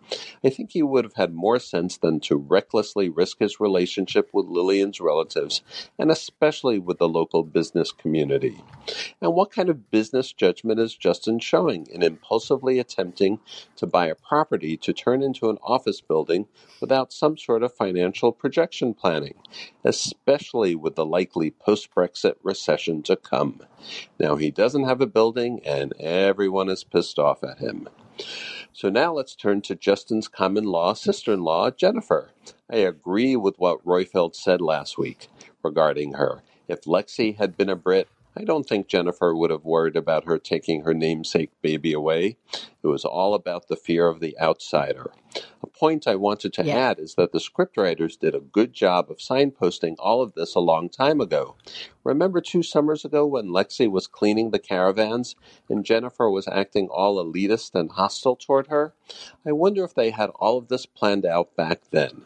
I 0.44 0.50
think 0.50 0.70
he 0.70 0.82
would 0.82 1.04
have 1.04 1.14
had 1.14 1.34
more 1.34 1.58
sense 1.58 1.96
than 1.96 2.20
to 2.20 2.36
recklessly 2.36 3.08
risk 3.08 3.40
his 3.40 3.60
relationship 3.60 4.30
with 4.32 4.46
Lilian's 4.46 5.00
relatives, 5.00 5.62
and 5.98 6.10
especially 6.10 6.78
with 6.78 7.00
the 7.08 7.18
local 7.18 7.42
business 7.42 7.92
community. 7.92 8.62
And 9.20 9.34
what 9.34 9.50
kind 9.50 9.68
of 9.68 9.90
business 9.90 10.32
judgment 10.32 10.78
is 10.80 10.94
Justin 10.94 11.38
showing 11.38 11.86
in 11.86 12.02
impulsively 12.02 12.78
attempting 12.78 13.40
to 13.76 13.86
buy 13.86 14.06
a 14.06 14.14
property 14.14 14.76
to 14.78 14.92
turn 14.92 15.22
into 15.22 15.50
an 15.50 15.58
office 15.62 16.00
building 16.00 16.46
without 16.80 17.12
some 17.12 17.36
sort 17.36 17.62
of 17.62 17.74
financial 17.74 18.32
projection 18.32 18.94
planning, 18.94 19.34
especially 19.84 20.74
with 20.74 20.94
the 20.96 21.06
likely 21.06 21.50
post 21.50 21.94
Brexit 21.94 22.34
recession 22.42 23.02
to 23.04 23.16
come? 23.16 23.62
Now, 24.18 24.36
he 24.36 24.50
doesn't 24.50 24.84
have 24.84 25.00
a 25.00 25.06
building, 25.06 25.60
and 25.64 25.94
everyone 25.98 26.68
is 26.68 26.84
pissed 26.84 27.18
off 27.18 27.42
at 27.42 27.58
him. 27.58 27.88
So 28.72 28.88
now 28.88 29.12
let's 29.12 29.34
turn 29.34 29.62
to 29.62 29.74
Justin's 29.74 30.28
common 30.28 30.64
law 30.64 30.94
sister 30.94 31.32
in 31.32 31.42
law, 31.42 31.70
Jennifer. 31.70 32.32
I 32.70 32.76
agree 32.76 33.36
with 33.36 33.58
what 33.58 33.84
Roifield 33.84 34.34
said 34.36 34.60
last 34.60 34.98
week 34.98 35.28
regarding 35.62 36.14
her. 36.14 36.42
If 36.68 36.82
Lexi 36.82 37.36
had 37.36 37.56
been 37.56 37.70
a 37.70 37.76
Brit, 37.76 38.08
I 38.36 38.44
don't 38.44 38.68
think 38.68 38.88
Jennifer 38.88 39.34
would 39.34 39.50
have 39.50 39.64
worried 39.64 39.96
about 39.96 40.26
her 40.26 40.38
taking 40.38 40.82
her 40.82 40.94
namesake 40.94 41.50
baby 41.62 41.92
away. 41.92 42.36
It 42.82 42.88
was 42.88 43.04
all 43.04 43.34
about 43.34 43.68
the 43.68 43.76
fear 43.76 44.08
of 44.08 44.20
the 44.20 44.38
outsider. 44.38 45.12
A 45.62 45.66
point 45.66 46.06
I 46.06 46.16
wanted 46.16 46.52
to 46.54 46.64
Yeah. 46.64 46.76
add 46.76 47.00
is 47.00 47.16
that 47.16 47.32
the 47.32 47.40
scriptwriters 47.40 48.18
did 48.18 48.34
a 48.34 48.40
good 48.40 48.72
job 48.74 49.10
of 49.10 49.18
signposting 49.18 49.96
all 49.98 50.22
of 50.22 50.34
this 50.34 50.54
a 50.54 50.60
long 50.60 50.88
time 50.88 51.20
ago. 51.20 51.56
Remember 52.04 52.40
two 52.40 52.62
summers 52.62 53.04
ago 53.04 53.26
when 53.26 53.48
Lexi 53.48 53.90
was 53.90 54.06
cleaning 54.06 54.50
the 54.50 54.60
caravans 54.60 55.36
and 55.68 55.84
Jennifer 55.84 56.30
was 56.30 56.48
acting 56.48 56.88
all 56.88 57.16
elitist 57.24 57.74
and 57.74 57.92
hostile 57.92 58.36
toward 58.36 58.68
her? 58.68 58.94
I 59.46 59.52
wonder 59.52 59.84
if 59.84 59.94
they 59.94 60.10
had 60.10 60.30
all 60.36 60.58
of 60.58 60.68
this 60.68 60.86
planned 60.86 61.26
out 61.26 61.56
back 61.56 61.90
then. 61.90 62.24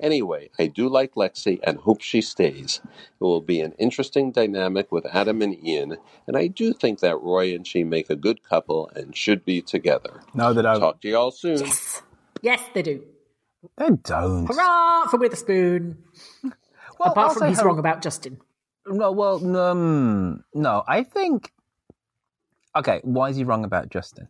Anyway, 0.00 0.50
I 0.58 0.66
do 0.66 0.88
like 0.88 1.14
Lexi 1.14 1.58
and 1.64 1.78
hope 1.78 2.00
she 2.00 2.20
stays. 2.20 2.80
It 2.86 3.24
will 3.24 3.40
be 3.40 3.60
an 3.60 3.72
interesting 3.78 4.30
dynamic 4.32 4.92
with 4.92 5.06
Adam 5.12 5.42
and 5.42 5.56
Ian, 5.66 5.96
and 6.26 6.36
I 6.36 6.46
do 6.46 6.72
think 6.72 7.00
that 7.00 7.20
Roy 7.20 7.54
and 7.54 7.66
she 7.66 7.84
make 7.84 8.08
a 8.10 8.16
good 8.16 8.42
couple 8.42 8.90
and 8.94 9.16
should 9.16 9.44
be 9.44 9.60
together. 9.62 10.22
No, 10.34 10.52
they 10.52 10.62
don't. 10.62 10.80
Talk 10.80 11.00
to 11.02 11.08
you 11.08 11.16
all 11.16 11.30
soon. 11.30 11.58
Yes. 11.58 12.02
Yes, 12.42 12.62
they 12.74 12.82
do. 12.82 13.02
They 13.76 13.88
don't. 14.04 14.46
Hurrah 14.46 15.08
for 15.08 15.18
Witherspoon. 15.18 15.98
Well, 16.98 17.10
Apart 17.12 17.34
from 17.34 17.48
he's 17.48 17.60
her- 17.60 17.66
wrong 17.66 17.78
about 17.78 18.02
Justin. 18.02 18.38
No, 18.86 19.12
well, 19.12 19.56
um, 19.56 20.44
no, 20.54 20.82
I 20.88 21.02
think. 21.02 21.52
Okay, 22.76 23.00
why 23.02 23.30
is 23.30 23.36
he 23.36 23.44
wrong 23.44 23.64
about 23.64 23.88
Justin? 23.90 24.28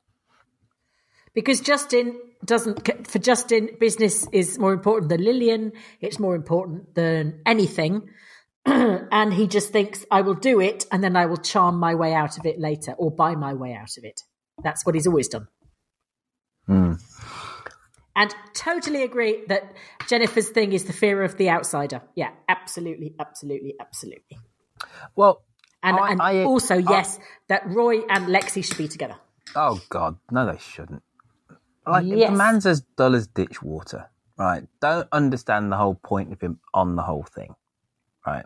Because 1.34 1.60
Justin 1.60 2.18
doesn't, 2.44 3.06
for 3.08 3.18
Justin, 3.18 3.70
business 3.78 4.26
is 4.32 4.58
more 4.58 4.72
important 4.72 5.08
than 5.10 5.24
Lilian. 5.24 5.72
It's 6.00 6.18
more 6.18 6.34
important 6.34 6.94
than 6.94 7.40
anything. 7.46 8.08
and 8.66 9.32
he 9.32 9.46
just 9.46 9.70
thinks, 9.72 10.04
I 10.10 10.20
will 10.22 10.34
do 10.34 10.60
it 10.60 10.86
and 10.92 11.02
then 11.02 11.16
I 11.16 11.26
will 11.26 11.36
charm 11.36 11.78
my 11.78 11.94
way 11.94 12.12
out 12.14 12.38
of 12.38 12.46
it 12.46 12.58
later 12.58 12.92
or 12.92 13.10
buy 13.10 13.34
my 13.34 13.54
way 13.54 13.72
out 13.74 13.96
of 13.96 14.04
it. 14.04 14.20
That's 14.62 14.84
what 14.84 14.94
he's 14.94 15.06
always 15.06 15.28
done. 15.28 15.48
Hmm. 16.66 16.94
And 18.16 18.34
totally 18.52 19.04
agree 19.04 19.44
that 19.46 19.72
Jennifer's 20.08 20.48
thing 20.48 20.72
is 20.72 20.84
the 20.84 20.92
fear 20.92 21.22
of 21.22 21.36
the 21.36 21.50
outsider. 21.50 22.02
Yeah, 22.16 22.30
absolutely, 22.48 23.14
absolutely, 23.20 23.74
absolutely. 23.80 24.38
Well, 25.14 25.42
And, 25.84 25.96
I- 25.96 26.10
and 26.10 26.20
I- 26.22 26.42
also, 26.44 26.74
I- 26.76 26.78
yes, 26.90 27.18
that 27.48 27.62
Roy 27.68 28.00
and 28.08 28.26
Lexi 28.26 28.64
should 28.64 28.76
be 28.78 28.88
together. 28.88 29.16
oh 29.54 29.80
God, 29.88 30.16
no, 30.32 30.50
they 30.50 30.58
shouldn't. 30.58 31.02
Like 31.88 32.06
Yes. 32.06 32.30
the 32.30 32.36
man's 32.36 32.66
as 32.66 32.80
dull 32.96 33.14
as 33.14 33.26
ditch 33.26 33.62
water, 33.62 34.10
right? 34.36 34.66
Don't 34.80 35.08
understand 35.12 35.72
the 35.72 35.76
whole 35.76 35.94
point 35.94 36.32
of 36.32 36.40
him 36.40 36.60
on 36.74 36.96
the 36.96 37.02
whole 37.02 37.22
thing, 37.24 37.54
right? 38.26 38.44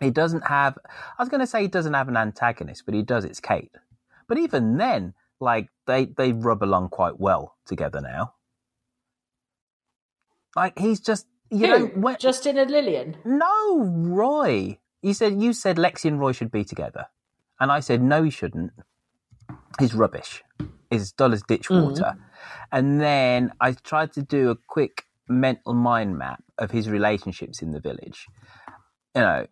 He 0.00 0.10
doesn't 0.10 0.46
have. 0.48 0.78
I 0.86 1.22
was 1.22 1.28
going 1.28 1.40
to 1.40 1.46
say 1.46 1.62
he 1.62 1.68
doesn't 1.68 1.94
have 1.94 2.08
an 2.08 2.16
antagonist, 2.16 2.84
but 2.86 2.94
he 2.94 3.02
does. 3.02 3.24
It's 3.24 3.38
Kate. 3.40 3.70
But 4.26 4.38
even 4.38 4.76
then, 4.78 5.14
like 5.40 5.68
they 5.86 6.06
they 6.06 6.32
rub 6.32 6.62
along 6.62 6.88
quite 6.88 7.20
well 7.20 7.56
together 7.66 8.00
now. 8.00 8.34
Like 10.56 10.78
he's 10.78 11.00
just 11.00 11.26
you 11.50 11.66
know 11.66 11.86
when, 11.86 12.16
Justin 12.18 12.58
and 12.58 12.70
Lilian? 12.70 13.16
No, 13.24 13.84
Roy. 13.84 14.78
You 15.02 15.14
said 15.14 15.40
you 15.40 15.52
said 15.52 15.76
Lexi 15.76 16.06
and 16.06 16.18
Roy 16.18 16.32
should 16.32 16.50
be 16.50 16.64
together, 16.64 17.06
and 17.60 17.70
I 17.70 17.80
said 17.80 18.02
no, 18.02 18.22
he 18.22 18.30
shouldn't. 18.30 18.72
He's 19.78 19.94
rubbish. 19.94 20.42
Dull 21.12 21.32
as 21.32 21.42
ditch 21.42 21.70
water. 21.70 22.14
And 22.70 23.00
then 23.00 23.52
I 23.60 23.72
tried 23.72 24.12
to 24.12 24.22
do 24.22 24.50
a 24.50 24.56
quick 24.56 25.06
mental 25.28 25.74
mind 25.74 26.18
map 26.18 26.42
of 26.58 26.70
his 26.70 26.88
relationships 26.88 27.62
in 27.62 27.70
the 27.70 27.80
village. 27.80 28.26
You 29.14 29.22
know, 29.22 29.46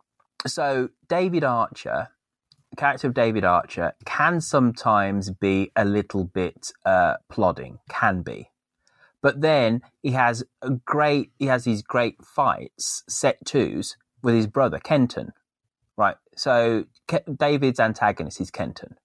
so 0.47 0.91
David 1.09 1.45
Archer 1.45 2.09
character 2.77 3.09
of 3.09 3.15
David 3.15 3.45
Archer 3.45 3.93
can 4.05 4.41
sometimes 4.41 5.31
be 5.31 5.71
a 5.75 5.85
little 5.85 6.25
bit 6.25 6.73
uh, 6.85 7.15
plodding, 7.29 7.79
can 7.89 8.23
be. 8.23 8.51
But 9.23 9.41
then 9.41 9.83
he 10.03 10.13
has 10.13 10.45
a 10.63 10.71
great, 10.71 11.33
he 11.39 11.47
has 11.47 11.65
these 11.65 11.83
great 11.83 12.25
fights, 12.25 13.03
set 13.09 13.45
twos 13.45 13.97
with 14.23 14.35
his 14.35 14.47
brother 14.47 14.79
Kenton, 14.79 15.33
right? 15.97 16.17
So 16.37 16.85
Ke- 17.07 17.37
David's 17.37 17.81
antagonist 17.81 18.41
is 18.41 18.51
Kenton, 18.51 18.97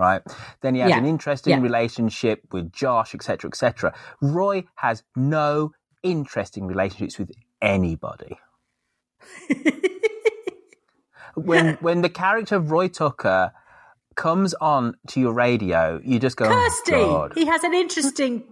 right? 0.00 0.22
Then 0.62 0.74
he 0.74 0.80
has 0.80 0.90
Yeah. 0.90 0.98
an 0.98 1.04
interesting 1.06 1.52
Yeah. 1.58 1.60
relationship 1.62 2.42
with 2.52 2.72
Josh, 2.72 3.14
etc., 3.14 3.48
etc. 3.50 3.94
Roy 4.20 4.64
has 4.76 5.04
no 5.14 5.72
interesting 6.02 6.66
relationships 6.66 7.18
with 7.18 7.30
anybody. 7.62 8.38
when 11.34 11.74
when 11.80 12.02
the 12.02 12.08
character 12.08 12.56
of 12.56 12.70
Roy 12.70 12.88
Tucker 12.88 13.52
comes 14.16 14.54
on 14.54 14.96
to 15.08 15.20
your 15.20 15.32
radio, 15.32 16.00
you 16.04 16.18
just 16.18 16.36
go, 16.36 16.46
oh, 16.46 16.48
Kirsty, 16.48 16.94
oh, 16.94 17.28
he 17.34 17.46
has 17.46 17.62
an 17.64 17.74
interesting. 17.74 18.42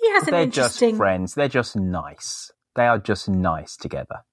He 0.00 0.10
has 0.12 0.24
an 0.24 0.32
They're 0.32 0.46
just 0.46 0.76
interesting. 0.82 0.96
friends. 0.96 1.34
They're 1.34 1.48
just 1.48 1.74
nice. 1.76 2.50
They 2.74 2.86
are 2.86 2.98
just 2.98 3.28
nice 3.28 3.76
together. 3.76 4.24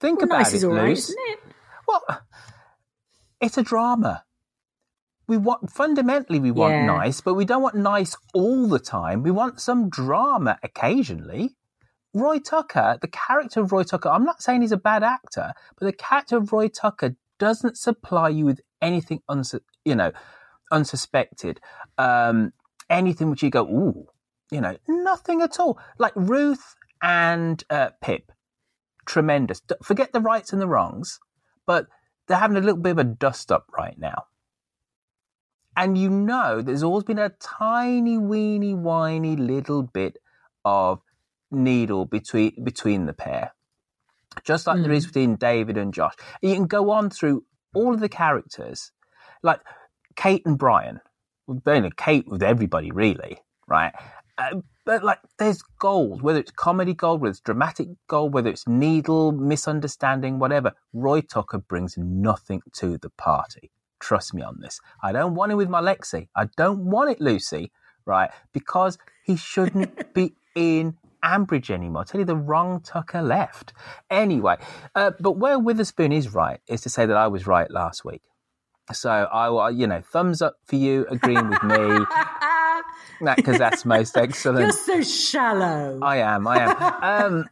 Think 0.00 0.20
Well, 0.20 0.26
about 0.26 0.38
nice 0.38 0.52
it, 0.52 0.56
is 0.56 0.64
all 0.64 0.74
right, 0.74 0.88
Luce. 0.90 1.08
isn't 1.08 1.18
it? 1.30 1.40
Well, 1.88 2.04
it's 3.40 3.58
a 3.58 3.62
drama. 3.62 4.24
We 5.28 5.36
want 5.36 5.70
fundamentally 5.70 6.38
we 6.40 6.50
want 6.52 6.74
Yeah. 6.74 6.86
nice, 6.86 7.20
but 7.20 7.34
we 7.34 7.44
don't 7.44 7.62
want 7.62 7.74
nice 7.74 8.16
all 8.32 8.68
the 8.68 8.78
time. 8.78 9.22
We 9.22 9.30
want 9.30 9.60
some 9.60 9.88
drama 9.90 10.58
occasionally. 10.62 11.56
Roy 12.14 12.38
Tucker, 12.38 12.98
the 13.00 13.08
character 13.08 13.60
of 13.60 13.72
Roy 13.72 13.82
Tucker, 13.82 14.08
I'm 14.08 14.24
not 14.24 14.42
saying 14.42 14.62
he's 14.62 14.72
a 14.72 14.76
bad 14.78 15.02
actor, 15.02 15.52
but 15.78 15.86
the 15.86 15.92
character 15.92 16.36
of 16.38 16.52
Roy 16.52 16.68
Tucker 16.68 17.16
doesn't 17.38 17.76
supply 17.76 18.28
you 18.30 18.46
with 18.46 18.60
anything 18.80 19.20
unsu- 19.28 19.60
you 19.84 19.94
know, 19.94 20.12
unsuspected. 20.70 21.60
Um, 21.98 22.52
anything 22.88 23.30
which 23.30 23.42
you 23.42 23.50
go, 23.50 23.64
ooh, 23.64 24.06
you 24.50 24.60
know, 24.60 24.76
nothing 24.88 25.42
at 25.42 25.58
all. 25.60 25.78
Like 25.98 26.12
Ruth 26.16 26.74
and 27.02 27.62
uh, 27.68 27.90
Pip, 28.00 28.32
tremendous. 29.06 29.60
Forget 29.82 30.12
the 30.12 30.20
rights 30.20 30.52
and 30.52 30.62
the 30.62 30.68
wrongs, 30.68 31.18
but 31.66 31.86
they're 32.26 32.38
having 32.38 32.56
a 32.56 32.60
little 32.60 32.80
bit 32.80 32.92
of 32.92 32.98
a 32.98 33.04
dust 33.04 33.52
up 33.52 33.66
right 33.76 33.98
now. 33.98 34.24
And 35.76 35.98
you 35.98 36.08
know, 36.08 36.62
there's 36.62 36.82
always 36.82 37.04
been 37.04 37.18
a 37.18 37.28
tiny, 37.28 38.16
weeny, 38.16 38.72
whiny 38.72 39.36
little 39.36 39.82
bit 39.82 40.16
of 40.64 41.00
needle 41.50 42.06
between 42.06 42.64
between 42.64 43.06
the 43.06 43.12
pair, 43.12 43.52
just 44.44 44.66
like 44.66 44.82
there 44.82 44.92
is 44.92 45.06
between 45.06 45.36
David 45.36 45.76
and 45.76 45.92
Josh. 45.92 46.14
And 46.42 46.50
you 46.50 46.56
can 46.56 46.66
go 46.66 46.90
on 46.90 47.10
through 47.10 47.44
all 47.74 47.92
of 47.92 48.00
the 48.00 48.08
characters, 48.08 48.90
like 49.42 49.60
Kate 50.16 50.42
and 50.46 50.58
Brian. 50.58 51.00
Well, 51.46 51.90
Kate 51.96 52.26
with 52.26 52.42
everybody, 52.42 52.90
really, 52.90 53.38
right? 53.68 53.92
Uh, 54.38 54.60
but 54.84 55.04
like, 55.04 55.18
there's 55.38 55.62
gold, 55.78 56.22
whether 56.22 56.38
it's 56.38 56.50
comedy 56.50 56.94
gold, 56.94 57.20
whether 57.20 57.30
it's 57.30 57.40
dramatic 57.40 57.88
gold, 58.08 58.32
whether 58.32 58.50
it's 58.50 58.66
needle, 58.66 59.32
misunderstanding, 59.32 60.38
whatever. 60.38 60.72
Roy 60.92 61.20
Tucker 61.20 61.58
brings 61.58 61.96
nothing 61.96 62.62
to 62.74 62.98
the 62.98 63.10
party. 63.10 63.70
Trust 64.00 64.34
me 64.34 64.42
on 64.42 64.60
this. 64.60 64.80
I 65.02 65.12
don't 65.12 65.34
want 65.34 65.52
it 65.52 65.56
with 65.56 65.68
my 65.68 65.80
Lexi. 65.80 66.28
I 66.36 66.46
don't 66.56 66.86
want 66.86 67.10
it, 67.10 67.20
Lucy, 67.20 67.72
right? 68.04 68.30
Because 68.52 68.98
he 69.24 69.36
shouldn't 69.36 70.12
be 70.14 70.34
in 70.54 70.96
Ambridge 71.24 71.70
anymore. 71.70 72.02
I 72.02 72.04
tell 72.04 72.20
you, 72.20 72.24
the 72.24 72.36
wrong 72.36 72.80
Tucker 72.80 73.22
left. 73.22 73.72
Anyway, 74.10 74.56
uh, 74.94 75.12
but 75.18 75.32
where 75.32 75.58
Witherspoon 75.58 76.12
is 76.12 76.32
right 76.34 76.60
is 76.68 76.82
to 76.82 76.88
say 76.88 77.06
that 77.06 77.16
I 77.16 77.28
was 77.28 77.46
right 77.46 77.70
last 77.70 78.04
week. 78.04 78.22
So 78.92 79.10
I, 79.10 79.48
will, 79.48 79.70
you 79.70 79.86
know, 79.86 80.00
thumbs 80.00 80.40
up 80.40 80.54
for 80.64 80.76
you 80.76 81.06
agreeing 81.10 81.48
with 81.48 81.62
me. 81.62 82.04
Because 83.36 83.58
that's 83.58 83.86
most 83.86 84.16
excellent. 84.16 84.60
You're 84.60 84.72
so 84.72 85.02
shallow. 85.02 86.00
I 86.02 86.18
am. 86.18 86.46
I 86.46 86.58
am. 86.58 87.36
Um, 87.38 87.48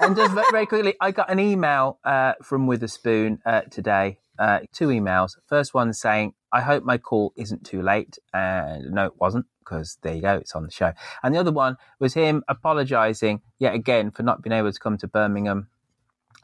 and 0.00 0.14
just 0.14 0.34
very 0.50 0.66
quickly, 0.66 0.94
I 1.00 1.10
got 1.10 1.30
an 1.30 1.40
email 1.40 1.98
uh, 2.04 2.34
from 2.42 2.66
Witherspoon 2.66 3.40
uh, 3.46 3.62
today. 3.62 4.18
Uh, 4.38 4.60
two 4.72 4.88
emails. 4.88 5.36
First 5.46 5.74
one 5.74 5.92
saying, 5.92 6.34
"I 6.52 6.60
hope 6.60 6.84
my 6.84 6.98
call 6.98 7.32
isn't 7.36 7.64
too 7.64 7.82
late," 7.82 8.18
and 8.32 8.92
no, 8.92 9.06
it 9.06 9.20
wasn't 9.20 9.46
because 9.60 9.98
there 10.02 10.14
you 10.14 10.22
go, 10.22 10.34
it's 10.34 10.54
on 10.54 10.64
the 10.64 10.70
show. 10.70 10.92
And 11.22 11.34
the 11.34 11.38
other 11.38 11.52
one 11.52 11.76
was 11.98 12.14
him 12.14 12.44
apologising 12.48 13.40
yet 13.58 13.74
again 13.74 14.10
for 14.10 14.22
not 14.22 14.42
being 14.42 14.52
able 14.52 14.70
to 14.70 14.78
come 14.78 14.98
to 14.98 15.08
Birmingham 15.08 15.68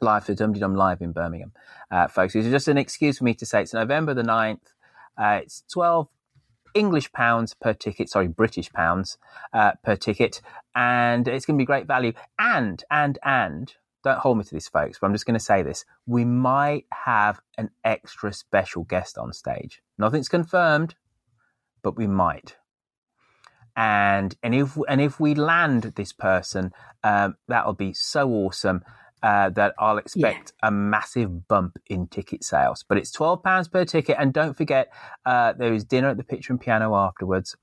live 0.01 0.25
for 0.25 0.35
Dum 0.35 0.53
Dum 0.53 0.75
Live 0.75 1.03
in 1.03 1.13
Birmingham, 1.13 1.53
uh, 1.91 2.09
folks. 2.09 2.35
It's 2.35 2.49
just 2.49 2.69
an 2.69 2.79
excuse 2.79 3.19
for 3.19 3.25
me 3.25 3.35
to 3.35 3.47
say 3.47 3.63
it's 3.63 3.75
November 3.75 4.15
the 4.15 4.23
9th. 4.23 4.61
Uh, 5.19 5.41
it's 5.43 5.63
12 5.71 6.09
English 6.75 7.13
pounds 7.13 7.55
per 7.55 7.75
ticket, 7.75 8.09
sorry, 8.09 8.29
British 8.29 8.73
pounds 8.73 9.19
uh, 9.53 9.73
per 9.85 9.97
ticket, 9.97 10.41
and 10.75 11.29
it's 11.29 11.45
going 11.45 11.59
to 11.59 11.63
be 11.63 11.67
great 11.67 11.87
value. 11.87 12.13
And, 12.39 12.83
and, 12.91 13.19
and, 13.23 13.75
don't 14.03 14.19
hold 14.19 14.39
me 14.39 14.45
to 14.45 14.55
this, 14.55 14.69
folks, 14.69 14.99
but 14.99 15.07
I'm 15.07 15.13
just 15.13 15.27
going 15.27 15.39
to 15.39 15.45
say 15.45 15.63
this. 15.63 15.85
We 16.07 16.25
might 16.25 16.87
have 16.93 17.41
an 17.59 17.71
extra 17.85 18.33
special 18.33 18.85
guest 18.85 19.19
on 19.19 19.33
stage. 19.33 19.83
Nothing's 19.99 20.29
confirmed, 20.29 20.95
but 21.83 21.97
we 21.97 22.07
might. 22.07 22.57
And 23.77 24.35
and 24.43 24.55
if 24.55 24.77
and 24.89 25.01
if 25.01 25.21
we 25.21 25.35
land 25.35 25.93
this 25.97 26.13
person, 26.13 26.73
um, 27.05 27.37
that'll 27.49 27.73
be 27.73 27.93
so 27.93 28.29
awesome 28.31 28.83
uh, 29.23 29.51
that 29.51 29.75
I'll 29.79 29.99
expect 29.99 30.53
a 30.63 30.71
massive 30.71 31.47
bump 31.47 31.79
in 31.87 32.09
ticket 32.09 32.43
sales. 32.43 32.85
But 32.89 32.99
it's 32.99 33.11
twelve 33.11 33.43
pounds 33.43 33.69
per 33.69 33.85
ticket, 33.85 34.17
and 34.19 34.33
don't 34.33 34.57
forget 34.57 34.93
uh, 35.25 35.53
there 35.53 35.73
is 35.73 35.85
dinner 35.85 36.09
at 36.09 36.17
the 36.17 36.25
Picture 36.25 36.53
and 36.53 36.61
Piano 36.61 36.95
afterwards, 36.97 37.57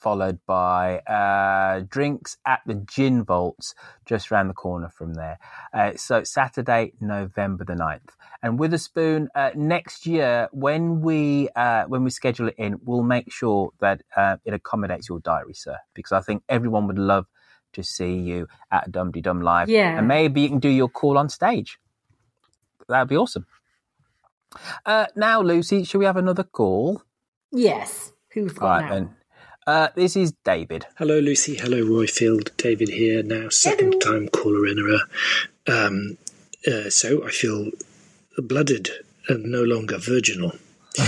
followed 0.00 0.38
by 0.46 0.98
uh, 1.00 1.84
drinks 1.88 2.38
at 2.46 2.60
the 2.66 2.74
Gin 2.74 3.22
Vaults 3.22 3.74
just 4.06 4.32
around 4.32 4.48
the 4.48 4.54
corner 4.54 4.88
from 4.88 5.14
there. 5.14 5.38
Uh, 5.72 5.92
so 5.96 6.24
Saturday, 6.24 6.92
November 7.00 7.64
the 7.64 7.74
9th. 7.74 8.10
And 8.42 8.58
Witherspoon, 8.58 9.28
uh, 9.34 9.50
next 9.54 10.06
year 10.06 10.48
when 10.52 11.02
we 11.02 11.50
uh, 11.54 11.84
when 11.84 12.04
we 12.04 12.10
schedule 12.10 12.48
it 12.48 12.54
in, 12.56 12.80
we'll 12.84 13.02
make 13.02 13.30
sure 13.30 13.70
that 13.80 14.02
uh, 14.16 14.38
it 14.44 14.54
accommodates 14.54 15.08
your 15.08 15.20
diary, 15.20 15.54
sir, 15.54 15.76
because 15.94 16.12
I 16.12 16.20
think 16.20 16.42
everyone 16.48 16.86
would 16.86 16.98
love 16.98 17.26
to 17.74 17.82
see 17.82 18.14
you 18.14 18.48
at 18.72 18.90
Dum 18.90 19.12
Dum 19.12 19.42
Live. 19.42 19.68
Yeah. 19.68 19.98
And 19.98 20.08
maybe 20.08 20.40
you 20.40 20.48
can 20.48 20.58
do 20.58 20.70
your 20.70 20.88
call 20.88 21.18
on 21.18 21.28
stage. 21.28 21.78
That'd 22.88 23.08
be 23.08 23.16
awesome. 23.16 23.46
Uh, 24.84 25.06
now, 25.14 25.42
Lucy, 25.42 25.84
shall 25.84 26.00
we 26.00 26.06
have 26.06 26.16
another 26.16 26.42
call? 26.42 27.02
Yes. 27.52 28.12
Who's 28.32 28.52
got 28.52 28.82
right, 28.82 29.02
now? 29.02 29.10
Then. 29.70 29.82
Uh, 29.82 29.88
this 29.94 30.16
is 30.16 30.32
David. 30.44 30.86
Hello, 30.98 31.18
Lucy. 31.20 31.56
Hello, 31.56 31.78
Roifield. 31.78 32.56
David 32.56 32.88
here 32.88 33.22
now, 33.22 33.48
second 33.48 34.00
time 34.00 34.28
caller 34.28 34.66
in 34.66 34.78
a. 34.78 35.72
Um, 35.72 36.18
uh, 36.66 36.90
so 36.90 37.24
I 37.24 37.30
feel 37.30 37.70
blooded 38.36 38.90
and 39.28 39.44
no 39.44 39.62
longer 39.62 39.98
virginal. 39.98 40.52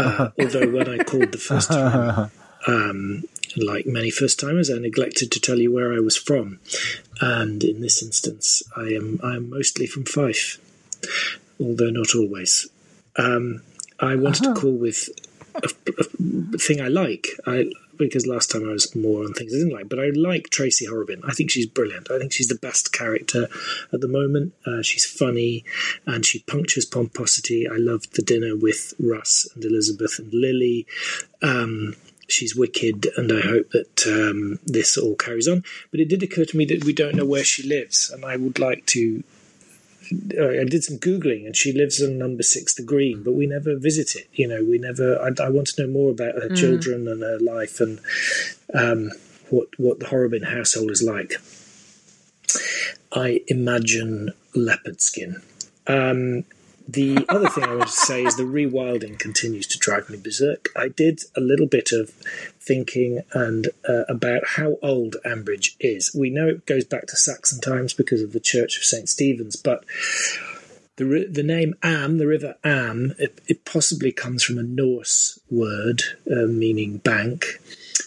Uh, 0.00 0.30
although 0.38 0.70
when 0.70 0.88
I 0.88 1.02
called 1.02 1.32
the 1.32 1.38
first 1.38 1.72
time, 1.72 2.30
um, 2.68 3.24
like 3.56 3.84
many 3.84 4.12
first 4.12 4.38
timers, 4.38 4.70
I 4.70 4.78
neglected 4.78 5.32
to 5.32 5.40
tell 5.40 5.58
you 5.58 5.72
where 5.72 5.92
I 5.92 5.98
was 5.98 6.16
from, 6.16 6.60
and 7.20 7.64
in 7.64 7.80
this 7.80 8.00
instance, 8.00 8.62
I 8.76 8.90
am 8.90 9.18
I 9.24 9.34
am 9.34 9.50
mostly 9.50 9.88
from 9.88 10.04
Fife, 10.04 10.60
although 11.58 11.90
not 11.90 12.14
always. 12.14 12.68
Um, 13.16 13.62
I 13.98 14.14
wanted 14.14 14.44
to 14.44 14.54
call 14.54 14.70
with 14.70 15.08
a, 15.08 15.24
a 15.24 15.27
thing 16.58 16.80
I 16.80 16.88
like. 16.88 17.28
I 17.46 17.70
because 17.98 18.26
last 18.26 18.50
time 18.50 18.68
I 18.68 18.72
was 18.72 18.94
more 18.94 19.24
on 19.24 19.32
things 19.32 19.52
I 19.52 19.58
didn't 19.58 19.72
like, 19.72 19.88
but 19.88 19.98
I 19.98 20.10
like 20.14 20.50
Tracy 20.50 20.86
Horrobin. 20.86 21.20
I 21.24 21.32
think 21.32 21.50
she's 21.50 21.66
brilliant. 21.66 22.10
I 22.10 22.18
think 22.18 22.32
she's 22.32 22.46
the 22.46 22.54
best 22.54 22.92
character 22.92 23.48
at 23.92 24.00
the 24.00 24.06
moment. 24.06 24.54
Uh, 24.64 24.82
she's 24.82 25.04
funny 25.04 25.64
and 26.06 26.24
she 26.24 26.40
punctures 26.40 26.84
pomposity. 26.84 27.68
I 27.68 27.76
loved 27.76 28.14
the 28.14 28.22
dinner 28.22 28.56
with 28.56 28.94
Russ 29.00 29.48
and 29.54 29.64
Elizabeth 29.64 30.20
and 30.20 30.32
Lily. 30.32 30.86
Um, 31.42 31.96
she's 32.28 32.54
wicked, 32.54 33.08
and 33.16 33.32
I 33.32 33.40
hope 33.40 33.70
that 33.70 34.06
um, 34.06 34.60
this 34.64 34.96
all 34.96 35.16
carries 35.16 35.48
on. 35.48 35.64
But 35.90 36.00
it 36.00 36.08
did 36.08 36.22
occur 36.22 36.44
to 36.44 36.56
me 36.56 36.64
that 36.66 36.84
we 36.84 36.92
don't 36.92 37.16
know 37.16 37.26
where 37.26 37.44
she 37.44 37.66
lives, 37.66 38.10
and 38.10 38.24
I 38.24 38.36
would 38.36 38.58
like 38.58 38.86
to 38.86 39.24
I 40.10 40.64
did 40.64 40.84
some 40.84 40.98
googling, 40.98 41.46
and 41.46 41.56
she 41.56 41.72
lives 41.72 42.02
on 42.02 42.18
Number 42.18 42.42
Six, 42.42 42.74
the 42.74 42.82
Green, 42.82 43.22
but 43.22 43.32
we 43.34 43.46
never 43.46 43.76
visit 43.76 44.14
it. 44.16 44.28
You 44.32 44.48
know, 44.48 44.64
we 44.64 44.78
never. 44.78 45.18
I, 45.20 45.30
I 45.42 45.48
want 45.50 45.68
to 45.68 45.82
know 45.82 45.88
more 45.92 46.10
about 46.10 46.34
her 46.34 46.48
Mm. 46.48 46.56
children 46.56 47.08
and 47.08 47.22
her 47.22 47.38
life, 47.38 47.80
and 47.80 48.00
um, 48.74 49.10
what 49.50 49.68
what 49.78 50.00
the 50.00 50.06
Horrobin 50.06 50.44
household 50.44 50.90
is 50.90 51.02
like. 51.02 51.34
I 53.12 53.40
imagine 53.48 54.30
leopard 54.54 55.00
skin. 55.00 55.42
Um, 55.86 56.44
the 56.88 57.26
other 57.28 57.50
thing 57.50 57.64
I 57.64 57.74
want 57.74 57.90
to 57.90 57.92
say 57.92 58.24
is 58.24 58.36
the 58.36 58.44
rewilding 58.44 59.18
continues 59.18 59.66
to 59.68 59.78
drive 59.78 60.08
me 60.08 60.16
berserk. 60.16 60.70
I 60.74 60.88
did 60.88 61.20
a 61.36 61.40
little 61.40 61.66
bit 61.66 61.92
of 61.92 62.08
thinking 62.60 63.20
and 63.34 63.68
uh, 63.86 64.04
about 64.08 64.48
how 64.56 64.78
old 64.82 65.16
Ambridge 65.22 65.76
is. 65.78 66.14
We 66.14 66.30
know 66.30 66.48
it 66.48 66.64
goes 66.64 66.84
back 66.84 67.06
to 67.08 67.16
Saxon 67.16 67.60
times 67.60 67.92
because 67.92 68.22
of 68.22 68.32
the 68.32 68.40
Church 68.40 68.78
of 68.78 68.84
St. 68.84 69.06
Stephen's, 69.06 69.54
but 69.54 69.84
the 70.96 71.28
the 71.30 71.42
name 71.42 71.74
Am, 71.82 72.16
the 72.16 72.26
river 72.26 72.56
Am, 72.64 73.14
it, 73.18 73.38
it 73.46 73.66
possibly 73.66 74.10
comes 74.10 74.42
from 74.42 74.56
a 74.56 74.62
Norse 74.62 75.38
word 75.50 76.02
uh, 76.30 76.46
meaning 76.46 76.98
bank. 76.98 77.60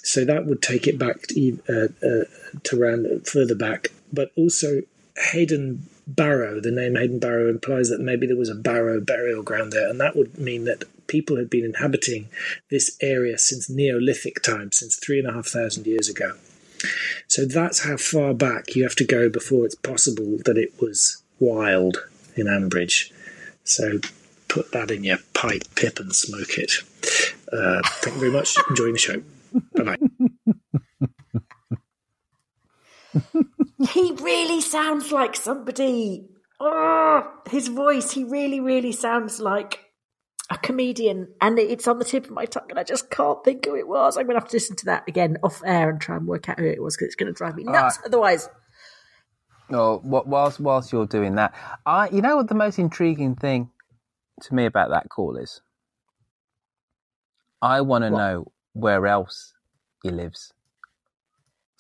So 0.04 0.26
that 0.26 0.48
would 0.48 0.64
take 0.64 0.88
it 0.88 0.98
back 0.98 1.28
to, 1.28 1.60
uh, 1.70 2.06
uh, 2.06 2.60
to 2.64 2.82
around 2.82 3.28
further 3.28 3.56
back. 3.56 3.90
But 4.12 4.32
also 4.36 4.82
Heydon 5.18 5.84
Berrow, 6.10 6.62
the 6.62 6.72
name 6.72 6.94
Heydon 6.94 7.20
Berrow 7.20 7.50
implies 7.50 7.90
that 7.90 8.00
maybe 8.00 8.28
there 8.28 8.38
was 8.38 8.50
a 8.50 8.56
Barrow 8.56 9.00
burial 9.02 9.44
ground 9.44 9.72
there, 9.72 9.90
and 9.90 10.00
that 10.00 10.16
would 10.16 10.38
mean 10.38 10.66
that 10.66 10.84
people 11.08 11.38
had 11.38 11.50
been 11.50 11.66
inhabiting 11.66 12.30
this 12.70 12.98
area 13.02 13.38
since 13.38 13.70
Neolithic 13.70 14.42
times, 14.42 14.78
since 14.78 14.96
three 14.96 15.20
and 15.20 15.28
a 15.28 15.34
half 15.34 15.48
thousand 15.48 15.86
years 15.86 16.10
ago. 16.10 16.34
So 17.28 17.46
that's 17.46 17.84
how 17.86 17.98
far 17.98 18.34
back 18.34 18.76
you 18.76 18.84
have 18.84 18.96
to 18.96 19.06
go 19.06 19.30
before 19.30 19.66
it's 19.66 19.76
possible 19.76 20.38
that 20.46 20.58
it 20.58 20.82
was 20.82 21.22
wild 21.40 21.98
in 22.36 22.48
Ambridge. 22.48 23.12
So 23.64 24.00
put 24.48 24.72
that 24.72 24.90
in 24.90 25.04
your 25.04 25.20
pipe, 25.34 25.64
pip, 25.76 26.00
and 26.00 26.16
smoke 26.16 26.58
it. 26.58 26.74
Uh, 27.52 27.82
thank 28.02 28.16
you 28.16 28.20
very 28.20 28.32
much. 28.32 28.56
Enjoying 28.70 28.94
the 28.94 29.00
show. 29.00 29.22
Bye 29.76 29.84
bye. 29.84 30.80
He 33.90 34.12
really 34.22 34.62
sounds 34.62 35.12
like 35.12 35.36
somebody. 35.36 36.30
Oh, 36.60 37.24
his 37.50 37.68
voice, 37.68 38.12
he 38.12 38.24
really, 38.24 38.60
really 38.60 38.92
sounds 38.92 39.40
like 39.40 39.80
a 40.52 40.58
comedian. 40.58 41.34
And 41.42 41.58
it's 41.58 41.88
on 41.88 41.98
the 41.98 42.06
tip 42.06 42.26
of 42.26 42.32
my 42.32 42.46
tongue, 42.46 42.68
and 42.70 42.78
I 42.78 42.84
just 42.84 43.10
can't 43.10 43.44
think 43.44 43.66
who 43.66 43.76
it 43.76 43.88
was. 43.88 44.18
I'm 44.18 44.26
going 44.26 44.36
to 44.36 44.42
have 44.42 44.50
to 44.50 44.56
listen 44.56 44.76
to 44.78 44.86
that 44.86 45.04
again 45.08 45.38
off 45.42 45.64
air 45.66 45.90
and 45.90 46.00
try 46.00 46.18
and 46.18 46.28
work 46.28 46.50
out 46.50 46.60
who 46.60 46.66
it 46.66 46.82
was 46.82 46.96
because 46.96 47.08
it's 47.08 47.16
going 47.16 47.34
to 47.34 47.38
drive 47.38 47.56
me 47.56 47.64
nuts 47.64 47.98
right. 47.98 48.06
otherwise. 48.06 48.50
Oh, 49.72 50.00
wh- 50.00 50.28
whilst 50.28 50.60
whilst 50.60 50.92
you're 50.92 51.08
doing 51.08 51.36
that, 51.36 51.56
I 51.86 52.10
you 52.10 52.22
know 52.22 52.36
what 52.36 52.50
the 52.50 52.56
most 52.56 52.78
intriguing 52.78 53.36
thing 53.36 53.72
to 54.42 54.54
me 54.54 54.66
about 54.66 54.90
that 54.90 55.10
call 55.10 55.38
is? 55.38 55.62
I 57.62 57.82
want 57.82 58.04
to 58.04 58.10
know 58.10 58.52
where 58.74 59.08
else 59.08 59.54
he 60.04 60.10
lives. 60.10 60.52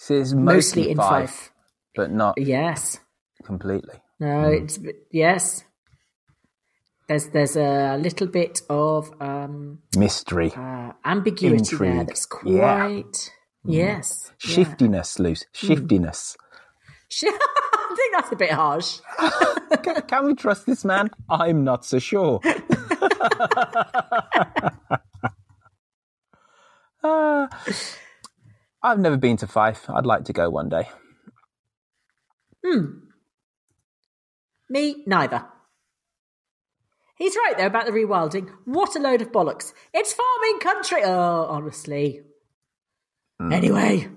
See, 0.02 0.16
it's 0.16 0.34
mostly, 0.34 0.56
Mostly 0.56 0.90
in 0.90 0.98
Fife, 0.98 1.30
Fife. 1.30 1.52
but 1.94 2.10
not 2.12 2.34
Yes. 2.40 3.00
completely. 3.46 4.02
No, 4.20 4.50
it's 4.50 4.80
yes. 5.12 5.64
There's 7.08 7.28
there's 7.28 7.56
a 7.56 7.98
little 8.02 8.26
bit 8.26 8.62
of 8.68 9.12
um, 9.22 9.80
Mystery, 9.96 10.54
uh, 10.58 10.94
ambiguity 11.06 11.76
there 11.78 11.92
Intrigue. 11.92 12.08
that's 12.08 12.28
Yeah. 12.44 12.88
quite 12.88 13.32
yes. 13.64 14.32
yeah. 14.44 14.50
shiftiness, 14.56 15.20
loose 15.20 15.46
shiftiness. 15.54 16.36
I 17.24 17.94
think 17.96 18.16
that's 18.16 18.32
a 18.32 18.36
bit 18.36 18.52
harsh. 18.52 19.00
Can, 19.84 20.02
can 20.02 20.26
we 20.26 20.34
trust 20.34 20.66
this 20.66 20.84
man? 20.84 21.12
I'm 21.30 21.64
not 21.64 21.86
so 21.86 22.00
sure. 22.00 22.40
Uh, 27.04 27.48
I've 28.84 29.00
never 29.00 29.18
been 29.18 29.38
to 29.38 29.48
Fife. 29.48 29.90
I'd 29.90 30.06
like 30.06 30.26
to 30.26 30.34
go 30.34 30.50
one 30.50 30.70
day. 30.70 30.90
Hmm. 32.66 32.86
Me, 34.70 35.04
neither. 35.06 35.46
He's 37.18 37.36
right 37.36 37.56
though 37.58 37.68
about 37.68 37.86
the 37.86 37.92
rewilding. 37.92 38.50
What 38.66 38.96
a 38.96 39.00
load 39.00 39.22
of 39.22 39.32
bollocks! 39.32 39.74
It's 39.94 40.14
farming 40.14 40.60
country. 40.60 41.04
Oh, 41.04 41.46
honestly. 41.50 42.22
Hmm. 43.40 43.52
Anyway, 43.52 44.08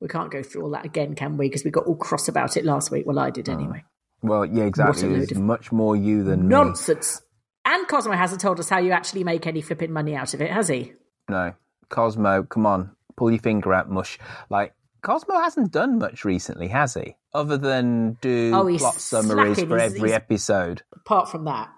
we 0.00 0.08
can't 0.08 0.30
go 0.30 0.42
through 0.42 0.62
all 0.64 0.70
that 0.70 0.84
again, 0.84 1.14
can 1.14 1.36
we? 1.36 1.48
Because 1.48 1.64
we 1.64 1.70
got 1.70 1.86
all 1.86 1.94
cross 1.94 2.28
about 2.28 2.56
it 2.56 2.64
last 2.64 2.90
week. 2.90 3.06
Well, 3.06 3.18
I 3.18 3.30
did 3.30 3.48
anyway. 3.48 3.84
Well, 4.22 4.44
yeah, 4.44 4.64
exactly. 4.64 5.08
What 5.08 5.16
a 5.16 5.18
load 5.20 5.32
of 5.32 5.38
much 5.38 5.72
more 5.72 5.94
you 5.94 6.24
than 6.24 6.42
me. 6.42 6.48
Nonsense. 6.48 7.22
And 7.64 7.86
Cosmo 7.86 8.14
hasn't 8.14 8.40
told 8.40 8.58
us 8.58 8.68
how 8.68 8.78
you 8.78 8.90
actually 8.90 9.22
make 9.24 9.46
any 9.46 9.60
flipping 9.60 9.92
money 9.92 10.16
out 10.16 10.34
of 10.34 10.42
it, 10.42 10.50
has 10.50 10.68
he? 10.68 10.92
No, 11.28 11.54
Cosmo, 11.88 12.42
come 12.42 12.66
on, 12.66 12.90
pull 13.16 13.30
your 13.30 13.40
finger 13.40 13.72
out, 13.74 13.90
mush. 13.90 14.18
Like 14.50 14.74
Cosmo 15.02 15.34
hasn't 15.40 15.72
done 15.72 15.98
much 15.98 16.24
recently, 16.24 16.68
has 16.68 16.94
he? 16.94 17.16
Other 17.34 17.56
than 17.58 18.18
do 18.20 18.52
Oh, 18.54 18.76
plot 18.78 18.94
summaries 18.94 19.56
slacking. 19.56 19.68
for 19.68 19.78
He's- 19.78 19.90
every 19.94 20.08
he's- 20.10 20.16
episode. 20.16 20.82
Apart 20.94 21.28
from 21.28 21.44
that, 21.46 21.70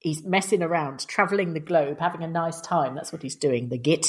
he's 0.00 0.24
messing 0.24 0.62
around, 0.62 1.06
travelling 1.08 1.52
the 1.54 1.60
globe, 1.60 1.98
having 2.00 2.22
a 2.22 2.28
nice 2.28 2.60
time. 2.60 2.94
That's 2.94 3.12
what 3.12 3.22
he's 3.22 3.36
doing. 3.36 3.68
The 3.68 3.78
git 3.78 4.06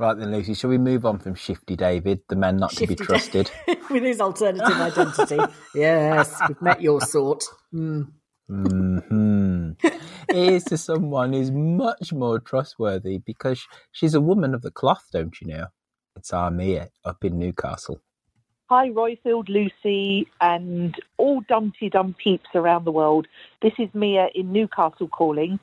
Right 0.00 0.16
then, 0.16 0.30
Lucy, 0.30 0.54
shall 0.54 0.70
we 0.70 0.78
move 0.78 1.04
on 1.04 1.18
from 1.18 1.34
Shifty 1.34 1.74
David, 1.74 2.20
the 2.28 2.36
man 2.36 2.56
not 2.56 2.70
to 2.74 2.86
be 2.86 2.94
trusted? 2.94 3.50
with 3.90 4.04
his 4.04 4.20
alternative 4.20 4.80
identity. 4.80 5.38
yes, 5.74 6.40
we've 6.46 6.62
met 6.62 6.80
your 6.80 7.00
sort. 7.00 7.42
Hmm. 7.72 8.02
hmm 8.46 8.98
Here's 10.30 10.64
to 10.64 10.76
someone 10.76 11.32
who's 11.32 11.50
much 11.50 12.12
more 12.12 12.38
trustworthy 12.38 13.18
because 13.18 13.66
she's 13.92 14.14
a 14.14 14.20
woman 14.20 14.54
of 14.54 14.62
the 14.62 14.70
cloth, 14.70 15.06
don't 15.12 15.40
you 15.40 15.46
know? 15.46 15.66
It's 16.16 16.32
Armia 16.32 16.88
up 17.04 17.24
in 17.24 17.38
Newcastle. 17.38 18.00
Hi, 18.68 18.90
Roifield, 18.90 19.48
Lucy, 19.48 20.28
and 20.42 20.94
all 21.16 21.40
Dumpty 21.48 21.88
Dum 21.88 22.14
peeps 22.22 22.50
around 22.54 22.84
the 22.84 22.92
world. 22.92 23.26
This 23.62 23.72
is 23.78 23.88
Mia 23.94 24.28
in 24.34 24.52
Newcastle 24.52 25.08
calling. 25.08 25.58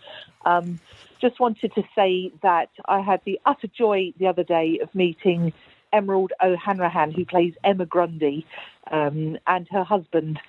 Um, 0.46 0.80
just 1.22 1.40
wanted 1.40 1.76
to 1.76 1.84
say 1.96 2.32
that 2.42 2.70
I 2.86 3.02
had 3.02 3.22
the 3.24 3.40
utter 3.46 3.68
joy 3.68 4.14
the 4.18 4.26
other 4.26 4.44
day 4.44 4.80
of 4.82 4.94
meeting 4.96 5.54
Emerald 5.94 6.34
O'Hanrahan, 6.44 7.12
who 7.12 7.26
plays 7.26 7.54
Emma 7.64 7.86
Grundy, 7.86 8.46
um, 8.92 9.38
and 9.46 9.68
her 9.70 9.84
husband, 9.84 10.40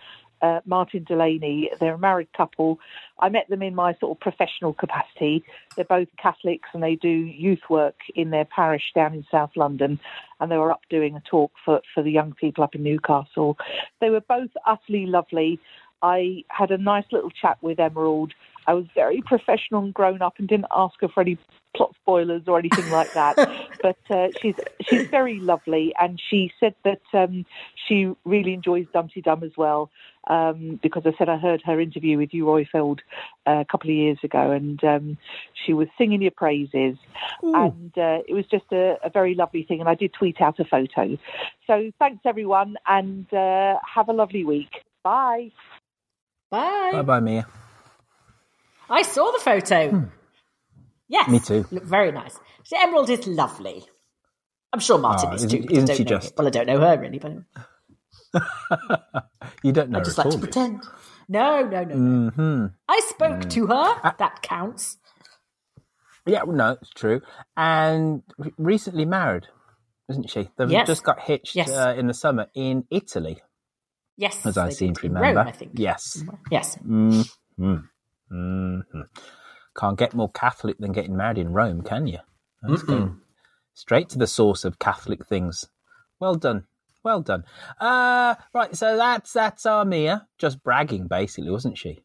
uh, 0.47 0.61
Martin 0.65 1.05
Delaney. 1.05 1.71
They're 1.81 1.95
a 1.95 1.99
married 1.99 2.33
couple. 2.37 2.79
I 3.19 3.29
met 3.29 3.49
them 3.49 3.63
in 3.63 3.75
my 3.75 3.95
sort 4.01 4.17
of 4.17 4.21
professional 4.21 4.75
capacity. 4.75 5.45
They're 5.75 5.85
both 5.85 6.09
Catholics 6.23 6.69
and 6.73 6.83
they 6.83 6.97
do 6.97 7.09
youth 7.09 7.63
work 7.69 7.97
in 8.15 8.31
their 8.31 8.45
parish 8.45 8.93
down 8.95 9.15
in 9.15 9.25
South 9.31 9.51
London. 9.57 9.99
And 10.41 10.51
they 10.51 10.57
were 10.57 10.73
up 10.73 10.83
doing 10.91 11.17
a 11.17 11.21
talk 11.21 11.53
for, 11.65 11.81
for 11.95 12.03
the 12.03 12.11
young 12.11 12.33
people 12.33 12.63
up 12.63 12.75
in 12.75 12.83
Newcastle. 12.83 13.57
They 14.01 14.11
were 14.11 14.21
both 14.21 14.51
utterly 14.67 15.07
lovely. 15.07 15.59
I 16.03 16.45
had 16.49 16.71
a 16.71 16.79
nice 16.79 17.07
little 17.11 17.31
chat 17.31 17.59
with 17.63 17.81
Emerald. 17.81 18.33
I 18.67 18.75
was 18.75 18.87
very 18.95 19.23
professional 19.23 19.85
and 19.85 19.95
grown 19.95 20.23
up 20.23 20.35
and 20.39 20.49
didn't 20.49 20.67
ask 20.75 20.95
her 21.01 21.09
for 21.09 21.21
any 21.21 21.39
plot 21.77 21.95
spoilers 22.01 22.43
or 22.47 22.59
anything 22.59 22.89
like 22.89 23.13
that. 23.15 23.37
but 23.83 23.99
uh, 24.11 24.29
she's 24.41 24.55
she's 24.83 25.03
very 25.11 25.41
lovely, 25.41 25.93
and 26.01 26.21
she 26.31 26.51
said 26.59 26.75
that 26.85 27.03
um, 27.13 27.45
she 27.87 28.13
really 28.25 28.55
enjoys 28.55 28.87
Dumpty 28.93 29.23
Dum 29.23 29.43
as 29.45 29.53
well. 29.57 29.91
Um, 30.29 30.81
because 30.83 31.05
I 31.07 31.13
said 31.17 31.29
I 31.29 31.37
heard 31.37 31.63
her 31.65 31.81
interview 31.81 32.19
with 32.19 32.35
you, 32.35 32.47
Roifield, 32.47 32.99
uh, 33.47 33.61
a 33.61 33.65
couple 33.71 33.91
of 33.91 33.97
years 33.97 34.19
ago, 34.25 34.51
and 34.51 34.83
um, 34.83 35.19
she 35.65 35.73
was 35.73 35.87
singing 35.97 36.21
your 36.21 36.33
praises, 36.33 36.97
and 37.43 37.93
uh, 37.97 38.19
it 38.27 38.35
was 38.35 38.45
just 38.51 38.65
a, 38.73 38.97
a 39.05 39.11
very 39.11 39.35
lovely 39.37 39.63
thing. 39.63 39.79
And 39.79 39.89
I 39.89 39.95
did 39.95 40.13
tweet 40.13 40.41
out 40.41 40.59
a 40.59 40.65
photo. 40.65 41.17
So 41.69 41.93
thanks 42.01 42.23
everyone, 42.25 42.77
and 42.89 43.33
uh, 43.33 43.77
have 43.95 44.09
a 44.09 44.13
lovely 44.13 44.45
week. 44.45 44.71
Bye. 45.05 45.53
Bye. 46.51 46.91
Bye 46.93 47.03
bye, 47.03 47.21
Mia. 47.21 47.47
I 48.91 49.03
saw 49.03 49.31
the 49.33 49.41
photo. 49.41 50.11
Yes. 51.09 51.27
Hmm. 51.27 51.33
Me 51.33 51.39
too. 51.41 51.67
Look 51.71 51.85
very 51.85 52.13
nice. 52.13 52.39
See, 52.65 52.77
Emerald 52.77 53.11
is 53.11 53.27
lovely. 53.27 53.85
I'm 54.73 54.81
sure 54.81 54.99
Martin 54.99 55.31
Oh, 55.31 55.35
is 55.35 55.45
isn't- 55.45 55.63
too. 55.63 55.67
I 55.69 55.73
isn't 55.73 55.87
don't 55.87 55.97
she 55.97 56.05
know 56.05 56.09
just? 56.09 56.27
him. 56.29 56.33
Well, 56.39 56.47
I 56.47 56.51
don't 56.51 56.67
know 56.67 56.81
her 56.81 56.99
really, 57.01 57.19
but 57.19 57.33
You 59.63 59.73
don't 59.73 59.91
know 59.91 60.01
I 60.01 60.03
just 60.03 60.17
her 60.17 60.25
like 60.25 60.27
at 60.27 60.31
to 60.33 60.37
all. 60.37 60.43
pretend. 60.43 60.83
No, 61.29 61.63
no, 61.67 61.85
no. 61.85 61.95
Mm-hmm. 61.95 62.67
I 62.89 63.01
spoke 63.09 63.41
Mm. 63.41 63.51
to 63.51 63.67
her. 63.69 64.15
that 64.19 64.43
counts. 64.43 64.99
Yeah, 66.27 66.43
no, 66.47 66.77
it's 66.81 66.91
true. 66.91 67.21
And 67.57 68.23
recently 68.59 69.05
married, 69.05 69.47
isn't 70.09 70.29
she? 70.31 70.49
They've 70.59 70.71
Yes. 70.71 70.87
just 70.89 71.05
got 71.05 71.21
hitched 71.21 71.55
Yes. 71.55 71.71
uh, 71.71 71.95
in 71.97 72.09
the 72.09 72.15
summer 72.15 72.49
in 72.55 72.85
Italy, 72.91 73.41
Yes, 74.17 74.45
as 74.45 74.59
I 74.59 74.71
seem 74.71 74.95
to 74.95 75.03
remember. 75.03 75.39
Rome, 75.39 75.47
I 75.49 75.53
think. 75.53 75.73
Yes. 75.75 76.23
Yes. 76.51 76.77
Mm-hmm. 76.79 77.77
Hmm 78.31 78.81
Can't 79.77 79.99
get 79.99 80.15
more 80.15 80.31
Catholic 80.31 80.79
than 80.79 80.93
getting 80.93 81.17
married 81.17 81.39
in 81.39 81.53
Rome, 81.53 81.83
can 81.83 82.07
you? 82.07 82.19
That's 82.63 82.83
going 82.83 83.21
straight 83.75 84.09
to 84.11 84.19
the 84.19 84.27
source 84.27 84.65
of 84.65 84.79
Catholic 84.79 85.27
things. 85.27 85.67
Well 86.19 86.35
done. 86.35 86.65
Well 87.05 87.21
done. 87.21 87.45
Uh, 87.81 88.35
right, 88.53 88.75
so 88.75 88.97
that's 88.97 89.33
that's 89.33 89.65
our 89.67 89.85
Mia 89.85 90.27
just 90.39 90.63
bragging, 90.65 91.07
basically, 91.07 91.51
wasn't 91.51 91.79
she? 91.79 92.03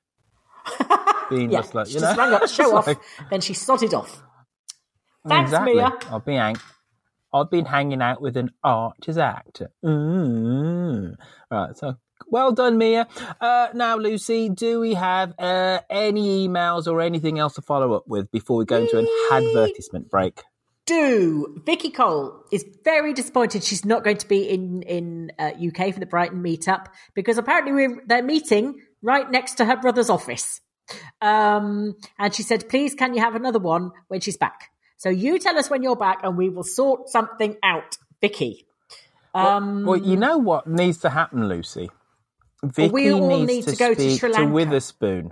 Being 1.30 1.50
Yeah, 1.50 1.60
just 1.62 1.74
like, 1.74 1.88
she 1.88 1.94
you 1.94 2.00
just 2.02 2.18
know, 2.18 2.24
rang 2.24 2.34
up 2.34 2.48
show 2.50 2.76
off, 2.76 2.88
like- 2.88 3.00
then 3.32 3.42
she 3.42 3.54
sodded 3.54 3.94
off. 3.94 4.22
Thanks, 5.28 5.50
exactly. 5.52 5.76
Mia. 5.76 5.92
I've 6.12 6.26
been 6.26 6.38
hang- 6.38 6.58
I've 7.34 7.50
been 7.50 7.66
hanging 7.66 8.02
out 8.02 8.22
with 8.22 8.36
an 8.38 8.52
artist 8.64 9.18
actor. 9.18 9.72
Mm. 9.84 11.16
Right, 11.50 11.78
so 11.78 11.96
well 12.32 12.52
done, 12.52 12.80
Mia. 12.80 13.08
Uh, 13.40 13.68
now, 13.76 13.98
Lucy, 13.98 14.50
do 14.50 14.80
we 14.80 14.96
have 14.96 15.36
uh, 15.38 15.82
any 15.90 16.48
emails 16.48 16.88
or 16.88 17.02
anything 17.02 17.38
else 17.38 17.54
to 17.56 17.62
follow 17.62 17.94
up 17.94 18.08
with 18.08 18.32
before 18.32 18.58
we 18.58 18.66
go 18.66 18.78
into 18.78 18.98
an 18.98 19.08
advertisement 19.32 20.10
break? 20.10 20.42
do. 20.92 21.62
Vicky 21.66 21.90
Cole 21.90 22.44
is 22.52 22.66
very 22.84 23.14
disappointed 23.14 23.64
she's 23.64 23.86
not 23.86 24.04
going 24.04 24.18
to 24.18 24.28
be 24.28 24.50
in 24.50 24.82
in 24.84 25.32
uh, 25.40 25.52
UK 25.68 25.94
for 25.94 26.00
the 26.00 26.06
Brighton 26.06 26.44
meetup 26.44 26.88
because 27.14 27.38
apparently 27.38 27.72
we're 27.72 28.04
they're 28.08 28.24
meeting 28.24 28.82
right 29.02 29.30
next 29.30 29.56
to 29.56 29.66
her 29.66 29.78
brother's 29.78 30.10
office. 30.10 30.60
Um, 31.22 31.96
and 32.20 32.34
she 32.34 32.44
said, 32.44 32.68
please, 32.68 32.94
can 32.96 33.14
you 33.14 33.22
have 33.22 33.36
another 33.36 33.60
one 33.60 33.92
when 34.10 34.20
she's 34.20 34.38
back? 34.38 34.72
So 34.98 35.10
you 35.10 35.40
tell 35.40 35.58
us 35.58 35.70
when 35.70 35.84
you're 35.84 35.96
back 35.96 36.20
and 36.24 36.38
we 36.38 36.50
will 36.50 36.64
sort 36.64 37.10
something 37.10 37.56
out. 37.64 37.98
Vicky. 38.20 38.66
Um, 39.34 39.86
well, 39.86 39.98
you 39.98 40.18
know 40.18 40.38
what 40.38 40.68
needs 40.68 40.98
to 41.00 41.10
happen, 41.10 41.48
Lucy? 41.48 41.90
Vicky 42.64 42.92
we 42.92 43.12
all 43.12 43.28
needs 43.28 43.48
need 43.48 43.64
to, 43.66 43.72
to 43.72 43.78
go 43.78 43.94
to 43.94 44.18
Sri 44.18 44.30
Lanka. 44.30 44.48
To 44.48 44.54
Witherspoon. 44.54 45.32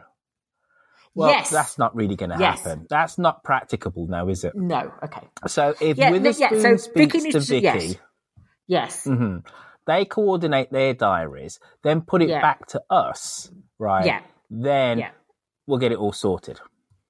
Well, 1.16 1.30
Yes. 1.30 1.50
that's 1.50 1.78
not 1.78 1.96
really 1.96 2.16
going 2.16 2.30
to 2.32 2.38
Yes. 2.40 2.64
happen. 2.64 2.88
That's 2.90 3.18
not 3.18 3.44
practicable 3.44 4.08
now, 4.08 4.28
is 4.30 4.44
it? 4.44 4.56
no, 4.56 4.92
okay. 5.04 5.28
So 5.48 5.74
if 5.82 5.98
Yeah, 5.98 6.12
Witherspoon 6.12 6.48
yeah, 6.58 6.62
so 6.62 6.78
speaks 6.78 7.14
Vicky 7.16 7.32
to 7.32 7.40
Vicky, 7.40 7.64
yes. 7.64 7.96
Yes. 8.68 9.04
mhm, 9.06 9.46
they 9.88 10.06
coordinate 10.06 10.72
their 10.72 10.94
diaries, 10.94 11.60
then 11.84 12.02
put 12.02 12.22
it 12.22 12.30
Yeah. 12.30 12.42
back 12.42 12.68
to 12.68 12.82
us, 12.90 13.52
right? 13.80 14.06
Yeah. 14.06 14.22
Then 14.50 15.00
Yeah. 15.00 15.12
we'll 15.68 15.80
get 15.80 15.92
it 15.92 15.98
all 15.98 16.14
sorted. 16.14 16.60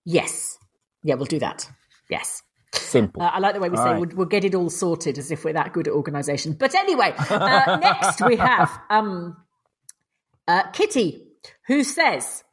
Yes. 0.06 0.58
Yeah, 1.04 1.16
we'll 1.16 1.26
do 1.26 1.40
that. 1.40 1.70
Yes. 2.10 2.42
Simple. 2.74 3.22
Uh, 3.22 3.28
I 3.34 3.40
like 3.40 3.54
the 3.54 3.60
way 3.60 3.70
we 3.70 3.78
All 3.78 3.84
say 3.84 3.92
right. 3.92 4.00
we'll, 4.00 4.16
we'll 4.16 4.28
get 4.28 4.46
it 4.46 4.56
all 4.56 4.70
sorted 4.70 5.18
as 5.18 5.32
if 5.32 5.44
we're 5.44 5.54
that 5.54 5.74
good 5.74 5.88
at 5.88 5.94
organisation. 5.94 6.54
But 6.54 6.74
anyway, 6.76 7.14
uh, 7.18 7.78
next 7.82 8.22
we 8.26 8.36
have 8.38 8.70
um, 8.90 9.36
uh, 10.50 10.64
Kitty, 10.72 11.28
who 11.68 11.84
says, 11.84 12.44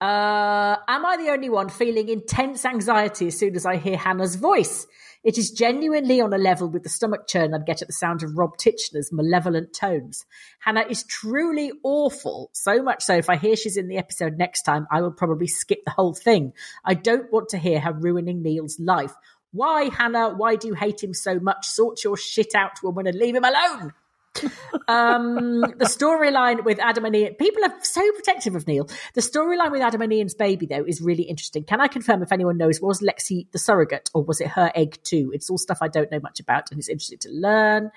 uh, 0.00 0.76
Am 0.88 1.04
I 1.04 1.18
the 1.18 1.30
only 1.30 1.50
one 1.50 1.68
feeling 1.68 2.08
intense 2.08 2.64
anxiety 2.64 3.26
as 3.26 3.38
soon 3.38 3.54
as 3.54 3.66
I 3.66 3.76
hear 3.76 3.98
Hannah's 3.98 4.36
voice? 4.36 4.86
It 5.22 5.36
is 5.36 5.50
genuinely 5.50 6.22
on 6.22 6.32
a 6.32 6.38
level 6.38 6.68
with 6.68 6.84
the 6.84 6.88
stomach 6.88 7.26
churn 7.28 7.52
I'd 7.52 7.66
get 7.66 7.82
at 7.82 7.88
the 7.88 7.92
sound 7.94 8.22
of 8.22 8.36
Rob 8.36 8.56
Titchener's 8.56 9.12
malevolent 9.12 9.74
tones. 9.74 10.24
Hannah 10.58 10.86
is 10.88 11.02
truly 11.02 11.70
awful, 11.82 12.48
so 12.54 12.82
much 12.82 13.02
so 13.02 13.14
if 13.14 13.28
I 13.28 13.36
hear 13.36 13.56
she's 13.56 13.76
in 13.76 13.88
the 13.88 13.98
episode 13.98 14.38
next 14.38 14.62
time, 14.62 14.86
I 14.90 15.02
will 15.02 15.12
probably 15.12 15.46
skip 15.46 15.84
the 15.84 15.92
whole 15.92 16.14
thing. 16.14 16.54
I 16.82 16.94
don't 16.94 17.30
want 17.30 17.50
to 17.50 17.58
hear 17.58 17.78
her 17.78 17.92
ruining 17.92 18.42
Neil's 18.42 18.80
life. 18.80 19.12
Why, 19.52 19.90
Hannah? 19.90 20.30
Why 20.30 20.56
do 20.56 20.68
you 20.68 20.74
hate 20.74 21.02
him 21.02 21.12
so 21.12 21.38
much? 21.38 21.66
Sort 21.66 22.04
your 22.04 22.16
shit 22.16 22.54
out, 22.54 22.82
woman, 22.82 23.06
and 23.06 23.18
leave 23.18 23.36
him 23.36 23.44
alone. 23.44 23.92
Um, 24.88 25.60
the 25.60 25.84
storyline 25.84 26.64
with 26.64 26.78
Adam 26.80 27.04
and 27.04 27.14
Ian, 27.14 27.34
people 27.34 27.64
are 27.64 27.74
so 27.82 28.02
protective 28.12 28.54
of 28.54 28.66
Neil. 28.66 28.88
The 29.14 29.20
storyline 29.20 29.70
with 29.70 29.82
Adam 29.82 30.02
and 30.02 30.12
Ian's 30.12 30.34
baby, 30.34 30.66
though, 30.66 30.84
is 30.84 31.00
really 31.00 31.24
interesting. 31.24 31.64
Can 31.64 31.80
I 31.80 31.88
confirm 31.88 32.22
if 32.22 32.32
anyone 32.32 32.56
knows, 32.56 32.80
was 32.80 33.00
Lexi 33.00 33.50
the 33.52 33.58
surrogate 33.58 34.10
or 34.14 34.22
was 34.22 34.40
it 34.40 34.48
her 34.48 34.70
egg 34.74 34.98
too? 35.04 35.30
It's 35.34 35.50
all 35.50 35.58
stuff 35.58 35.78
I 35.80 35.88
don't 35.88 36.10
know 36.10 36.20
much 36.20 36.40
about 36.40 36.70
and 36.70 36.78
it's 36.78 36.88
interesting 36.88 37.18
to 37.20 37.30
learn. 37.30 37.90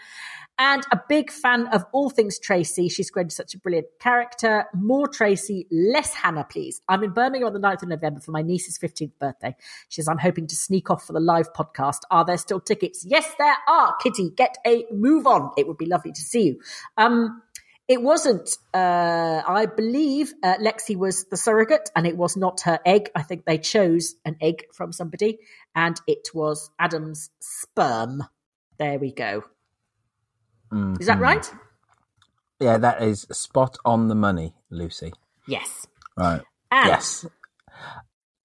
And 0.59 0.83
a 0.91 0.99
big 1.07 1.31
fan 1.31 1.67
of 1.67 1.85
all 1.91 2.09
things 2.09 2.39
Tracy. 2.39 2.89
She's 2.89 3.11
created 3.11 3.31
such 3.31 3.53
a 3.53 3.59
brilliant 3.59 3.87
character. 3.99 4.65
More 4.73 5.07
Tracy, 5.07 5.67
less 5.71 6.15
Hannah, 6.15 6.47
please. 6.49 6.81
I'm 6.89 7.03
in 7.03 7.11
Birmingham 7.11 7.47
on 7.47 7.53
the 7.53 7.59
9th 7.59 7.83
of 7.83 7.89
November 7.89 8.19
for 8.19 8.31
my 8.31 8.41
niece's 8.41 8.79
15th 8.79 9.11
birthday. 9.19 9.55
She 9.89 10.01
says, 10.01 10.07
I'm 10.07 10.17
hoping 10.17 10.47
to 10.47 10.55
sneak 10.55 10.89
off 10.89 11.05
for 11.05 11.13
the 11.13 11.19
live 11.19 11.53
podcast. 11.53 11.99
Are 12.09 12.25
there 12.25 12.37
still 12.37 12.59
tickets? 12.59 13.05
Yes, 13.05 13.31
there 13.37 13.55
are. 13.67 13.95
Kitty, 14.01 14.31
get 14.31 14.57
a 14.65 14.85
move 14.91 15.27
on. 15.27 15.51
It 15.57 15.67
would 15.67 15.77
be 15.77 15.85
lovely 15.85 16.11
to 16.11 16.21
see 16.21 16.47
you. 16.47 16.61
Um, 16.97 17.43
it 17.87 18.01
wasn't, 18.01 18.49
uh, 18.73 19.43
I 19.47 19.67
believe 19.67 20.33
uh, 20.43 20.57
Lexi 20.57 20.97
was 20.97 21.25
the 21.25 21.37
surrogate 21.37 21.89
and 21.95 22.07
it 22.07 22.17
was 22.17 22.35
not 22.35 22.61
her 22.61 22.79
egg. 22.83 23.11
I 23.15 23.21
think 23.21 23.45
they 23.45 23.59
chose 23.59 24.15
an 24.25 24.37
egg 24.41 24.65
from 24.73 24.91
somebody 24.91 25.37
and 25.75 26.01
it 26.07 26.29
was 26.33 26.69
Adam's 26.79 27.29
sperm. 27.39 28.23
There 28.77 28.99
we 28.99 29.13
go. 29.13 29.43
Is 30.99 31.07
that 31.07 31.19
right? 31.19 31.49
Yeah, 32.59 32.77
that 32.77 33.01
is 33.01 33.27
spot 33.31 33.77
on 33.85 34.07
the 34.07 34.15
money, 34.15 34.53
Lucy. 34.69 35.13
Yes. 35.47 35.87
Right. 36.17 36.41
And, 36.71 36.87
yes. 36.87 37.25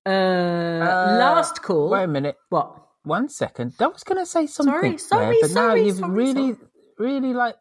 Uh, 0.05 0.11
last 0.11 1.63
call. 1.63 1.91
Wait 1.91 2.05
a 2.05 2.09
minute. 2.09 2.37
What? 2.49 2.77
One 3.05 3.29
second. 3.29 3.75
I 3.81 3.87
was 3.87 4.05
going 4.05 4.19
to 4.19 4.27
say 4.27 4.47
something. 4.47 4.73
Sorry, 4.73 4.91
there, 4.91 4.99
sorry, 4.99 5.39
but 5.41 5.51
now 5.51 5.69
sorry, 5.71 5.87
you've 5.87 5.97
sorry, 5.97 6.13
really, 6.13 6.57
really 6.99 7.33
like 7.35 7.57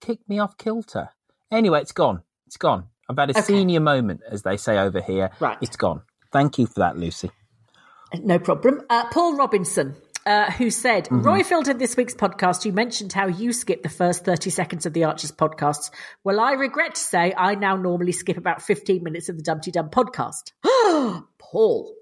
kicked 0.00 0.28
me 0.28 0.38
off 0.38 0.56
kilter. 0.58 1.08
Anyway, 1.50 1.80
it's 1.80 1.92
gone. 1.92 2.22
It's 2.46 2.56
gone. 2.56 2.86
I've 3.08 3.16
had 3.18 3.30
a 3.30 3.38
Okay. 3.38 3.42
senior 3.42 3.80
moment, 3.80 4.20
as 4.28 4.42
they 4.42 4.56
say 4.56 4.78
over 4.78 5.00
here. 5.00 5.30
Right. 5.40 5.58
It's 5.60 5.76
gone. 5.76 6.02
Thank 6.32 6.58
you 6.58 6.66
for 6.66 6.80
that, 6.80 6.96
Lucy. 6.96 7.30
No 8.14 8.38
problem. 8.38 8.82
Uh, 8.90 9.08
Paul 9.10 9.36
Robinson, 9.36 9.96
uh, 10.26 10.50
who 10.52 10.70
said, 10.70 11.08
Mhm. 11.08 11.22
Roifield, 11.22 11.68
in 11.68 11.78
this 11.78 11.96
week's 11.96 12.14
podcast, 12.14 12.64
you 12.64 12.72
mentioned 12.72 13.12
how 13.12 13.26
you 13.28 13.52
skipped 13.52 13.84
the 13.84 13.88
first 13.88 14.24
30 14.24 14.50
seconds 14.50 14.84
of 14.84 14.92
the 14.92 15.04
Archers 15.04 15.30
podcasts. 15.32 15.90
Well, 16.24 16.40
I 16.40 16.52
regret 16.52 16.96
to 16.96 17.00
say 17.00 17.32
I 17.36 17.54
now 17.54 17.76
normally 17.76 18.12
skip 18.12 18.36
about 18.36 18.60
15 18.60 19.02
minutes 19.02 19.28
of 19.28 19.36
the 19.36 19.42
Dumpty 19.42 19.70
Dum 19.70 19.88
podcast. 19.88 20.52
Paul. 21.38 21.94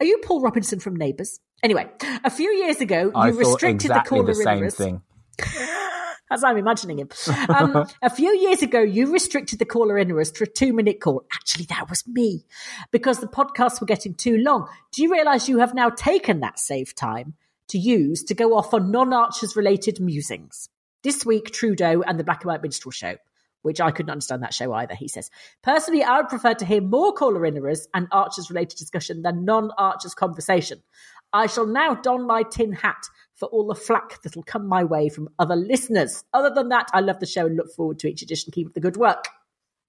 Are 0.00 0.06
you 0.06 0.18
Paul 0.24 0.40
Robinson 0.40 0.80
from 0.80 0.96
Neighbours? 0.96 1.38
Anyway, 1.62 1.86
a 2.24 2.30
few 2.30 2.50
years 2.50 2.80
ago, 2.80 3.02
you 3.04 3.12
I 3.14 3.30
thought 3.30 3.38
restricted 3.38 3.90
exactly 3.90 4.20
the 4.20 4.24
the 4.26 4.32
caller 4.32 4.42
same 4.44 4.54
ignorance- 4.54 4.74
thing. 4.76 5.02
as 6.30 6.44
I'm 6.44 6.56
imagining 6.56 7.00
him. 7.00 7.08
Um, 7.48 7.86
a 8.02 8.08
few 8.08 8.30
years 8.38 8.62
ago, 8.62 8.80
you 8.80 9.12
restricted 9.12 9.58
the 9.58 9.64
caller 9.64 9.98
ignorance 9.98 10.30
to 10.32 10.44
a 10.44 10.46
two 10.46 10.72
minute 10.72 11.00
call. 11.00 11.24
Actually, 11.34 11.64
that 11.66 11.90
was 11.90 12.06
me 12.06 12.46
because 12.92 13.18
the 13.18 13.26
podcasts 13.26 13.80
were 13.80 13.86
getting 13.86 14.14
too 14.14 14.38
long. 14.38 14.68
Do 14.92 15.02
you 15.02 15.10
realize 15.12 15.48
you 15.48 15.58
have 15.58 15.74
now 15.74 15.90
taken 15.90 16.40
that 16.40 16.58
save 16.58 16.94
time 16.94 17.34
to 17.70 17.78
use 17.78 18.22
to 18.24 18.34
go 18.34 18.54
off 18.56 18.72
on 18.74 18.90
non 18.90 19.12
Archers 19.12 19.56
related 19.56 19.98
musings? 20.00 20.68
This 21.02 21.24
week, 21.24 21.50
Trudeau 21.50 22.02
and 22.02 22.18
the 22.18 22.24
Black 22.24 22.42
and 22.42 22.48
White 22.50 22.62
Minstrel 22.62 22.92
Show. 22.92 23.16
Which 23.62 23.78
I 23.78 23.90
couldn't 23.90 24.08
understand 24.10 24.42
that 24.42 24.54
show 24.54 24.72
either, 24.72 24.94
he 24.94 25.06
says. 25.06 25.30
Personally, 25.62 26.02
I 26.02 26.16
would 26.16 26.30
prefer 26.30 26.54
to 26.54 26.64
hear 26.64 26.80
more 26.80 27.12
caller 27.12 27.44
ignorance 27.44 27.86
and 27.92 28.08
Archers 28.10 28.48
related 28.48 28.78
discussion 28.78 29.20
than 29.20 29.44
non 29.44 29.70
Archers 29.76 30.14
conversation. 30.14 30.82
I 31.30 31.46
shall 31.46 31.66
now 31.66 31.94
don 31.94 32.26
my 32.26 32.42
tin 32.42 32.72
hat 32.72 33.02
for 33.34 33.48
all 33.48 33.66
the 33.66 33.74
flack 33.74 34.22
that'll 34.22 34.44
come 34.44 34.66
my 34.66 34.82
way 34.84 35.10
from 35.10 35.28
other 35.38 35.56
listeners. 35.56 36.24
Other 36.32 36.48
than 36.54 36.70
that, 36.70 36.88
I 36.94 37.00
love 37.00 37.20
the 37.20 37.26
show 37.26 37.44
and 37.44 37.54
look 37.56 37.70
forward 37.76 37.98
to 37.98 38.08
each 38.08 38.22
edition. 38.22 38.50
Keep 38.50 38.68
up 38.68 38.72
the 38.72 38.80
good 38.80 38.96
work. 38.96 39.26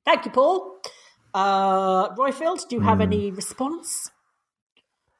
Thank 0.03 0.25
you, 0.25 0.31
Paul. 0.31 0.77
Uh, 1.33 2.09
Roifield, 2.15 2.67
do 2.67 2.75
you 2.75 2.81
have 2.81 2.97
Hmm. 2.97 3.03
any 3.03 3.31
response? 3.31 4.11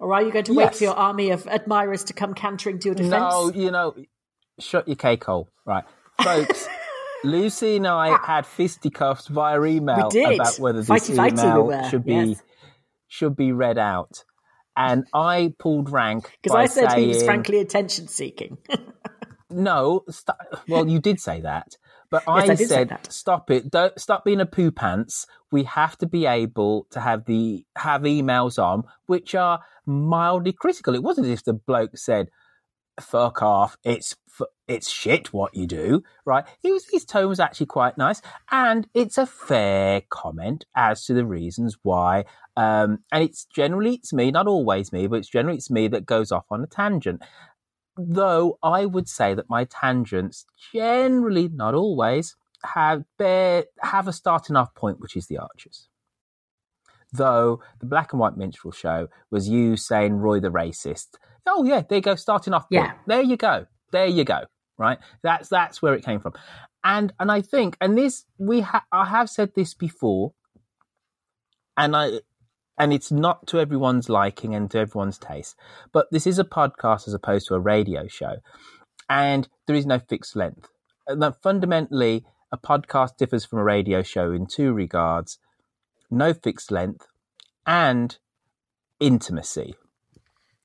Or 0.02 0.16
are 0.16 0.24
you 0.24 0.32
going 0.32 0.46
to 0.46 0.54
wait 0.56 0.74
for 0.74 0.84
your 0.84 0.96
army 0.96 1.30
of 1.30 1.48
admirers 1.48 2.06
to 2.06 2.14
come 2.14 2.34
cantering 2.34 2.80
to 2.80 2.88
your 2.88 2.96
defense? 2.96 3.12
No, 3.12 3.52
you 3.54 3.70
know, 3.70 3.96
shut 4.60 4.88
your 4.88 4.96
cake 4.96 5.24
hole. 5.24 5.48
Right. 5.64 5.84
Folks, 6.24 6.68
Lucy 7.24 7.78
and 7.78 7.86
I 7.86 8.10
ah. 8.10 8.26
had 8.26 8.48
fisticuffs 8.48 9.28
via 9.28 9.62
email 9.64 10.08
about 10.08 10.58
whether 10.58 10.80
this 10.80 10.90
Fighty, 10.90 11.16
fighty 11.16 11.68
we 11.68 11.76
email 11.76 11.90
should 11.90 12.04
be 12.04 12.14
yes. 12.14 12.42
should 13.08 13.36
be 13.36 13.52
read 13.52 13.78
out. 13.78 14.24
And 14.76 15.06
I 15.14 15.54
pulled 15.60 15.92
rank 15.92 16.32
Because 16.42 16.56
I 16.56 16.66
said 16.66 16.98
he 16.98 17.08
was 17.08 17.22
frankly 17.22 17.60
attention 17.60 18.08
seeking. 18.08 18.58
No, 19.54 20.04
st- 20.10 20.38
well, 20.70 20.88
you 20.88 21.00
did 21.00 21.20
say 21.20 21.42
that, 21.42 21.76
but 22.12 22.24
Yes, 22.28 22.50
I, 22.50 22.52
I 22.52 22.56
said 22.56 22.98
stop 23.10 23.50
it. 23.50 23.72
Don't 23.72 24.00
stop 24.00 24.26
being 24.26 24.42
a 24.42 24.46
poo 24.46 24.70
pants. 24.70 25.26
We 25.52 25.64
have 25.64 25.98
to 26.00 26.06
be 26.06 26.26
able 26.26 26.86
to 26.92 27.00
have 27.00 27.26
the 27.26 27.66
have 27.78 28.02
emails 28.02 28.62
on 28.62 28.84
which 29.06 29.34
are 29.34 29.62
mildly 29.86 30.52
critical. 30.52 30.94
It 30.94 31.04
wasn't 31.04 31.28
as 31.28 31.40
if 31.40 31.46
the 31.46 31.54
bloke 31.54 31.98
said, 31.98 32.28
"Fuck 33.00 33.42
off." 33.42 33.78
It's 33.84 34.16
it's 34.68 34.90
shit 34.90 35.34
what 35.34 35.56
you 35.56 35.68
do, 35.68 36.04
right? 36.26 36.46
He 36.62 36.72
was 36.72 36.86
his 36.92 37.06
tone 37.06 37.30
was 37.30 37.40
actually 37.40 37.68
quite 37.68 37.98
nice, 37.98 38.22
and 38.52 38.88
it's 38.94 39.18
a 39.18 39.26
fair 39.26 40.02
comment 40.10 40.66
as 40.76 41.06
to 41.06 41.14
the 41.14 41.26
reasons 41.26 41.78
why. 41.82 42.26
Um, 42.58 43.00
and 43.12 43.24
it's 43.24 43.46
generally 43.46 43.96
it's 43.96 44.14
me, 44.14 44.32
not 44.32 44.48
always 44.48 44.92
me, 44.92 45.08
but 45.08 45.18
it's 45.18 45.30
generally 45.30 45.58
it's 45.58 45.72
me 45.72 45.88
that 45.90 46.06
goes 46.06 46.32
off 46.32 46.46
on 46.52 46.64
a 46.64 46.68
tangent 46.68 47.22
though 47.98 48.58
I 48.64 48.86
would 48.86 49.08
say 49.10 49.34
that 49.34 49.50
my 49.50 49.66
tangents 49.66 50.46
generally, 50.74 51.50
not 51.50 51.74
always, 51.74 52.36
have 52.64 53.04
bear, 53.18 53.66
have 53.82 54.08
a 54.08 54.14
starting 54.14 54.56
off 54.56 54.74
point, 54.76 55.00
which 55.00 55.16
is 55.16 55.28
the 55.28 55.38
Archers. 55.38 55.88
Though 57.14 57.62
the 57.80 57.86
Black 57.86 58.14
and 58.14 58.20
White 58.20 58.38
Minstrel 58.38 58.72
Show 58.72 59.10
was 59.30 59.50
you 59.50 59.76
saying 59.76 60.16
Roy 60.16 60.40
the 60.40 60.50
racist. 60.50 61.16
Oh 61.46 61.64
yeah, 61.64 61.82
there 61.82 61.98
you 61.98 62.02
go, 62.02 62.16
starting 62.16 62.54
off 62.54 62.70
point. 62.70 62.86
Yeah. 62.86 62.94
There 63.08 63.22
you 63.22 63.36
go. 63.36 63.66
There 63.92 64.06
you 64.06 64.24
go. 64.24 64.46
Right. 64.78 65.00
That's 65.22 65.50
that's 65.50 65.82
where 65.82 65.94
it 65.94 66.06
came 66.06 66.22
from. 66.22 66.34
And 66.84 67.12
and 67.20 67.32
I 67.32 67.42
think 67.42 67.78
and 67.82 67.98
this 67.98 68.26
we 68.38 68.62
ha- 68.62 68.86
I 68.92 69.06
have 69.06 69.30
said 69.30 69.54
this 69.56 69.74
before, 69.74 70.34
and 71.78 71.96
I 71.96 72.22
and 72.78 72.94
it's 72.94 73.12
not 73.12 73.48
to 73.48 73.60
everyone's 73.60 74.10
liking 74.10 74.56
and 74.56 74.70
to 74.72 74.80
everyone's 74.80 75.18
taste. 75.18 75.56
But 75.92 76.08
this 76.12 76.26
is 76.26 76.40
a 76.40 76.44
podcast 76.44 77.08
as 77.08 77.14
opposed 77.14 77.48
to 77.48 77.56
a 77.56 77.60
radio 77.60 78.08
show, 78.08 78.38
and 79.10 79.48
there 79.68 79.76
is 79.76 79.86
no 79.86 80.00
fixed 80.00 80.36
length. 80.36 80.70
Uh, 81.08 81.14
and 81.14 81.22
that 81.22 81.42
fundamentally, 81.42 82.26
a 82.52 82.58
podcast 82.58 83.18
differs 83.18 83.46
from 83.46 83.60
a 83.60 83.64
radio 83.64 84.02
show 84.02 84.32
in 84.32 84.48
two 84.48 84.74
regards: 84.74 85.40
no 86.10 86.34
fixed 86.34 86.72
length 86.72 87.08
and 87.66 88.18
intimacy. 89.00 89.76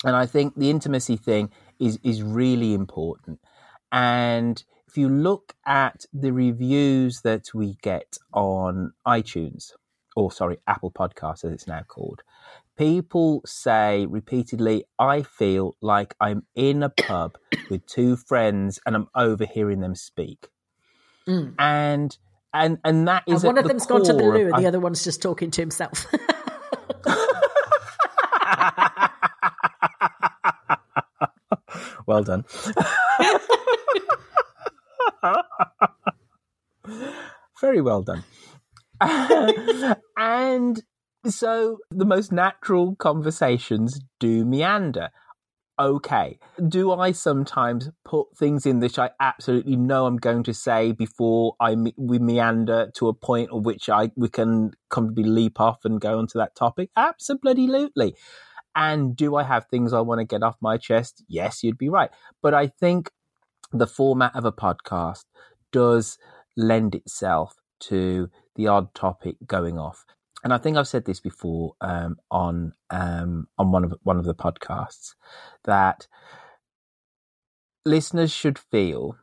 And 0.04 0.14
I 0.14 0.26
think 0.26 0.54
the 0.56 0.70
intimacy 0.70 1.16
thing 1.16 1.50
is 1.78 1.98
is 2.02 2.22
really 2.22 2.74
important. 2.74 3.40
And 3.92 4.62
if 4.86 4.96
you 4.96 5.08
look 5.08 5.54
at 5.66 6.06
the 6.12 6.32
reviews 6.32 7.20
that 7.22 7.54
we 7.54 7.76
get 7.82 8.16
on 8.32 8.92
iTunes 9.06 9.72
or 10.16 10.32
sorry, 10.32 10.58
Apple 10.66 10.90
Podcasts 10.90 11.44
as 11.44 11.52
it's 11.52 11.68
now 11.68 11.82
called, 11.86 12.22
people 12.76 13.42
say 13.46 14.06
repeatedly, 14.06 14.84
I 14.98 15.22
feel 15.22 15.76
like 15.80 16.14
I'm 16.20 16.44
in 16.56 16.82
a 16.82 16.88
pub 16.88 17.38
with 17.70 17.86
two 17.86 18.16
friends 18.16 18.80
and 18.84 18.96
I'm 18.96 19.08
overhearing 19.14 19.80
them 19.80 19.94
speak. 19.94 20.48
Mm. 21.28 21.54
And 21.58 22.18
and 22.52 22.78
and 22.84 23.06
that 23.08 23.22
is 23.26 23.42
And 23.44 23.54
one 23.54 23.58
of 23.58 23.64
the 23.64 23.68
them's 23.68 23.86
gone 23.86 24.02
to 24.04 24.12
the 24.12 24.22
loo, 24.24 24.48
of- 24.48 24.54
and 24.54 24.62
the 24.62 24.66
I- 24.66 24.68
other 24.68 24.80
one's 24.80 25.04
just 25.04 25.22
talking 25.22 25.50
to 25.52 25.62
himself. 25.62 26.06
well 32.06 32.22
done. 32.22 32.44
Very 37.60 37.80
well 37.80 38.02
done. 38.02 38.22
and 40.16 40.82
so 41.26 41.78
the 41.90 42.04
most 42.04 42.32
natural 42.32 42.96
conversations 42.96 44.00
do 44.20 44.44
meander. 44.44 45.10
Okay. 45.78 46.38
Do 46.68 46.92
I 46.92 47.12
sometimes 47.12 47.90
put 48.04 48.28
things 48.36 48.64
in 48.64 48.80
which 48.80 48.98
I 48.98 49.10
absolutely 49.20 49.76
know 49.76 50.06
I'm 50.06 50.16
going 50.16 50.42
to 50.44 50.54
say 50.54 50.92
before 50.92 51.54
I 51.60 51.76
we 51.98 52.18
meander 52.18 52.90
to 52.94 53.08
a 53.08 53.14
point 53.14 53.50
of 53.50 53.66
which 53.66 53.90
I 53.90 54.10
we 54.16 54.30
can 54.30 54.72
comfortably 54.88 55.24
leap 55.24 55.60
off 55.60 55.84
and 55.84 56.00
go 56.00 56.18
onto 56.18 56.38
that 56.38 56.54
topic? 56.54 56.90
Absolutely. 56.96 58.14
And 58.74 59.14
do 59.16 59.36
I 59.36 59.42
have 59.42 59.66
things 59.66 59.92
I 59.92 60.00
want 60.00 60.20
to 60.20 60.24
get 60.24 60.42
off 60.42 60.56
my 60.60 60.78
chest? 60.78 61.22
Yes, 61.28 61.62
you'd 61.62 61.78
be 61.78 61.90
right. 61.90 62.10
But 62.42 62.54
I 62.54 62.68
think 62.68 63.10
the 63.72 63.86
format 63.86 64.34
of 64.34 64.44
a 64.44 64.52
podcast 64.52 65.24
does 65.72 66.16
lend 66.56 66.94
itself 66.94 67.56
to 67.80 68.30
the 68.56 68.66
odd 68.66 68.94
topic 68.94 69.36
going 69.46 69.78
off. 69.78 70.04
And 70.44 70.52
I 70.52 70.58
think 70.58 70.76
I've 70.76 70.88
said 70.88 71.04
this 71.04 71.20
before 71.20 71.74
um, 71.80 72.18
on 72.30 72.72
um, 72.90 73.48
on 73.58 73.72
one 73.72 73.84
of 73.84 73.94
one 74.02 74.18
of 74.18 74.24
the 74.24 74.34
podcasts 74.34 75.14
that 75.64 76.06
listeners 77.84 78.32
should 78.32 78.58
feel 78.58 79.16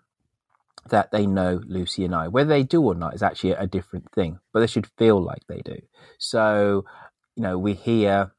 that 0.89 1.11
they 1.11 1.25
know 1.25 1.61
Lucy 1.65 2.03
and 2.03 2.15
I. 2.15 2.27
Whether 2.27 2.49
they 2.49 2.63
do 2.63 2.81
or 2.81 2.95
not 2.95 3.13
is 3.13 3.23
actually 3.23 3.51
a 3.51 3.67
different 3.67 4.11
thing, 4.11 4.39
but 4.51 4.59
they 4.59 4.67
should 4.67 4.87
feel 4.97 5.21
like 5.21 5.41
they 5.47 5.61
do. 5.63 5.77
So, 6.17 6.85
you 7.35 7.43
know, 7.43 7.57
we 7.57 7.73
hear 7.73 8.33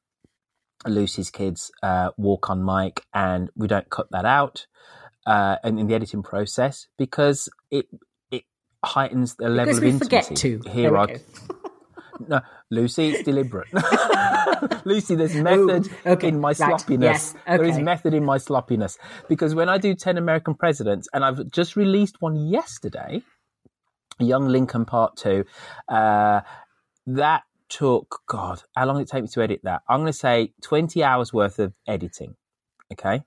Lucy's 0.87 1.31
kids 1.31 1.71
uh, 1.83 2.11
walk 2.17 2.51
on 2.51 2.65
mic, 2.65 3.05
and 3.15 3.51
we 3.57 3.67
don't 3.67 3.89
cut 3.89 4.11
that 4.11 4.25
out, 4.25 4.67
uh, 5.27 5.57
and 5.63 5.79
in 5.79 5.87
the 5.87 5.95
editing 5.95 6.23
process 6.23 6.89
because 6.99 7.49
it 7.71 7.87
it 7.91 7.97
heightens 8.85 9.37
the 9.37 9.49
level 9.49 9.67
Because 9.67 9.79
of 9.79 9.85
intimacy. 9.85 10.35
Here 10.71 10.91
There 10.91 10.97
are 10.97 11.09
we 11.09 11.15
go. 11.15 11.21
no, 12.29 12.41
Lucy, 12.71 13.11
it's 13.11 13.25
deliberate. 13.25 13.69
Lucy, 14.85 15.15
there's 15.17 15.35
method 15.37 15.91
in 16.23 16.41
my 16.41 16.55
right, 16.61 16.79
sloppiness. 16.81 17.35
yes, 17.35 17.35
There 17.47 17.65
is 17.65 17.79
method 17.79 18.15
in 18.15 18.25
my 18.25 18.39
sloppiness 18.39 18.99
because 19.29 19.55
when 19.55 19.69
I 19.69 19.79
do 19.79 19.95
ten 19.95 20.19
American 20.19 20.55
presidents, 20.55 21.09
and 21.13 21.25
I've 21.25 21.51
just 21.51 21.77
released 21.77 22.17
one 22.21 22.37
yesterday, 22.37 23.23
Young 24.21 24.49
Lincoln 24.49 24.85
Part 24.87 25.17
Two, 25.17 25.45
uh, 25.89 26.43
that 27.07 27.45
took 27.69 28.23
God, 28.29 28.63
how 28.77 28.87
long 28.87 28.99
did 28.99 29.05
it 29.09 29.11
take 29.11 29.23
me 29.25 29.29
to 29.29 29.43
edit 29.43 29.61
that? 29.65 29.83
I'm 29.89 30.01
going 30.01 30.13
to 30.13 30.19
say 30.19 30.53
twenty 30.63 31.05
hours 31.05 31.33
worth 31.33 31.59
of 31.59 31.75
editing. 31.87 32.37
Okay. 32.93 33.23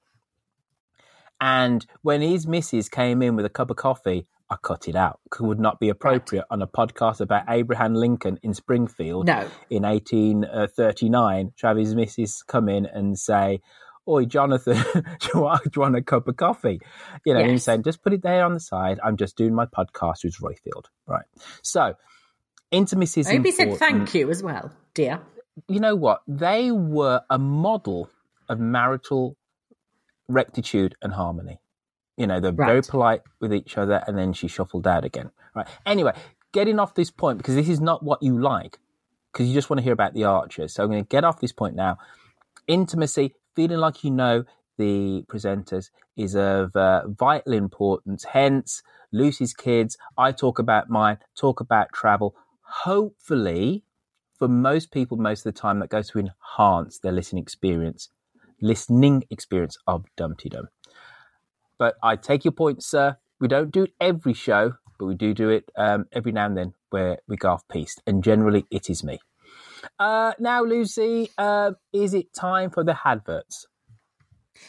And 1.42 1.86
when 2.02 2.22
his 2.22 2.48
missus 2.48 2.90
came 2.90 3.22
in 3.22 3.36
with 3.36 3.46
a 3.46 3.50
cup 3.50 3.70
of 3.72 3.78
coffee, 3.78 4.28
I 4.50 4.56
cut 4.62 4.88
it 4.88 4.96
out. 4.96 5.20
It 5.26 5.42
would 5.42 5.60
not 5.60 5.80
be 5.80 5.90
appropriate 5.90 6.46
on 6.50 6.62
a 6.62 6.68
podcast 6.68 7.20
about 7.20 7.44
Abraham 7.50 7.94
Lincoln 7.96 8.40
in 8.44 8.54
Springfield 8.54 9.28
No. 9.28 9.46
in 9.70 9.84
1839 9.84 11.46
uh, 11.48 11.50
to 11.60 11.68
have 11.68 11.78
his 11.78 11.96
missus 11.96 12.44
come 12.44 12.70
in 12.70 12.86
and 12.86 13.18
say, 13.20 13.60
Oi, 14.08 14.24
Jonathan, 14.26 14.78
do 14.94 15.30
you, 15.34 15.42
want, 15.42 15.64
do 15.64 15.70
you 15.76 15.82
want 15.82 15.98
a 15.98 16.02
cup 16.02 16.30
of 16.30 16.38
coffee? 16.38 16.80
You 17.26 17.34
know, 17.34 17.42
and 17.42 17.52
he's 17.52 17.60
Yes. 17.60 17.64
saying, 17.66 17.84
just 17.84 18.02
put 18.02 18.14
it 18.14 18.22
there 18.24 18.46
on 18.46 18.54
the 18.54 18.60
side. 18.62 19.00
I'm 19.04 19.18
just 19.18 19.36
doing 19.36 19.54
my 19.54 19.66
podcast 19.66 20.24
with 20.24 20.38
Roifield. 20.38 20.86
Right. 21.06 21.26
So, 21.62 21.96
intimacy 22.72 23.20
is 23.22 23.28
I 23.28 23.36
hope 23.36 23.46
he 23.46 23.52
said 23.52 23.76
thank 23.78 24.14
you 24.14 24.30
as 24.30 24.42
well, 24.42 24.72
dear. 24.94 25.20
you 25.68 25.82
know 25.82 25.96
what? 25.96 26.22
They 26.26 26.72
were 26.72 27.22
a 27.30 27.38
model 27.38 28.10
of 28.48 28.60
marital 28.60 29.36
rectitude 30.30 30.96
and 31.02 31.12
harmony. 31.14 31.60
You 32.18 32.28
know, 32.28 32.40
they're 32.40 32.52
very 32.52 32.82
polite 32.82 33.22
with 33.40 33.54
each 33.54 33.78
other, 33.78 34.04
and 34.08 34.18
then 34.18 34.34
she 34.34 34.48
shuffled 34.48 34.88
out 34.88 35.06
again. 35.06 35.30
Right. 35.56 35.68
Anyway, 35.86 36.14
getting 36.52 36.80
off 36.80 36.96
this 36.96 37.12
point 37.12 37.38
because 37.38 37.56
this 37.56 37.70
is 37.70 37.80
not 37.80 38.04
what 38.04 38.24
you 38.24 38.40
like, 38.40 38.80
because 39.32 39.48
you 39.48 39.54
just 39.54 39.70
want 39.70 39.78
to 39.80 39.84
hear 39.84 39.94
about 39.94 40.14
the 40.14 40.24
archers. 40.24 40.74
So 40.74 40.84
I'm 40.84 40.90
going 40.90 41.04
to 41.04 41.08
get 41.08 41.24
off 41.24 41.40
this 41.40 41.52
point 41.52 41.76
now. 41.76 41.98
Intimacy, 42.68 43.36
feeling 43.56 43.78
like 43.78 44.04
you 44.04 44.12
know 44.12 44.46
the 44.78 45.24
presenters, 45.28 45.92
is 46.16 46.36
of 46.36 46.76
uh, 46.76 47.08
vital 47.08 47.54
importance. 47.54 48.24
Hence, 48.24 48.82
Lucy's 49.12 49.54
kids. 49.54 49.98
I 50.18 50.32
talk 50.32 50.60
about 50.60 50.90
mine. 50.90 51.20
Talk 51.36 51.60
about 51.60 51.94
travel. 51.94 52.36
Hopefully, 52.62 53.84
for 54.38 54.48
most 54.48 54.92
people, 54.92 55.18
most 55.18 55.46
of 55.46 55.54
the 55.54 55.60
time, 55.60 55.80
that 55.80 55.90
goes 55.90 56.10
to 56.10 56.20
enhance 56.20 57.00
their 57.00 57.12
listening 57.12 57.44
experience, 57.44 58.10
listening 58.62 59.24
experience 59.30 59.78
of 59.88 60.06
Dumpty 60.16 60.50
Dum. 60.50 60.68
But 61.78 61.96
I 62.02 62.16
take 62.16 62.46
your 62.46 62.52
point, 62.52 62.84
sir. 62.84 63.18
We 63.40 63.48
don't 63.48 63.72
do 63.72 63.84
it 63.84 63.94
every 64.02 64.34
show, 64.34 64.74
but 64.98 65.06
we 65.06 65.16
do 65.16 65.34
do 65.34 65.50
it 65.50 65.70
um, 65.78 66.06
every 66.12 66.32
now 66.32 66.46
and 66.48 66.58
then 66.58 66.74
where 66.90 67.20
we 67.28 67.38
go 67.38 67.50
off 67.50 67.68
piste, 67.68 68.02
and 68.08 68.24
generally 68.24 68.66
it 68.72 68.90
is 68.90 69.04
me. 69.04 69.20
Uh, 70.00 70.34
now, 70.40 70.64
Lucy, 70.64 71.30
uh, 71.38 71.72
is 71.94 72.14
it 72.14 72.34
time 72.34 72.70
for 72.70 72.84
the 72.84 72.98
adverts? 73.06 73.68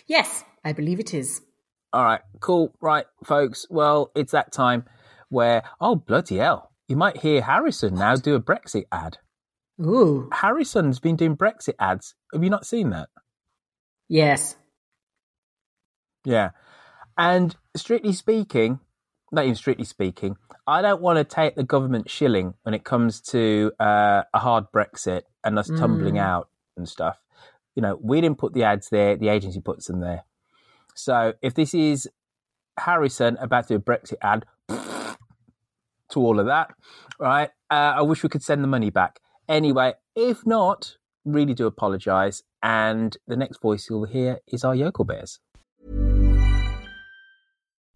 Yes, 0.07 0.45
I 0.65 0.73
believe 0.73 1.01
it 1.01 1.15
is. 1.15 1.41
All 1.93 2.05
right, 2.05 2.21
cool. 2.41 2.75
Right, 2.81 3.07
folks. 3.25 3.67
Well, 3.71 4.11
it's 4.15 4.33
that 4.33 4.53
time 4.53 4.85
where, 5.31 5.63
oh, 5.81 5.97
bloody 5.97 6.37
hell. 6.37 6.73
You 6.87 6.97
might 6.97 7.19
hear 7.19 7.43
Harrison 7.43 7.95
now 7.95 8.17
do 8.17 8.35
a 8.35 8.41
Brexit 8.41 8.85
ad. 8.93 9.19
Ooh. 9.81 10.29
Harrison's 10.33 11.01
been 11.01 11.17
doing 11.17 11.37
Brexit 11.37 11.75
ads. 11.79 12.15
Have 12.33 12.43
you 12.43 12.51
not 12.51 12.67
seen 12.67 12.91
that? 12.91 13.09
Yes. 14.09 14.57
Yeah. 16.25 16.51
And 17.19 17.57
strictly 17.77 18.13
speaking, 18.13 18.79
not 19.33 19.45
even 19.45 19.57
strictly 19.57 19.85
speaking, 19.85 20.37
I 20.67 20.81
don't 20.83 21.03
want 21.03 21.19
to 21.19 21.25
take 21.25 21.57
the 21.57 21.65
government 21.65 22.09
shilling 22.09 22.55
when 22.63 22.75
it 22.75 22.85
comes 22.85 23.21
to 23.33 23.73
uh, 23.81 24.23
a 24.33 24.39
hard 24.39 24.67
Brexit 24.73 25.23
and 25.43 25.59
us 25.59 25.69
tumbling 25.77 26.15
Mm. 26.15 26.21
out 26.23 26.49
and 26.77 26.89
stuff. 26.89 27.19
You 27.75 27.83
know, 27.83 27.99
we 28.01 28.21
didn't 28.21 28.39
put 28.39 28.55
the 28.55 28.63
ads 28.65 28.89
there, 28.91 29.17
the 29.17 29.29
agency 29.29 29.61
puts 29.61 29.87
them 29.87 30.01
there. 30.01 30.25
So 30.95 31.35
if 31.43 31.55
this 31.55 31.75
is 31.75 32.09
Harrison 32.79 33.37
about 33.41 33.69
to 33.69 33.75
do 33.75 33.77
a 33.77 33.81
Brexit 33.81 34.17
ad 34.23 34.45
to 34.69 36.21
all 36.21 36.39
of 36.41 36.47
that, 36.47 36.71
right? 37.19 37.51
Uh, 37.71 37.95
I 37.97 38.03
wish 38.03 38.23
we 38.23 38.29
could 38.29 38.43
send 38.43 38.63
the 38.63 38.69
money 38.69 38.91
back. 38.91 39.21
Anyway, 39.49 39.95
if 40.15 40.47
not, 40.47 40.97
really 41.25 41.55
do 41.55 41.67
apologise. 41.67 42.43
And 42.63 43.17
the 43.27 43.37
next 43.37 43.61
voice 43.61 43.89
you'll 43.91 44.05
hear 44.05 44.39
is 44.47 44.65
our 44.65 44.75
yokel 44.75 45.05
bears. 45.05 45.41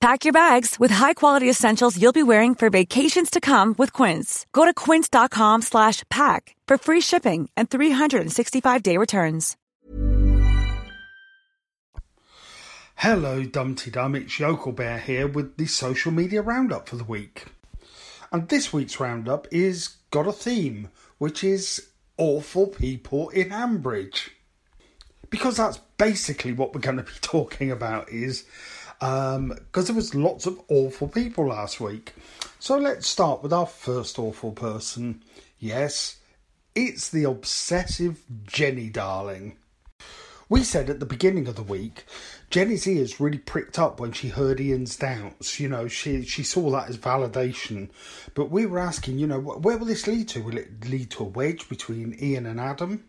Pack 0.00 0.24
your 0.24 0.32
bags 0.32 0.78
with 0.78 0.90
high-quality 0.90 1.48
essentials 1.48 2.00
you'll 2.00 2.12
be 2.12 2.22
wearing 2.22 2.54
for 2.54 2.68
vacations 2.68 3.30
to 3.30 3.40
come 3.40 3.74
with 3.78 3.92
Quince. 3.92 4.44
Go 4.52 4.64
to 4.66 4.74
quince.com 4.74 5.62
slash 5.62 6.02
pack 6.10 6.54
for 6.68 6.76
free 6.76 7.00
shipping 7.00 7.48
and 7.56 7.70
365-day 7.70 8.96
returns. 8.98 9.56
Hello, 12.96 13.42
Dumpty 13.42 13.90
Dum. 13.90 14.14
It's 14.14 14.38
Yokel 14.38 14.72
Bear 14.72 14.98
here 14.98 15.26
with 15.26 15.56
the 15.56 15.66
social 15.66 16.12
media 16.12 16.40
roundup 16.40 16.88
for 16.88 16.96
the 16.96 17.04
week. 17.04 17.46
And 18.32 18.48
this 18.48 18.72
week's 18.72 19.00
roundup 19.00 19.46
is 19.50 19.96
got 20.10 20.26
a 20.26 20.32
theme, 20.32 20.88
which 21.18 21.42
is 21.42 21.88
awful 22.18 22.66
people 22.68 23.30
in 23.30 23.50
Ambridge. 23.50 24.30
Because 25.30 25.56
that's 25.56 25.78
basically 25.98 26.52
what 26.52 26.74
we're 26.74 26.80
going 26.80 26.98
to 26.98 27.02
be 27.02 27.12
talking 27.20 27.70
about 27.70 28.10
is 28.10 28.44
because 28.98 29.36
um, 29.36 29.58
there 29.72 29.94
was 29.94 30.14
lots 30.14 30.46
of 30.46 30.60
awful 30.68 31.08
people 31.08 31.48
last 31.48 31.80
week. 31.80 32.14
So 32.58 32.78
let's 32.78 33.06
start 33.06 33.42
with 33.42 33.52
our 33.52 33.66
first 33.66 34.18
awful 34.18 34.52
person. 34.52 35.22
Yes, 35.58 36.16
it's 36.74 37.10
the 37.10 37.24
obsessive 37.24 38.22
Jenny 38.44 38.88
Darling. 38.88 39.56
We 40.48 40.62
said 40.62 40.88
at 40.88 41.00
the 41.00 41.06
beginning 41.06 41.48
of 41.48 41.56
the 41.56 41.62
week, 41.62 42.06
Jenny's 42.50 42.86
ears 42.86 43.18
really 43.18 43.38
pricked 43.38 43.78
up 43.78 43.98
when 43.98 44.12
she 44.12 44.28
heard 44.28 44.60
Ian's 44.60 44.96
doubts. 44.96 45.58
You 45.58 45.68
know, 45.68 45.88
she 45.88 46.22
she 46.22 46.44
saw 46.44 46.70
that 46.70 46.88
as 46.88 46.96
validation. 46.96 47.90
But 48.34 48.50
we 48.50 48.64
were 48.64 48.78
asking, 48.78 49.18
you 49.18 49.26
know, 49.26 49.40
where 49.40 49.76
will 49.76 49.86
this 49.86 50.06
lead 50.06 50.28
to? 50.28 50.42
Will 50.42 50.56
it 50.56 50.88
lead 50.88 51.10
to 51.12 51.24
a 51.24 51.28
wedge 51.28 51.68
between 51.68 52.16
Ian 52.22 52.46
and 52.46 52.60
Adam? 52.60 53.04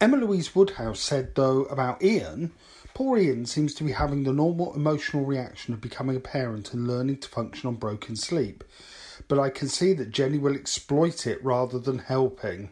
Emma 0.00 0.16
Louise 0.16 0.54
Woodhouse 0.54 1.00
said, 1.00 1.34
though, 1.34 1.64
about 1.64 2.02
Ian, 2.02 2.52
poor 2.98 3.44
seems 3.44 3.74
to 3.74 3.84
be 3.84 3.92
having 3.92 4.24
the 4.24 4.32
normal 4.32 4.74
emotional 4.74 5.24
reaction 5.24 5.72
of 5.72 5.80
becoming 5.80 6.16
a 6.16 6.20
parent 6.20 6.74
and 6.74 6.88
learning 6.88 7.16
to 7.16 7.28
function 7.28 7.68
on 7.68 7.76
broken 7.76 8.16
sleep. 8.16 8.64
But 9.28 9.38
I 9.38 9.50
can 9.50 9.68
see 9.68 9.92
that 9.92 10.10
Jenny 10.10 10.36
will 10.36 10.56
exploit 10.56 11.24
it 11.24 11.38
rather 11.44 11.78
than 11.78 12.00
helping. 12.00 12.70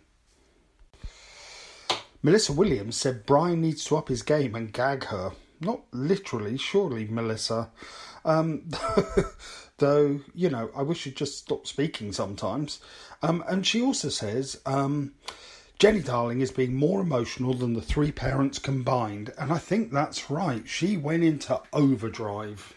Melissa 2.24 2.52
Williams 2.52 2.96
said 2.96 3.24
Brian 3.24 3.60
needs 3.60 3.84
to 3.84 3.96
up 3.96 4.08
his 4.08 4.22
game 4.22 4.56
and 4.56 4.72
gag 4.72 5.04
her. 5.04 5.30
Not 5.60 5.82
literally, 5.92 6.58
surely, 6.58 7.06
Melissa. 7.06 7.70
Um, 8.24 8.68
though, 9.78 10.22
you 10.34 10.50
know, 10.50 10.72
I 10.76 10.82
wish 10.82 11.06
you'd 11.06 11.14
just 11.14 11.38
stop 11.38 11.68
speaking 11.68 12.12
sometimes. 12.12 12.80
Um, 13.22 13.44
and 13.46 13.64
she 13.64 13.80
also 13.80 14.08
says 14.08 14.60
um, 14.66 15.12
Jenny 15.78 16.00
Darling 16.00 16.40
is 16.40 16.50
being 16.50 16.74
more 16.74 17.02
emotional 17.02 17.52
than 17.52 17.74
the 17.74 17.82
three 17.82 18.10
parents 18.10 18.58
combined. 18.58 19.34
And 19.38 19.52
I 19.52 19.58
think 19.58 19.92
that's 19.92 20.30
right. 20.30 20.66
She 20.66 20.96
went 20.96 21.22
into 21.22 21.60
overdrive. 21.70 22.72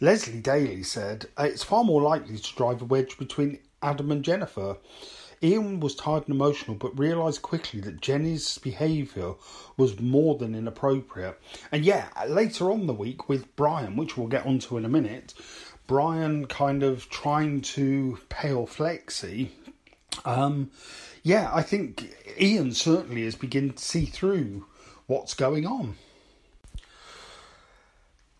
Leslie 0.00 0.40
Daly 0.40 0.84
said 0.84 1.26
it's 1.36 1.64
far 1.64 1.82
more 1.82 2.00
likely 2.00 2.38
to 2.38 2.54
drive 2.54 2.80
a 2.80 2.84
wedge 2.84 3.18
between 3.18 3.58
Adam 3.82 4.12
and 4.12 4.24
Jennifer. 4.24 4.76
Ian 5.42 5.80
was 5.80 5.96
tired 5.96 6.28
and 6.28 6.36
emotional, 6.36 6.76
but 6.76 6.96
realised 6.96 7.42
quickly 7.42 7.80
that 7.80 8.00
Jenny's 8.00 8.56
behaviour 8.58 9.34
was 9.76 9.98
more 9.98 10.36
than 10.36 10.54
inappropriate. 10.54 11.40
And 11.72 11.84
yeah, 11.84 12.06
later 12.28 12.70
on 12.70 12.86
the 12.86 12.94
week 12.94 13.28
with 13.28 13.54
Brian, 13.56 13.96
which 13.96 14.16
we'll 14.16 14.28
get 14.28 14.46
onto 14.46 14.76
in 14.76 14.84
a 14.84 14.88
minute, 14.88 15.34
Brian 15.88 16.46
kind 16.46 16.84
of 16.84 17.10
trying 17.10 17.62
to 17.62 18.18
pay 18.28 18.52
off 18.52 18.78
Lexi. 18.78 19.48
Um, 20.24 20.70
yeah, 21.26 21.50
I 21.52 21.62
think 21.62 22.14
Ian 22.40 22.70
certainly 22.70 23.22
is 23.22 23.34
beginning 23.34 23.72
to 23.72 23.82
see 23.82 24.04
through 24.04 24.64
what's 25.08 25.34
going 25.34 25.66
on. 25.66 25.96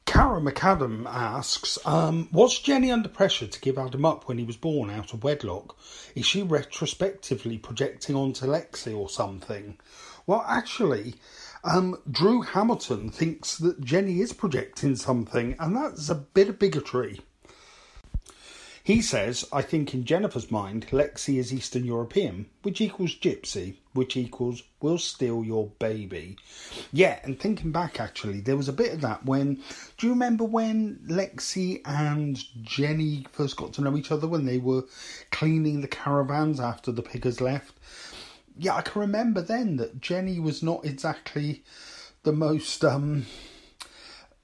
Cara 0.04 0.40
McAdam 0.40 1.04
asks, 1.04 1.80
um, 1.84 2.28
was 2.30 2.60
Jenny 2.60 2.92
under 2.92 3.08
pressure 3.08 3.48
to 3.48 3.60
give 3.60 3.76
Adam 3.76 4.04
up 4.04 4.28
when 4.28 4.38
he 4.38 4.44
was 4.44 4.56
born 4.56 4.88
out 4.88 5.12
of 5.12 5.24
wedlock? 5.24 5.76
Is 6.14 6.26
she 6.26 6.44
retrospectively 6.44 7.58
projecting 7.58 8.14
onto 8.14 8.46
Lexi 8.46 8.96
or 8.96 9.10
something? 9.10 9.78
Well, 10.24 10.44
actually, 10.46 11.16
um, 11.64 12.00
Drew 12.08 12.42
Hamilton 12.42 13.10
thinks 13.10 13.58
that 13.58 13.80
Jenny 13.80 14.20
is 14.20 14.32
projecting 14.32 14.94
something, 14.94 15.56
and 15.58 15.76
that's 15.76 16.08
a 16.08 16.14
bit 16.14 16.50
of 16.50 16.60
bigotry. 16.60 17.18
He 18.86 19.02
says, 19.02 19.44
I 19.52 19.62
think 19.62 19.94
in 19.94 20.04
Jennifer's 20.04 20.48
mind, 20.48 20.86
Lexi 20.92 21.40
is 21.40 21.52
Eastern 21.52 21.84
European, 21.84 22.46
which 22.62 22.80
equals 22.80 23.16
gypsy, 23.16 23.78
which 23.94 24.16
equals 24.16 24.62
we'll 24.80 24.98
steal 24.98 25.42
your 25.42 25.66
baby. 25.80 26.36
Yeah, 26.92 27.18
and 27.24 27.36
thinking 27.36 27.72
back 27.72 27.98
actually, 27.98 28.38
there 28.38 28.56
was 28.56 28.68
a 28.68 28.72
bit 28.72 28.92
of 28.92 29.00
that 29.00 29.26
when. 29.26 29.60
Do 29.98 30.06
you 30.06 30.12
remember 30.12 30.44
when 30.44 31.00
Lexi 31.08 31.80
and 31.84 32.40
Jenny 32.62 33.26
first 33.32 33.56
got 33.56 33.72
to 33.72 33.80
know 33.80 33.96
each 33.96 34.12
other 34.12 34.28
when 34.28 34.44
they 34.44 34.58
were 34.58 34.84
cleaning 35.32 35.80
the 35.80 35.88
caravans 35.88 36.60
after 36.60 36.92
the 36.92 37.02
piggers 37.02 37.40
left? 37.40 37.74
Yeah, 38.56 38.76
I 38.76 38.82
can 38.82 39.00
remember 39.00 39.42
then 39.42 39.78
that 39.78 40.00
Jenny 40.00 40.38
was 40.38 40.62
not 40.62 40.84
exactly 40.84 41.64
the 42.22 42.32
most. 42.32 42.84
um 42.84 43.26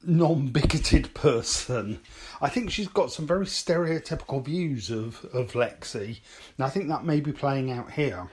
non 0.04 0.48
bigoted 0.48 1.14
person. 1.14 2.00
I 2.40 2.48
think 2.48 2.70
she's 2.70 2.88
got 2.88 3.12
some 3.12 3.26
very 3.26 3.46
stereotypical 3.46 4.44
views 4.44 4.90
of, 4.90 5.24
of 5.32 5.52
Lexi, 5.52 6.20
and 6.56 6.64
I 6.64 6.68
think 6.68 6.88
that 6.88 7.04
may 7.04 7.20
be 7.20 7.32
playing 7.32 7.70
out 7.70 7.92
here. 7.92 8.28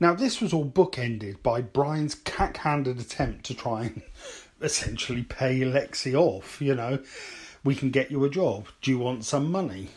Now, 0.00 0.14
this 0.14 0.40
was 0.40 0.52
all 0.52 0.64
bookended 0.64 1.42
by 1.42 1.60
Brian's 1.60 2.14
cack 2.14 2.56
handed 2.58 2.98
attempt 2.98 3.44
to 3.46 3.54
try 3.54 3.82
and 3.82 4.02
essentially 4.62 5.22
pay 5.22 5.60
Lexi 5.60 6.14
off. 6.14 6.60
You 6.60 6.74
know, 6.74 7.00
we 7.62 7.74
can 7.74 7.90
get 7.90 8.10
you 8.10 8.24
a 8.24 8.30
job. 8.30 8.68
Do 8.80 8.90
you 8.90 8.98
want 8.98 9.24
some 9.24 9.52
money? 9.52 9.88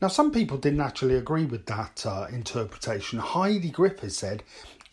Now, 0.00 0.08
some 0.08 0.30
people 0.30 0.58
didn't 0.58 0.80
actually 0.80 1.16
agree 1.16 1.46
with 1.46 1.66
that 1.66 2.04
uh, 2.06 2.26
interpretation. 2.30 3.18
Heidi 3.18 3.70
Griffiths 3.70 4.18
said, 4.18 4.44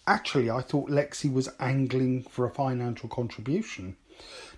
Actually, 0.08 0.50
I 0.50 0.62
thought 0.62 0.90
Lexi 0.90 1.32
was 1.32 1.50
angling 1.60 2.24
for 2.24 2.46
a 2.46 2.52
financial 2.52 3.10
contribution. 3.10 3.98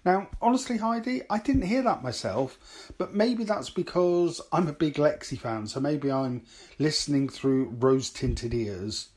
Now, 0.05 0.29
honestly, 0.41 0.77
Heidi, 0.77 1.23
I 1.29 1.39
didn't 1.39 1.63
hear 1.63 1.81
that 1.81 2.03
myself, 2.03 2.57
but 2.97 3.13
maybe 3.13 3.43
that's 3.43 3.69
because 3.69 4.39
I'm 4.51 4.67
a 4.67 4.73
big 4.73 4.95
Lexi 4.95 5.37
fan, 5.37 5.67
so 5.67 5.79
maybe 5.79 6.11
I'm 6.11 6.43
listening 6.79 7.29
through 7.29 7.75
rose 7.79 8.09
tinted 8.09 8.53
ears. 8.53 9.09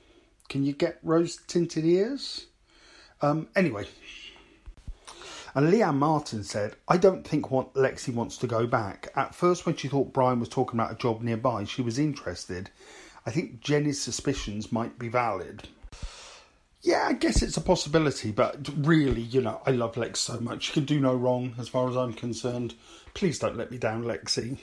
Can 0.48 0.64
you 0.64 0.72
get 0.72 0.98
rose 1.02 1.36
tinted 1.46 1.84
ears? 1.84 2.46
Um, 3.22 3.48
anyway. 3.54 3.86
And 5.54 5.72
Leanne 5.72 5.96
Martin 5.96 6.44
said, 6.44 6.76
I 6.88 6.96
don't 6.96 7.26
think 7.26 7.50
what 7.50 7.74
Lexi 7.74 8.14
wants 8.14 8.36
to 8.38 8.46
go 8.46 8.66
back. 8.66 9.08
At 9.16 9.34
first, 9.34 9.66
when 9.66 9.76
she 9.76 9.88
thought 9.88 10.12
Brian 10.12 10.40
was 10.40 10.48
talking 10.48 10.78
about 10.78 10.92
a 10.92 10.96
job 10.96 11.22
nearby, 11.22 11.64
she 11.64 11.82
was 11.82 11.98
interested. 11.98 12.70
I 13.26 13.30
think 13.30 13.60
Jenny's 13.60 14.00
suspicions 14.00 14.72
might 14.72 14.98
be 14.98 15.08
valid. 15.08 15.68
Yeah, 16.82 17.04
I 17.06 17.12
guess 17.12 17.42
it's 17.42 17.58
a 17.58 17.60
possibility, 17.60 18.30
but 18.30 18.70
really, 18.74 19.20
you 19.20 19.42
know, 19.42 19.60
I 19.66 19.70
love 19.72 19.98
Lex 19.98 20.18
so 20.18 20.40
much. 20.40 20.64
She 20.64 20.72
can 20.72 20.86
do 20.86 20.98
no 20.98 21.14
wrong 21.14 21.54
as 21.58 21.68
far 21.68 21.90
as 21.90 21.96
I'm 21.96 22.14
concerned. 22.14 22.74
Please 23.12 23.38
don't 23.38 23.58
let 23.58 23.70
me 23.70 23.76
down, 23.76 24.04
Lexi. 24.04 24.56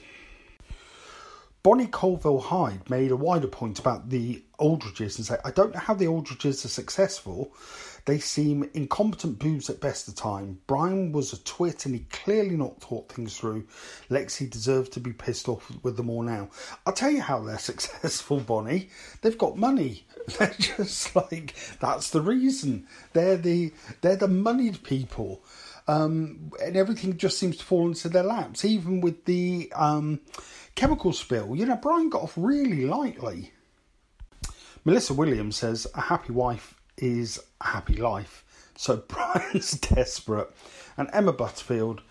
Bonnie 1.62 1.86
Colville 1.86 2.40
Hyde 2.40 2.88
made 2.90 3.12
a 3.12 3.16
wider 3.16 3.46
point 3.46 3.78
about 3.78 4.10
the 4.10 4.42
Aldridges 4.58 5.16
and 5.18 5.26
said, 5.26 5.40
I 5.44 5.52
don't 5.52 5.74
know 5.74 5.80
how 5.80 5.94
the 5.94 6.08
Aldridges 6.08 6.64
are 6.64 6.68
successful. 6.68 7.52
They 8.04 8.18
seem 8.18 8.68
incompetent 8.74 9.38
boobs 9.38 9.68
at 9.68 9.80
best 9.80 10.08
of 10.08 10.14
time. 10.14 10.60
Brian 10.66 11.12
was 11.12 11.32
a 11.32 11.44
twit 11.44 11.84
and 11.84 11.94
he 11.94 12.06
clearly 12.10 12.56
not 12.56 12.80
thought 12.80 13.12
things 13.12 13.36
through. 13.36 13.66
Lexi 14.08 14.48
deserves 14.48 14.88
to 14.90 15.00
be 15.00 15.12
pissed 15.12 15.48
off 15.48 15.70
with 15.82 15.96
them 15.96 16.10
all 16.10 16.22
now. 16.22 16.48
I'll 16.86 16.92
tell 16.92 17.10
you 17.10 17.20
how 17.20 17.40
they're 17.40 17.58
successful, 17.60 18.40
Bonnie. 18.40 18.88
They've 19.20 19.38
got 19.38 19.58
money. 19.58 20.06
They're 20.38 20.54
just 20.58 21.14
like 21.16 21.54
that's 21.80 22.10
the 22.10 22.20
reason. 22.20 22.86
They're 23.12 23.36
the 23.36 23.72
they're 24.00 24.16
the 24.16 24.28
moneyed 24.28 24.82
people. 24.82 25.42
Um, 25.86 26.52
and 26.62 26.76
everything 26.76 27.16
just 27.16 27.38
seems 27.38 27.56
to 27.56 27.64
fall 27.64 27.88
into 27.88 28.10
their 28.10 28.22
laps. 28.22 28.64
Even 28.64 29.00
with 29.00 29.24
the 29.24 29.72
um, 29.74 30.20
chemical 30.74 31.14
spill, 31.14 31.56
you 31.56 31.64
know, 31.64 31.76
Brian 31.76 32.10
got 32.10 32.22
off 32.22 32.34
really 32.36 32.84
lightly. 32.84 33.52
Melissa 34.84 35.14
Williams 35.14 35.56
says 35.56 35.86
a 35.94 36.02
happy 36.02 36.32
wife 36.32 36.74
is 36.98 37.40
a 37.60 37.68
happy 37.68 37.96
life. 37.96 38.44
So 38.76 38.96
Brian's 39.08 39.72
desperate. 39.72 40.50
And 40.96 41.08
Emma 41.12 41.32
Butterfield, 41.32 42.02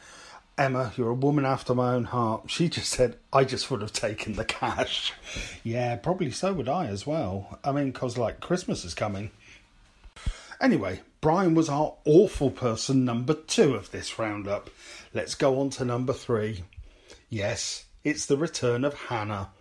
Emma, 0.58 0.92
you're 0.98 1.10
a 1.10 1.14
woman 1.14 1.46
after 1.46 1.76
my 1.76 1.94
own 1.94 2.06
heart. 2.06 2.50
She 2.50 2.68
just 2.68 2.90
said, 2.90 3.18
I 3.32 3.44
just 3.44 3.70
would 3.70 3.82
have 3.82 3.94
taken 3.94 4.34
the 4.34 4.46
cash. 4.46 5.14
Yeah, 5.64 5.96
probably 5.98 6.32
so 6.32 6.52
would 6.54 6.68
I 6.68 6.88
as 6.88 7.06
well. 7.06 7.60
I 7.64 7.72
mean, 7.72 7.92
because 7.92 8.18
like 8.18 8.40
Christmas 8.40 8.84
is 8.84 8.96
coming. 8.96 9.30
Anyway, 10.60 11.02
Brian 11.22 11.54
was 11.54 11.70
our 11.70 11.94
awful 12.06 12.50
person 12.50 13.06
number 13.06 13.36
two 13.36 13.76
of 13.76 13.92
this 13.92 14.18
roundup. 14.18 14.72
Let's 15.14 15.36
go 15.36 15.60
on 15.60 15.70
to 15.72 15.86
number 15.86 16.14
three. 16.14 16.64
Yes, 17.30 17.86
it's 18.04 18.26
the 18.26 18.38
return 18.38 18.84
of 18.84 18.96
Hannah. 18.96 19.52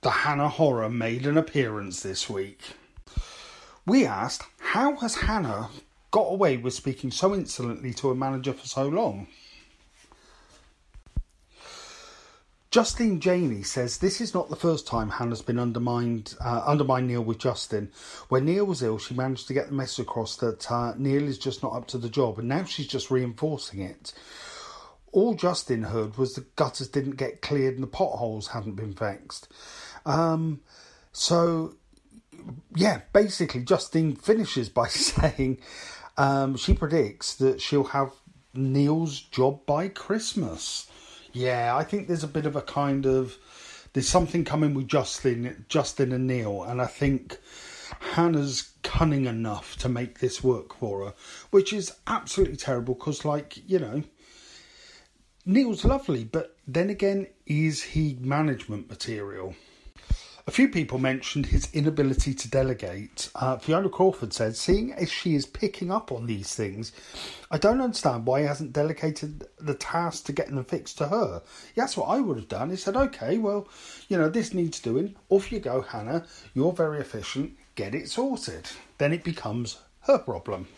The 0.00 0.10
Hannah 0.10 0.48
horror 0.48 0.90
made 0.90 1.26
an 1.26 1.38
appearance 1.38 2.02
this 2.02 2.28
week. 2.28 2.60
We 3.86 4.04
asked, 4.04 4.42
how 4.58 4.96
has 4.96 5.14
Hannah 5.14 5.70
got 6.10 6.32
away 6.32 6.56
with 6.56 6.74
speaking 6.74 7.12
so 7.12 7.32
insolently 7.34 7.92
to 7.94 8.10
a 8.10 8.16
manager 8.16 8.52
for 8.52 8.66
so 8.66 8.88
long? 8.88 9.28
Justine 12.76 13.20
Janey 13.20 13.62
says 13.62 13.96
this 13.96 14.20
is 14.20 14.34
not 14.34 14.50
the 14.50 14.54
first 14.54 14.86
time 14.86 15.08
Hannah's 15.08 15.40
been 15.40 15.58
undermined, 15.58 16.34
uh, 16.44 16.62
undermined 16.66 17.08
Neil 17.08 17.24
with 17.24 17.38
Justin. 17.38 17.90
When 18.28 18.44
Neil 18.44 18.66
was 18.66 18.82
ill, 18.82 18.98
she 18.98 19.14
managed 19.14 19.46
to 19.48 19.54
get 19.54 19.68
the 19.68 19.72
message 19.72 20.00
across 20.00 20.36
that 20.36 20.70
uh, 20.70 20.92
Neil 20.98 21.26
is 21.26 21.38
just 21.38 21.62
not 21.62 21.72
up 21.72 21.86
to 21.86 21.96
the 21.96 22.10
job, 22.10 22.38
and 22.38 22.48
now 22.48 22.64
she's 22.64 22.86
just 22.86 23.10
reinforcing 23.10 23.80
it. 23.80 24.12
All 25.10 25.32
Justin 25.32 25.84
heard 25.84 26.18
was 26.18 26.34
the 26.34 26.44
gutters 26.54 26.88
didn't 26.88 27.16
get 27.16 27.40
cleared 27.40 27.76
and 27.76 27.82
the 27.82 27.86
potholes 27.86 28.48
hadn't 28.48 28.74
been 28.74 28.92
fixed. 28.92 29.48
Um, 30.04 30.60
so, 31.12 31.76
yeah, 32.74 33.00
basically, 33.14 33.62
Justine 33.62 34.16
finishes 34.16 34.68
by 34.68 34.88
saying 34.88 35.60
um, 36.18 36.58
she 36.58 36.74
predicts 36.74 37.36
that 37.36 37.62
she'll 37.62 37.84
have 37.84 38.12
Neil's 38.52 39.18
job 39.18 39.64
by 39.64 39.88
Christmas. 39.88 40.90
Yeah, 41.36 41.76
I 41.76 41.84
think 41.84 42.08
there's 42.08 42.24
a 42.24 42.28
bit 42.28 42.46
of 42.46 42.56
a 42.56 42.62
kind 42.62 43.04
of 43.04 43.36
there's 43.92 44.08
something 44.08 44.42
coming 44.42 44.72
with 44.72 44.88
Justin, 44.88 45.66
Justin 45.68 46.12
and 46.12 46.26
Neil, 46.26 46.62
and 46.62 46.80
I 46.80 46.86
think 46.86 47.36
Hannah's 48.00 48.70
cunning 48.82 49.26
enough 49.26 49.76
to 49.80 49.90
make 49.90 50.20
this 50.20 50.42
work 50.42 50.78
for 50.78 51.04
her, 51.04 51.14
which 51.50 51.74
is 51.74 51.92
absolutely 52.06 52.56
terrible 52.56 52.94
because, 52.94 53.26
like 53.26 53.58
you 53.68 53.78
know, 53.78 54.02
Neil's 55.44 55.84
lovely, 55.84 56.24
but 56.24 56.56
then 56.66 56.88
again, 56.88 57.26
is 57.44 57.82
he 57.82 58.16
management 58.18 58.88
material? 58.88 59.54
A 60.48 60.52
few 60.52 60.68
people 60.68 60.98
mentioned 60.98 61.46
his 61.46 61.68
inability 61.72 62.32
to 62.32 62.48
delegate. 62.48 63.30
Uh, 63.34 63.56
Fiona 63.58 63.88
Crawford 63.88 64.32
said, 64.32 64.54
Seeing 64.54 64.92
as 64.92 65.10
she 65.10 65.34
is 65.34 65.44
picking 65.44 65.90
up 65.90 66.12
on 66.12 66.26
these 66.26 66.54
things, 66.54 66.92
I 67.50 67.58
don't 67.58 67.80
understand 67.80 68.26
why 68.26 68.42
he 68.42 68.46
hasn't 68.46 68.72
delegated 68.72 69.48
the 69.58 69.74
task 69.74 70.24
to 70.26 70.32
getting 70.32 70.54
them 70.54 70.64
fixed 70.64 70.98
to 70.98 71.08
her. 71.08 71.42
That's 71.74 71.96
what 71.96 72.06
I 72.06 72.20
would 72.20 72.36
have 72.36 72.46
done. 72.46 72.70
He 72.70 72.76
said, 72.76 72.96
Okay, 72.96 73.38
well, 73.38 73.66
you 74.08 74.16
know, 74.16 74.28
this 74.28 74.54
needs 74.54 74.78
doing. 74.78 75.16
Off 75.30 75.50
you 75.50 75.58
go, 75.58 75.80
Hannah. 75.80 76.24
You're 76.54 76.72
very 76.72 77.00
efficient. 77.00 77.56
Get 77.74 77.96
it 77.96 78.08
sorted. 78.08 78.70
Then 78.98 79.12
it 79.12 79.24
becomes 79.24 79.80
her 80.02 80.18
problem. 80.18 80.68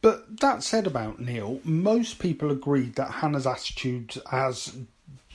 But 0.00 0.40
that 0.40 0.62
said 0.62 0.86
about 0.86 1.20
Neil, 1.20 1.60
most 1.62 2.18
people 2.18 2.50
agreed 2.50 2.94
that 2.94 3.10
Hannah's 3.10 3.46
attitude 3.46 4.16
as 4.32 4.76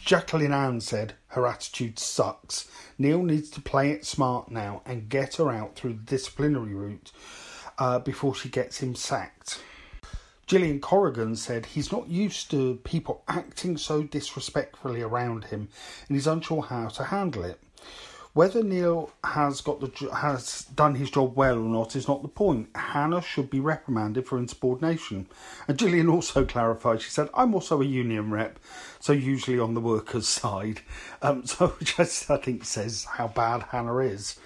Jacqueline 0.03 0.53
Ann 0.53 0.81
said 0.81 1.13
her 1.27 1.45
attitude 1.45 1.99
sucks. 1.99 2.67
Neil 2.97 3.21
needs 3.21 3.49
to 3.51 3.61
play 3.61 3.91
it 3.91 4.05
smart 4.05 4.49
now 4.49 4.81
and 4.85 5.09
get 5.09 5.35
her 5.35 5.51
out 5.51 5.75
through 5.75 5.93
the 5.93 6.03
disciplinary 6.03 6.73
route 6.73 7.11
uh, 7.77 7.99
before 7.99 8.33
she 8.33 8.49
gets 8.49 8.79
him 8.79 8.95
sacked. 8.95 9.61
Gillian 10.47 10.79
Corrigan 10.79 11.35
said 11.35 11.67
he's 11.67 11.91
not 11.91 12.07
used 12.09 12.49
to 12.49 12.79
people 12.83 13.23
acting 13.27 13.77
so 13.77 14.01
disrespectfully 14.01 15.01
around 15.01 15.45
him 15.45 15.69
and 16.07 16.17
he's 16.17 16.25
unsure 16.25 16.63
how 16.63 16.87
to 16.87 17.03
handle 17.03 17.43
it. 17.43 17.59
Whether 18.33 18.63
Neil 18.63 19.11
has 19.23 19.59
got 19.61 19.79
the 19.79 20.15
has 20.15 20.65
done 20.75 20.95
his 20.95 21.09
job 21.09 21.35
well 21.35 21.57
or 21.57 21.69
not 21.69 21.95
is 21.95 22.07
not 22.07 22.21
the 22.21 22.27
point. 22.27 22.69
Hannah 22.75 23.23
should 23.23 23.49
be 23.49 23.59
reprimanded 23.59 24.27
for 24.27 24.37
insubordination. 24.37 25.27
And 25.67 25.79
Gillian 25.79 26.07
also 26.07 26.45
clarified. 26.53 27.01
She 27.01 27.09
said, 27.09 27.29
"I'm 27.33 27.55
also 27.55 27.81
a 27.81 27.85
union 27.85 28.29
rep, 28.29 28.59
so 28.99 29.13
usually 29.13 29.59
on 29.59 29.73
the 29.73 29.81
workers' 29.81 30.27
side." 30.41 30.81
Um, 31.21 31.45
so 31.47 31.73
just 31.81 32.29
I 32.29 32.37
think 32.37 32.65
says 32.65 33.05
how 33.05 33.29
bad 33.29 33.63
Hannah 33.63 33.97
is. 33.97 34.37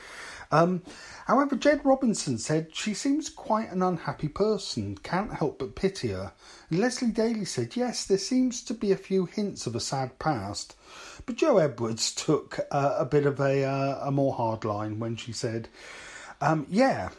Um, 0.54 0.84
however, 1.26 1.56
Jed 1.56 1.82
Robinson 1.84 2.38
said 2.38 2.76
she 2.76 2.94
seems 2.94 3.28
quite 3.28 3.72
an 3.72 3.82
unhappy 3.82 4.28
person, 4.28 4.96
can't 5.00 5.34
help 5.34 5.58
but 5.58 5.74
pity 5.74 6.10
her. 6.10 6.32
And 6.70 6.80
Leslie 6.80 7.10
Daly 7.10 7.46
said, 7.46 7.76
yes, 7.76 8.06
there 8.06 8.20
seems 8.20 8.64
to 8.66 8.76
be 8.76 8.92
a 8.92 8.98
few 8.98 9.26
hints 9.26 9.66
of 9.66 9.76
a 9.76 9.80
sad 9.80 10.20
past. 10.20 10.76
But 11.26 11.38
Jo 11.38 11.58
Edwards 11.58 12.14
took 12.14 12.60
uh, 12.72 12.96
a 12.98 13.06
bit 13.06 13.26
of 13.26 13.40
a, 13.40 13.64
uh, 13.64 14.08
a 14.08 14.12
more 14.12 14.34
hard 14.34 14.66
line 14.66 15.00
when 15.00 15.16
she 15.16 15.32
said, 15.32 15.70
um, 16.42 16.68
yeah, 16.70 17.10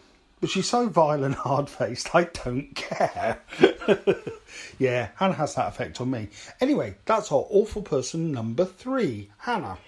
but 0.40 0.50
she's 0.50 0.68
so 0.68 0.88
vile 0.88 1.24
and 1.24 1.34
hard 1.34 1.70
faced, 1.70 2.14
I 2.14 2.24
don't 2.24 2.74
care. 2.74 3.40
yeah, 4.78 5.08
Hannah 5.16 5.34
has 5.34 5.54
that 5.54 5.68
effect 5.68 6.00
on 6.02 6.10
me. 6.10 6.28
Anyway, 6.60 6.96
that's 7.06 7.32
our 7.32 7.46
awful 7.48 7.80
person 7.80 8.30
number 8.30 8.66
three, 8.66 9.30
Hannah. 9.38 9.78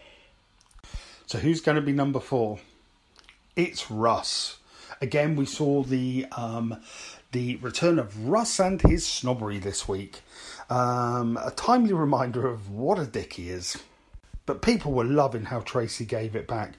So 1.27 1.39
who's 1.39 1.61
going 1.61 1.77
to 1.77 1.83
be 1.83 1.93
number 1.93 2.21
four? 2.21 2.59
It's 3.55 3.91
Russ. 3.91 4.59
Again, 5.03 5.37
we 5.37 5.45
saw 5.45 5.83
the 5.83 6.25
um, 6.33 6.81
the 7.33 7.57
return 7.57 7.99
of 7.99 8.29
Russ 8.29 8.59
and 8.59 8.81
his 8.81 9.05
snobbery 9.05 9.59
this 9.59 9.87
week. 9.87 10.23
Um, 10.71 11.37
a 11.37 11.51
timely 11.51 11.93
reminder 11.93 12.47
of 12.47 12.71
what 12.71 12.99
a 12.99 13.05
dick 13.05 13.35
he 13.35 13.51
is. 13.51 13.77
But 14.47 14.63
people 14.63 14.93
were 14.93 15.05
loving 15.05 15.45
how 15.45 15.61
Tracy 15.61 16.05
gave 16.05 16.37
it 16.37 16.47
back. 16.47 16.75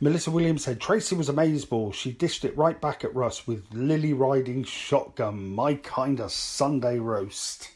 Melissa 0.00 0.30
Williams 0.30 0.64
said 0.64 0.80
Tracy 0.80 1.16
was 1.16 1.28
amazing. 1.28 1.92
She 1.92 2.12
dished 2.12 2.44
it 2.44 2.56
right 2.56 2.80
back 2.80 3.04
at 3.04 3.14
Russ 3.14 3.46
with 3.46 3.64
Lily 3.72 4.12
riding 4.12 4.62
shotgun, 4.62 5.54
my 5.54 5.74
kind 5.74 6.20
of 6.20 6.30
Sunday 6.30 6.98
roast. 6.98 7.70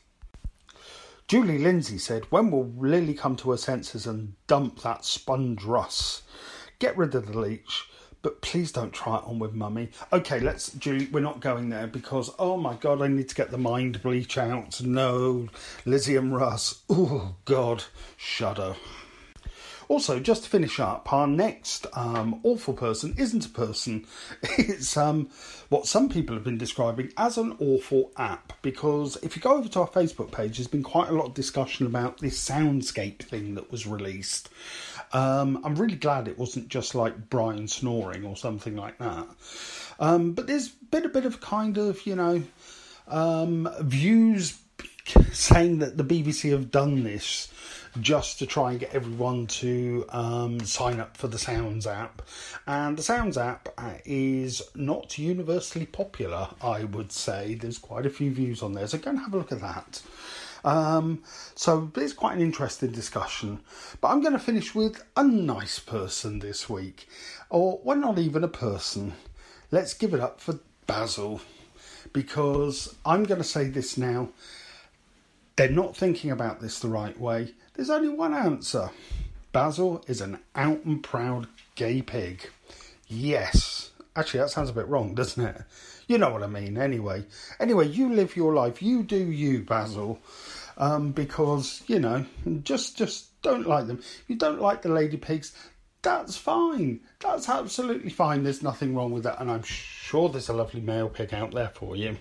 Julie 1.27 1.59
Lindsay 1.59 1.99
said, 1.99 2.25
When 2.31 2.51
will 2.51 2.73
Lily 2.79 3.15
come 3.15 3.37
to 3.37 3.51
her 3.51 3.57
senses 3.57 4.07
and 4.07 4.35
dump 4.47 4.83
that 4.83 5.05
sponge 5.05 5.65
Russ? 5.65 6.23
Get 6.79 6.97
rid 6.97 7.15
of 7.15 7.27
the 7.27 7.39
leech 7.39 7.89
but 8.23 8.41
please 8.41 8.71
don't 8.71 8.93
try 8.93 9.17
it 9.17 9.25
on 9.25 9.41
with 9.41 9.53
mummy. 9.53 9.91
Okay, 10.13 10.39
let's, 10.39 10.73
Julie, 10.75 11.07
we're 11.07 11.21
not 11.21 11.41
going 11.41 11.69
there 11.69 11.89
because, 11.89 12.31
oh 12.39 12.57
my 12.57 12.75
God, 12.75 13.03
I 13.03 13.09
need 13.09 13.29
to 13.29 13.35
get 13.35 13.51
the 13.51 13.59
mind 13.59 14.01
bleach 14.01 14.39
out. 14.39 14.81
No, 14.81 15.49
Lizzie 15.85 16.17
and 16.17 16.35
Russ. 16.35 16.83
Oh 16.89 17.35
God, 17.45 17.85
shudder. 18.17 18.77
Also, 19.93 20.19
just 20.19 20.45
to 20.45 20.49
finish 20.49 20.81
up, 20.81 21.13
our 21.13 21.27
next 21.27 21.87
um, 21.93 22.41
awful 22.45 22.73
person 22.73 23.15
isn't 23.19 23.45
a 23.45 23.51
person. 23.51 24.07
It's 24.57 24.97
um, 24.97 25.29
what 25.69 25.87
some 25.87 26.09
people 26.09 26.35
have 26.35 26.45
been 26.45 26.57
describing 26.57 27.13
as 27.19 27.37
an 27.37 27.57
awful 27.59 28.11
app. 28.17 28.55
Because 28.63 29.19
if 29.23 29.37
you 29.37 29.43
go 29.43 29.55
over 29.55 29.69
to 29.69 29.81
our 29.81 29.89
Facebook 29.89 30.33
page, 30.33 30.57
there's 30.57 30.67
been 30.67 30.83
quite 30.83 31.11
a 31.11 31.13
lot 31.13 31.27
of 31.27 31.35
discussion 31.35 31.85
about 31.85 32.21
this 32.21 32.43
soundscape 32.43 33.19
thing 33.19 33.55
that 33.57 33.71
was 33.71 33.87
released. 33.87 34.49
Um, 35.13 35.61
I'm 35.63 35.75
really 35.75 35.97
glad 35.97 36.27
it 36.27 36.39
wasn't 36.39 36.69
just 36.69 36.95
like 36.95 37.29
Brian 37.29 37.69
snoring 37.69 38.25
or 38.25 38.35
something 38.35 38.75
like 38.75 38.97
that. 38.97 39.27
Um, 40.01 40.33
but 40.33 40.47
there's 40.47 40.69
been 40.69 41.05
a 41.05 41.11
bit 41.11 41.27
of 41.27 41.43
kind 41.43 41.77
of, 41.77 42.07
you 42.07 42.17
know, 42.17 42.43
um, 43.09 43.69
views 43.81 44.59
saying 45.33 45.81
that 45.81 45.99
the 45.99 46.05
BBC 46.05 46.51
have 46.51 46.71
done 46.71 47.03
this 47.05 47.53
just 48.01 48.39
to 48.39 48.47
try 48.47 48.71
and 48.71 48.81
get 48.81 48.95
everyone 48.95 49.47
to 49.47 50.05
um, 50.09 50.61
sign 50.61 51.01
up 51.01 51.17
for 51.17 51.29
the 51.29 51.39
Sounds 51.39 51.87
app. 51.87 52.23
And 52.67 52.97
the 52.97 53.03
Sounds 53.03 53.37
app 53.37 53.69
uh, 53.77 53.95
is 54.05 54.63
not 54.75 55.19
universally 55.19 55.87
popular, 55.87 56.49
I 56.63 56.85
would 56.85 57.13
say. 57.13 57.55
There's 57.55 57.79
quite 57.79 58.07
a 58.07 58.11
few 58.11 58.33
views 58.33 58.63
on 58.63 58.73
there, 58.73 58.87
so 58.87 58.99
go 58.99 59.11
and 59.11 59.19
have 59.19 59.35
a 59.35 59.39
look 59.39 59.53
at 59.53 59.61
that. 59.61 60.03
Um, 60.65 61.23
so 61.55 61.91
it's 61.97 62.13
quite 62.13 62.37
an 62.37 62.43
interesting 62.43 62.93
discussion. 62.93 63.61
But 64.01 64.09
I'm 64.09 64.21
going 64.21 64.33
to 64.33 64.39
finish 64.39 64.75
with 64.75 65.03
a 65.17 65.25
nice 65.25 65.79
person 65.79 66.39
this 66.39 66.69
week. 66.69 67.09
Or, 67.51 67.81
well, 67.83 67.97
not 67.97 68.19
even 68.19 68.45
a 68.45 68.49
person. 68.49 69.15
Let's 69.71 69.95
give 69.95 70.15
it 70.15 70.21
up 70.21 70.41
for 70.41 70.61
Basil. 70.87 71.41
Because 72.13 72.95
I'm 73.05 73.25
going 73.25 73.41
to 73.41 73.47
say 73.47 73.69
this 73.69 73.99
now. 73.99 74.29
They're 75.57 75.69
not 75.69 75.97
thinking 75.97 76.31
about 76.31 76.61
this 76.61 76.79
the 76.79 76.89
right 76.89 77.19
way. 77.19 77.53
There's 77.75 77.91
only 77.91 78.09
one 78.09 78.35
answer. 78.35 78.91
Basil 79.53 80.03
is 80.07 80.21
an 80.21 80.39
out 80.55 80.85
and 80.85 81.03
proud 81.03 81.49
gay 81.75 82.03
pig. 82.03 82.49
Yes. 83.09 83.91
Actually, 84.15 84.41
that 84.41 84.51
sounds 84.51 84.71
a 84.71 84.75
bit 84.75 84.89
wrong, 84.89 85.15
doesn't 85.15 85.45
it? 85.45 85.63
You 86.07 86.19
know 86.19 86.31
what 86.31 86.43
I 86.43 86.47
mean, 86.47 86.77
anyway. 86.77 87.25
Anyway, 87.59 87.89
you 87.89 88.13
live 88.13 88.37
your 88.37 88.55
life. 88.55 88.83
You 88.83 89.03
do 89.03 89.17
you, 89.17 89.63
Basil. 89.63 90.19
Um, 90.77 91.13
because, 91.13 91.83
you 91.87 91.99
know, 91.99 92.27
just 92.63 92.97
just 92.97 93.41
don't 93.43 93.67
like 93.67 93.87
them. 93.87 94.03
You 94.29 94.37
don't 94.37 94.61
like 94.61 94.83
the 94.83 94.89
lady 94.89 95.17
pigs. 95.17 95.55
That's 96.03 96.37
fine. 96.37 97.01
That's 97.21 97.49
absolutely 97.49 98.11
fine. 98.11 98.43
There's 98.43 98.63
nothing 98.63 98.95
wrong 98.95 99.13
with 99.13 99.23
that. 99.23 99.41
And 99.41 99.51
I'm 99.51 99.63
sure 99.63 100.29
there's 100.29 100.49
a 100.49 100.53
lovely 100.53 100.81
male 100.81 101.09
pig 101.09 101.33
out 101.33 101.53
there 101.53 101.71
for 101.75 101.95
you. 101.95 102.17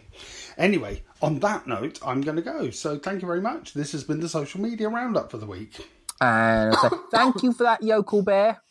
Anyway, 0.58 1.02
on 1.22 1.40
that 1.40 1.66
note, 1.66 2.00
I'm 2.06 2.22
going 2.22 2.36
to 2.36 2.44
go. 2.44 2.70
So 2.70 3.00
thank 3.00 3.22
you 3.24 3.28
very 3.28 3.42
much. 3.42 3.74
This 3.74 3.92
has 3.94 4.04
been 4.04 4.20
the 4.20 4.30
social 4.30 4.62
media 4.62 4.88
roundup 4.88 5.32
for 5.32 5.38
the 5.38 5.48
week. 5.48 5.88
And 6.20 6.76
so 6.76 6.90
thank 7.12 7.42
you 7.42 7.54
for 7.54 7.64
that, 7.64 7.82
yokel 7.82 8.22
bear. 8.22 8.62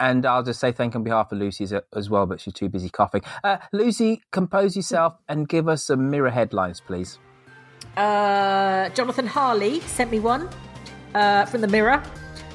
and 0.00 0.24
I'll 0.24 0.42
just 0.42 0.60
say 0.60 0.72
thank 0.72 0.94
you 0.94 0.98
on 0.98 1.04
behalf 1.04 1.32
of 1.32 1.38
Lucy 1.38 1.64
as, 1.64 1.74
as 1.94 2.08
well, 2.08 2.26
but 2.26 2.40
she's 2.40 2.54
too 2.54 2.68
busy 2.68 2.88
coughing. 2.88 3.22
Uh, 3.42 3.58
Lucy, 3.72 4.22
compose 4.32 4.76
yourself 4.76 5.14
and 5.28 5.48
give 5.48 5.68
us 5.68 5.84
some 5.84 6.10
mirror 6.10 6.30
headlines, 6.30 6.80
please. 6.80 7.18
Uh, 7.96 8.88
Jonathan 8.90 9.26
Harley 9.26 9.80
sent 9.80 10.10
me 10.10 10.20
one 10.20 10.48
uh, 11.14 11.44
from 11.46 11.60
the 11.60 11.68
Mirror. 11.68 12.02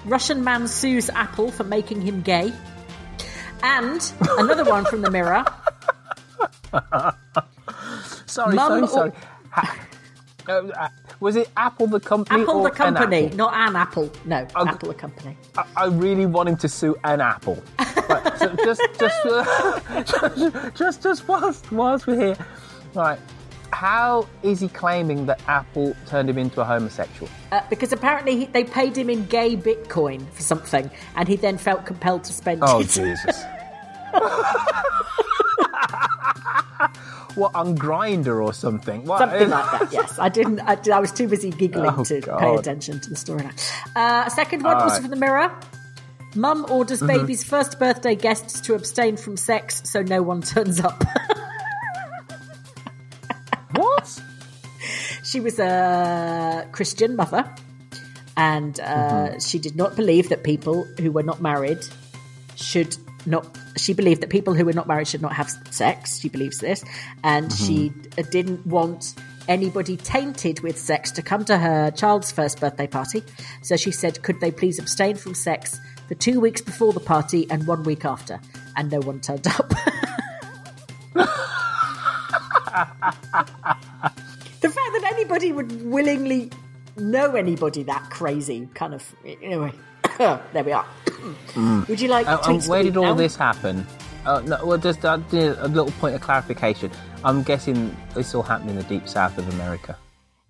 Russian 0.06 0.44
man 0.44 0.68
sues 0.68 1.10
Apple 1.10 1.52
for 1.52 1.64
making 1.64 2.02
him 2.02 2.22
gay. 2.22 2.52
And 3.62 4.14
another 4.38 4.66
one 4.66 4.86
from 4.86 5.02
the 5.02 5.10
Mirror. 5.10 5.46
sorry, 8.26 8.56
Mum 8.56 8.88
sorry, 8.88 8.88
sorry. 8.88 9.12
Ha- 9.52 9.86
uh, 10.50 10.52
uh, 10.52 10.90
was 11.22 11.38
it 11.38 11.50
Apple 11.56 11.88
the 11.88 12.02
company? 12.02 12.42
Apple 12.42 12.56
or 12.58 12.70
the 12.70 12.76
company, 12.76 13.28
An 13.28 13.38
not 13.38 13.54
an 13.54 13.78
Apple. 13.78 14.12
No, 14.26 14.46
Apple 14.56 14.90
the 14.90 14.94
company. 14.94 15.38
I, 15.58 15.66
I 15.78 15.86
really 15.86 16.26
want 16.26 16.50
him 16.50 16.58
to 16.58 16.68
sue 16.68 16.98
an 17.06 17.22
Apple. 17.22 17.64
Right, 18.10 18.38
so 18.38 18.54
just, 18.66 18.82
just, 19.00 19.26
uh, 19.26 20.04
just, 20.04 20.76
just, 20.76 21.04
just 21.04 21.28
whilst, 21.30 21.72
whilst 21.72 22.08
we're 22.08 22.20
here, 22.20 22.38
right? 22.94 23.20
How 23.74 24.28
is 24.44 24.60
he 24.60 24.68
claiming 24.70 25.26
that 25.26 25.42
Apple 25.48 25.96
turned 26.08 26.30
him 26.30 26.38
into 26.38 26.62
a 26.62 26.64
homosexual? 26.66 27.30
Uh, 27.52 27.62
because 27.70 27.92
apparently 27.92 28.38
he, 28.38 28.46
they 28.46 28.64
paid 28.64 28.96
him 28.98 29.10
in 29.10 29.26
gay 29.26 29.58
Bitcoin 29.58 30.30
for 30.32 30.42
something, 30.44 30.90
and 31.16 31.28
he 31.28 31.36
then 31.36 31.58
felt 31.58 31.86
compelled 31.86 32.24
to 32.26 32.34
spend 32.34 32.62
Oh 32.64 32.80
it. 32.80 32.90
Jesus! 32.90 33.44
what 37.36 37.54
on 37.56 37.76
Grindr 37.78 38.44
or 38.44 38.54
something? 38.54 39.06
What? 39.06 39.20
Something 39.20 39.50
like 39.50 39.72
that, 39.80 39.92
yes. 39.94 40.20
I 40.20 40.30
didn't. 40.30 40.60
I, 40.62 40.78
I 40.94 41.00
was 41.00 41.12
too 41.12 41.28
busy 41.28 41.50
giggling 41.50 41.90
Oh, 41.98 42.04
to 42.04 42.22
God. 42.22 42.40
pay 42.40 42.56
attention 42.56 43.00
to 43.00 43.10
the 43.10 43.16
storyline. 43.16 43.60
Uh, 43.96 44.30
second 44.30 44.64
one 44.64 44.76
All 44.78 44.84
was 44.84 44.94
right. 44.94 45.02
from 45.02 45.10
the 45.10 45.16
Mirror. 45.18 45.52
Mum 46.36 46.66
orders 46.70 47.02
Mhm. 47.02 47.08
baby's 47.08 47.44
first 47.44 47.80
birthday 47.80 48.16
guests 48.16 48.60
to 48.62 48.74
abstain 48.76 49.18
from 49.18 49.38
sex 49.38 49.82
so 49.86 50.02
no 50.02 50.22
one 50.24 50.42
turns 50.42 50.80
up. 50.80 51.04
She 55.34 55.40
was 55.40 55.58
a 55.58 56.68
Christian 56.72 57.16
mother, 57.16 57.44
and 58.38 58.80
uh, 58.80 58.86
Mhm. 58.86 59.50
she 59.50 59.58
did 59.58 59.76
not 59.76 59.96
believe 59.96 60.30
that 60.30 60.44
people 60.44 60.86
who 61.00 61.12
were 61.12 61.24
not 61.24 61.42
married 61.42 61.80
should 62.54 62.96
not. 63.26 63.48
She 63.76 63.96
believed 63.96 64.22
that 64.22 64.30
people 64.30 64.54
who 64.54 64.64
were 64.64 64.74
not 64.74 64.88
married 64.88 65.08
should 65.08 65.24
not 65.24 65.34
have 65.34 65.50
sex. 65.72 66.20
She 66.20 66.30
believes 66.30 66.60
this, 66.60 66.84
and 67.24 67.52
she 67.52 67.92
uh, 68.16 68.22
didn't 68.30 68.68
want 68.68 69.16
anybody 69.48 69.98
tainted 69.98 70.60
with 70.60 70.78
sex 70.78 71.10
to 71.14 71.24
come 71.24 71.44
to 71.46 71.58
her 71.58 71.90
child's 71.90 72.32
first 72.32 72.60
birthday 72.60 72.86
party. 72.86 73.24
So 73.64 73.76
she 73.76 73.90
said, 73.90 74.22
"Could 74.22 74.40
they 74.40 74.52
please 74.52 74.78
abstain 74.78 75.16
from 75.16 75.34
sex 75.34 75.80
for 76.08 76.14
two 76.14 76.40
weeks 76.40 76.62
before 76.62 76.94
the 76.94 77.00
party 77.00 77.48
and 77.50 77.66
one 77.66 77.82
week 77.82 78.06
after?" 78.06 78.40
And 78.78 78.92
no 78.92 79.00
one 79.00 79.20
turned 79.20 79.48
up. 79.48 79.74
the 84.64 84.70
fact 84.70 84.92
that 84.96 85.04
anybody 85.14 85.52
would 85.52 85.72
willingly 85.86 86.50
know 86.98 87.36
anybody 87.36 87.84
that 87.84 88.10
crazy 88.10 88.68
kind 88.74 88.94
of 88.94 89.04
anyway 89.26 89.72
there 90.18 90.64
we 90.64 90.72
are 90.72 90.86
would 91.88 92.00
you 92.02 92.08
like 92.10 92.28
Uh, 92.28 92.40
um, 92.44 92.60
where 92.62 92.84
did 92.84 92.98
all 92.98 93.04
now? 93.06 93.14
this 93.14 93.36
happen? 93.36 93.86
Uh, 94.26 94.40
no, 94.46 94.66
well, 94.66 94.78
just 94.78 95.04
uh, 95.06 95.18
a 95.34 95.68
little 95.68 95.92
point 96.00 96.16
of 96.16 96.22
clarification. 96.22 96.90
I'm 97.26 97.44
guessing 97.44 97.96
this 98.16 98.34
all 98.34 98.42
happened 98.44 98.70
in 98.72 98.76
the 98.78 98.84
deep 98.84 99.08
south 99.08 99.38
of 99.38 99.48
America. 99.56 99.98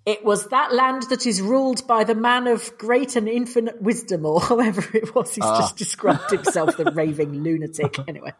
it 0.06 0.24
was 0.26 0.48
that 0.50 0.74
land 0.74 1.04
that 1.10 1.26
is 1.26 1.42
ruled 1.42 1.82
by 1.88 2.04
the 2.04 2.14
man 2.16 2.46
of 2.48 2.76
great 2.78 3.16
and 3.16 3.28
infinite 3.30 3.82
wisdom 3.82 4.26
or 4.26 4.40
however 4.50 4.84
it 4.94 5.16
was 5.16 5.34
he's 5.36 5.44
Ah. 5.46 5.60
just 5.62 5.78
described 5.78 6.30
himself 6.30 6.76
the 6.78 6.86
raving 7.02 7.32
lunatic 7.46 7.98
anyway 8.08 8.34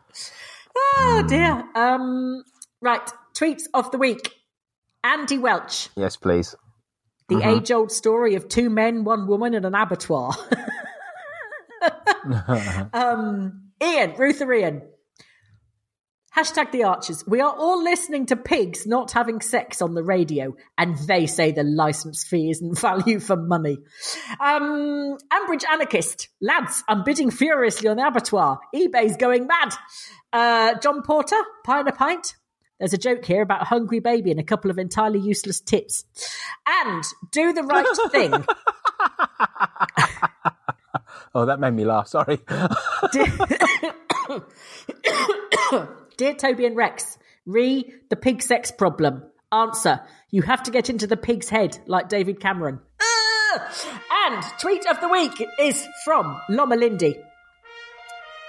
oh 0.98 1.24
dear 1.28 1.64
um 1.76 2.44
right 2.82 3.08
tweets 3.34 3.64
of 3.74 3.90
the 3.92 3.98
week 3.98 4.34
andy 5.04 5.38
welch 5.38 5.90
Yes, 5.96 6.16
please. 6.18 6.56
the 7.30 7.36
Mhm. 7.36 7.58
age-old 7.58 7.92
story 7.92 8.36
of 8.36 8.48
two 8.48 8.70
men 8.70 9.04
one 9.04 9.28
woman 9.28 9.54
and 9.54 9.66
an 9.66 9.76
abattoir 9.76 10.34
Um, 12.94 13.72
Ian, 13.82 14.14
Ruth 14.18 14.42
or 14.42 14.54
Ian. 14.54 14.82
Hashtag 16.36 16.72
the 16.72 16.86
Archers. 16.86 17.24
We 17.28 17.42
are 17.42 17.54
all 17.56 17.84
listening 17.84 18.26
to 18.28 18.36
pigs 18.36 18.88
not 18.88 19.12
having 19.12 19.40
sex 19.42 19.82
on 19.84 19.94
the 19.94 20.04
radio, 20.04 20.56
and 20.80 20.98
they 21.00 21.28
say 21.28 21.52
the 21.52 21.64
license 21.64 22.24
fee 22.24 22.50
isn't 22.50 22.80
value 22.80 23.20
for 23.20 23.36
money. 23.36 23.78
Um, 24.40 25.18
Ambridge 25.32 25.64
Anarchist. 25.70 26.30
Lads, 26.42 26.84
I'm 26.88 27.04
bidding 27.04 27.30
furiously 27.30 27.88
on 27.88 27.98
the 27.98 28.08
abattoir. 28.08 28.60
eBay's 28.74 29.18
going 29.18 29.46
mad. 29.46 29.74
Uh, 30.32 30.74
John 30.80 31.04
Porter, 31.04 31.36
pie 31.66 31.82
and 31.82 31.90
a 31.90 31.92
pint. 31.92 32.36
There's 32.84 32.92
a 32.92 32.98
joke 32.98 33.24
here 33.24 33.42
about 33.42 33.62
a 33.62 33.66
hungry 33.66 34.00
baby 34.00 34.30
and 34.30 34.42
a 34.42 34.44
couple 34.44 34.70
of 34.70 34.78
entirely 34.78 35.18
useless 35.18 35.62
tips. 35.62 36.04
And 36.68 37.02
do 37.32 37.54
the 37.54 37.64
right 37.64 37.88
thing. 38.12 38.46
Oh, 41.36 41.48
that 41.48 41.60
made 41.60 41.74
me 41.74 41.84
laugh. 41.84 42.10
Sorry. 42.10 42.40
Dear 46.18 46.34
Toby 46.36 46.68
and 46.68 46.76
Rex, 46.76 47.18
re 47.48 47.92
the 48.10 48.16
pig 48.16 48.44
sex 48.44 48.70
problem. 48.70 49.24
Answer: 49.52 50.02
You 50.30 50.44
have 50.44 50.62
to 50.64 50.70
get 50.70 50.92
into 50.92 51.08
the 51.08 51.18
pig's 51.18 51.50
head 51.50 51.80
like 51.88 52.08
David 52.08 52.40
Cameron. 52.40 52.82
Ah! 53.02 54.28
And 54.28 54.44
tweet 54.60 54.86
of 54.86 55.02
the 55.02 55.08
week 55.10 55.44
is 55.60 55.84
from 56.06 56.40
Loma 56.50 56.76
Lindy, 56.76 57.18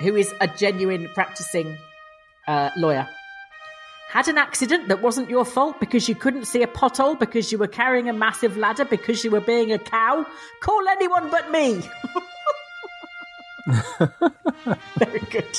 who 0.01 0.15
is 0.15 0.35
a 0.43 0.47
genuine 0.47 1.09
practicing 1.15 1.79
uh, 2.47 2.69
lawyer. 2.77 3.09
Had 4.15 4.29
an 4.29 4.39
accident 4.39 4.87
that 4.87 5.03
wasn't 5.03 5.29
your 5.29 5.45
fault 5.45 5.81
because 5.81 6.09
you 6.09 6.15
couldn't 6.15 6.45
see 6.45 6.63
a 6.63 6.69
pothole 6.69 7.19
because 7.19 7.51
you 7.51 7.59
were 7.59 7.67
carrying 7.67 8.09
a 8.09 8.13
massive 8.13 8.57
ladder 8.57 8.85
because 8.85 9.25
you 9.25 9.33
were 9.33 9.41
being 9.41 9.73
a 9.73 9.79
cow. 9.81 10.25
Call 10.61 10.87
anyone 10.87 11.31
but 11.33 11.51
me. 11.51 11.83
Very 14.99 15.19
good. 15.19 15.59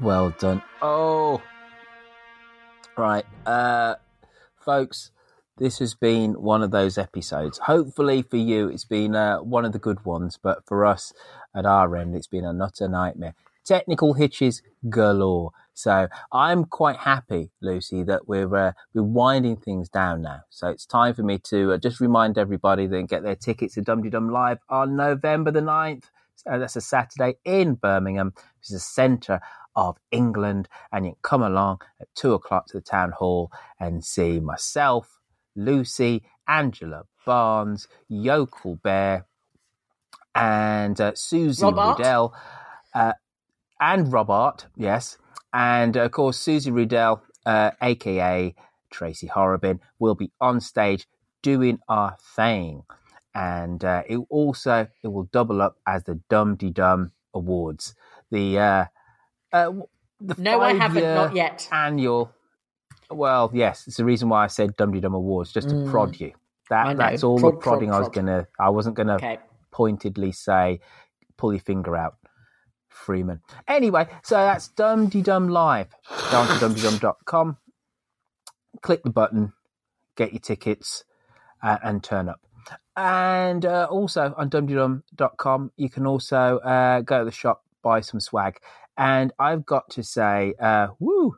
Well 0.00 0.30
done. 0.30 0.60
Oh. 0.82 1.40
Right. 2.98 3.24
Uh 3.46 3.94
folks, 4.56 5.12
this 5.58 5.78
has 5.78 5.94
been 5.94 6.32
one 6.42 6.64
of 6.64 6.72
those 6.72 6.98
episodes. 6.98 7.58
Hopefully 7.58 8.22
for 8.22 8.36
you 8.36 8.66
it's 8.66 8.84
been 8.84 9.14
uh, 9.14 9.38
one 9.38 9.64
of 9.64 9.70
the 9.70 9.78
good 9.78 10.04
ones, 10.04 10.40
but 10.42 10.66
for 10.66 10.84
us 10.84 11.12
at 11.54 11.66
our 11.66 11.94
end 11.94 12.16
it's 12.16 12.26
been 12.26 12.44
a 12.44 12.52
nutter 12.52 12.88
nightmare. 12.88 13.36
Technical 13.64 14.14
hitches 14.14 14.62
galore. 14.88 15.52
So 15.74 16.08
I'm 16.32 16.64
quite 16.64 16.98
happy, 16.98 17.50
Lucy, 17.60 18.02
that 18.04 18.28
we're 18.28 18.54
uh, 18.54 18.72
we're 18.94 19.02
winding 19.02 19.56
things 19.56 19.88
down 19.88 20.22
now. 20.22 20.40
So 20.50 20.68
it's 20.68 20.84
time 20.84 21.14
for 21.14 21.22
me 21.22 21.38
to 21.44 21.72
uh, 21.72 21.78
just 21.78 22.00
remind 22.00 22.38
everybody 22.38 22.86
that 22.86 22.92
they 22.92 22.98
can 22.98 23.06
get 23.06 23.22
their 23.22 23.36
tickets 23.36 23.74
to 23.74 23.82
Dum 23.82 24.02
Dum 24.08 24.30
Live 24.30 24.58
on 24.68 24.96
November 24.96 25.50
the 25.50 25.60
9th. 25.60 26.04
Uh, 26.50 26.58
that's 26.58 26.76
a 26.76 26.80
Saturday 26.80 27.36
in 27.44 27.74
Birmingham, 27.74 28.32
which 28.34 28.64
is 28.64 28.74
the 28.74 28.80
centre 28.80 29.40
of 29.76 29.96
England. 30.10 30.68
And 30.92 31.06
you 31.06 31.12
can 31.12 31.18
come 31.22 31.42
along 31.42 31.80
at 32.00 32.08
two 32.14 32.34
o'clock 32.34 32.66
to 32.68 32.78
the 32.78 32.82
town 32.82 33.12
hall 33.12 33.50
and 33.78 34.04
see 34.04 34.40
myself, 34.40 35.20
Lucy, 35.54 36.22
Angela 36.48 37.04
Barnes, 37.24 37.88
Yokel 38.08 38.76
Bear, 38.76 39.26
and 40.34 41.00
uh, 41.00 41.12
Susie 41.14 41.64
Robert? 41.64 41.98
Riddell, 41.98 42.34
uh, 42.94 43.12
and 43.82 44.12
Robert, 44.12 44.68
yes. 44.76 45.18
And 45.54 45.96
of 45.98 46.12
course, 46.12 46.38
Susie 46.38 46.72
Riddell, 46.72 47.22
uh, 47.46 47.72
aka 47.82 48.54
Tracy 48.92 49.28
Horrobin, 49.28 49.80
will 50.00 50.16
be 50.16 50.32
on 50.40 50.60
stage 50.60 51.08
doing 51.42 51.80
our 51.90 52.16
thing. 52.36 52.84
And 53.34 53.84
uh, 53.84 54.04
it 54.08 54.18
also 54.30 54.88
it 55.04 55.08
will 55.08 55.24
double 55.32 55.62
up 55.62 55.76
as 55.88 56.04
the 56.04 56.20
Dum 56.30 56.56
De 56.56 56.70
Dum 56.70 57.12
Awards. 57.34 57.96
The 58.32 58.60
uh, 58.60 58.86
uh, 59.52 59.72
the 60.20 60.36
No, 60.38 60.62
I 60.62 60.72
haven't, 60.74 61.14
not 61.14 61.36
yet. 61.36 61.68
Annual. 61.72 62.32
Well, 63.10 63.50
yes, 63.54 63.86
it's 63.88 63.98
the 63.98 64.04
reason 64.06 64.28
why 64.30 64.44
I 64.44 64.48
said 64.48 64.76
Dum 64.76 64.92
De 64.92 65.00
Dum 65.00 65.14
Awards, 65.14 65.52
just 65.52 65.70
to 65.70 65.76
Mm. 65.76 65.84
prod 65.90 66.20
you. 66.20 66.32
That 66.70 66.92
that's 66.96 67.24
all 67.24 67.40
Prod, 67.40 67.54
the 67.54 67.58
prodding 67.58 67.90
prod, 67.90 67.94
I 67.94 67.98
was 67.98 68.08
prod. 68.08 68.14
gonna. 68.14 68.48
I 68.60 68.70
wasn't 68.70 68.96
gonna 68.96 69.16
Okay. 69.16 69.40
pointedly 69.72 70.32
say, 70.32 70.80
"Pull 71.38 71.54
your 71.54 71.60
finger 71.62 71.96
out." 71.96 72.16
Freeman. 72.92 73.40
Anyway, 73.66 74.06
so 74.22 74.36
that's 74.36 74.68
Dum 74.68 75.08
De 75.08 75.22
Dum 75.22 75.48
Live. 75.48 75.88
Go 76.30 76.38
on 76.38 76.46
to 76.46 76.64
dumdedum.com, 76.64 77.56
click 78.80 79.02
the 79.02 79.10
button, 79.10 79.52
get 80.16 80.32
your 80.32 80.40
tickets, 80.40 81.04
uh, 81.62 81.78
and 81.82 82.02
turn 82.04 82.28
up. 82.28 82.40
And 82.96 83.64
uh, 83.64 83.88
also 83.90 84.34
on 84.36 84.50
dumdedum.com, 84.50 85.72
you 85.76 85.88
can 85.88 86.06
also 86.06 86.58
uh, 86.58 87.00
go 87.00 87.20
to 87.20 87.24
the 87.24 87.30
shop, 87.30 87.64
buy 87.82 88.00
some 88.00 88.20
swag. 88.20 88.58
And 88.96 89.32
I've 89.38 89.64
got 89.64 89.90
to 89.90 90.02
say, 90.02 90.54
uh, 90.60 90.88
woo, 90.98 91.36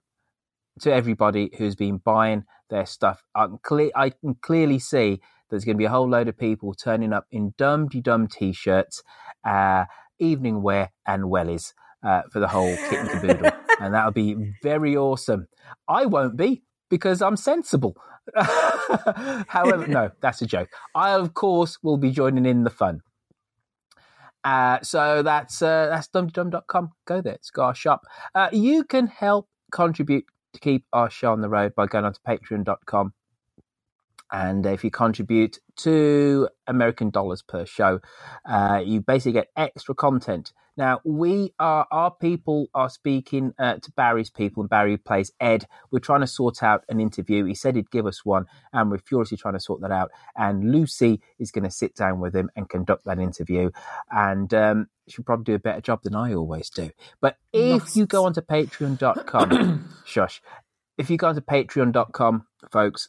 to 0.80 0.92
everybody 0.92 1.50
who's 1.56 1.76
been 1.76 1.98
buying 1.98 2.44
their 2.70 2.86
stuff. 2.86 3.22
I 3.34 3.46
can, 3.62 3.90
I 3.94 4.10
can 4.10 4.34
clearly 4.40 4.78
see 4.78 5.20
there's 5.50 5.64
going 5.64 5.76
to 5.76 5.78
be 5.78 5.84
a 5.84 5.90
whole 5.90 6.08
load 6.08 6.28
of 6.28 6.36
people 6.36 6.74
turning 6.74 7.12
up 7.12 7.26
in 7.30 7.54
Dum 7.56 7.88
De 7.88 8.00
Dum 8.00 8.26
t 8.26 8.52
shirts. 8.52 9.02
Evening 10.24 10.62
wear 10.62 10.90
and 11.06 11.24
wellies 11.24 11.72
uh, 12.04 12.22
for 12.32 12.40
the 12.40 12.48
whole 12.48 12.74
kit 12.88 13.00
and 13.00 13.10
caboodle. 13.10 13.50
and 13.80 13.94
that'll 13.94 14.12
be 14.12 14.36
very 14.62 14.96
awesome. 14.96 15.46
I 15.88 16.06
won't 16.06 16.36
be 16.36 16.62
because 16.90 17.22
I'm 17.22 17.36
sensible. 17.36 17.96
However, 18.34 19.86
no, 19.86 20.10
that's 20.20 20.42
a 20.42 20.46
joke. 20.46 20.68
I, 20.94 21.10
of 21.10 21.34
course, 21.34 21.78
will 21.82 21.96
be 21.96 22.10
joining 22.10 22.46
in 22.46 22.64
the 22.64 22.70
fun. 22.70 23.00
Uh, 24.42 24.78
so 24.82 25.22
that's 25.22 25.62
uh, 25.62 25.86
that's 25.90 26.08
dumdedum.com. 26.08 26.90
Go 27.06 27.20
there. 27.22 27.34
It's 27.34 27.50
got 27.50 27.66
our 27.66 27.74
shop. 27.74 28.02
Uh, 28.34 28.50
you 28.52 28.84
can 28.84 29.06
help 29.06 29.48
contribute 29.72 30.24
to 30.52 30.60
keep 30.60 30.84
our 30.92 31.10
show 31.10 31.32
on 31.32 31.40
the 31.40 31.48
road 31.48 31.74
by 31.74 31.86
going 31.86 32.04
on 32.04 32.12
to 32.12 32.20
patreon.com 32.20 33.12
and 34.32 34.66
if 34.66 34.82
you 34.84 34.90
contribute 34.90 35.58
two 35.76 36.48
American 36.66 37.10
dollars 37.10 37.42
per 37.42 37.64
show, 37.66 38.00
uh, 38.48 38.82
you 38.84 39.00
basically 39.00 39.32
get 39.32 39.48
extra 39.56 39.94
content. 39.94 40.52
Now, 40.76 41.00
we 41.04 41.54
are, 41.60 41.86
our 41.92 42.10
people 42.10 42.66
are 42.74 42.90
speaking 42.90 43.54
uh, 43.58 43.76
to 43.76 43.92
Barry's 43.92 44.30
people, 44.30 44.62
and 44.62 44.70
Barry 44.70 44.96
plays 44.96 45.30
Ed. 45.38 45.66
We're 45.92 46.00
trying 46.00 46.22
to 46.22 46.26
sort 46.26 46.64
out 46.64 46.84
an 46.88 46.98
interview. 47.00 47.44
He 47.44 47.54
said 47.54 47.76
he'd 47.76 47.92
give 47.92 48.06
us 48.06 48.24
one, 48.24 48.46
and 48.72 48.90
we're 48.90 48.98
furiously 48.98 49.36
trying 49.36 49.54
to 49.54 49.60
sort 49.60 49.82
that 49.82 49.92
out. 49.92 50.10
And 50.36 50.72
Lucy 50.72 51.20
is 51.38 51.52
going 51.52 51.64
to 51.64 51.70
sit 51.70 51.94
down 51.94 52.18
with 52.18 52.34
him 52.34 52.50
and 52.56 52.68
conduct 52.68 53.04
that 53.04 53.20
interview. 53.20 53.70
And 54.10 54.52
um, 54.52 54.88
she'll 55.06 55.24
probably 55.24 55.44
do 55.44 55.54
a 55.54 55.60
better 55.60 55.80
job 55.80 56.02
than 56.02 56.16
I 56.16 56.34
always 56.34 56.70
do. 56.70 56.90
But 57.20 57.36
if 57.52 57.94
you 57.94 58.06
go 58.06 58.24
onto 58.24 58.40
patreon.com, 58.40 59.94
shush, 60.04 60.42
if 60.98 61.08
you 61.08 61.16
go 61.16 61.28
onto 61.28 61.40
patreon.com, 61.40 62.46
folks, 62.70 63.06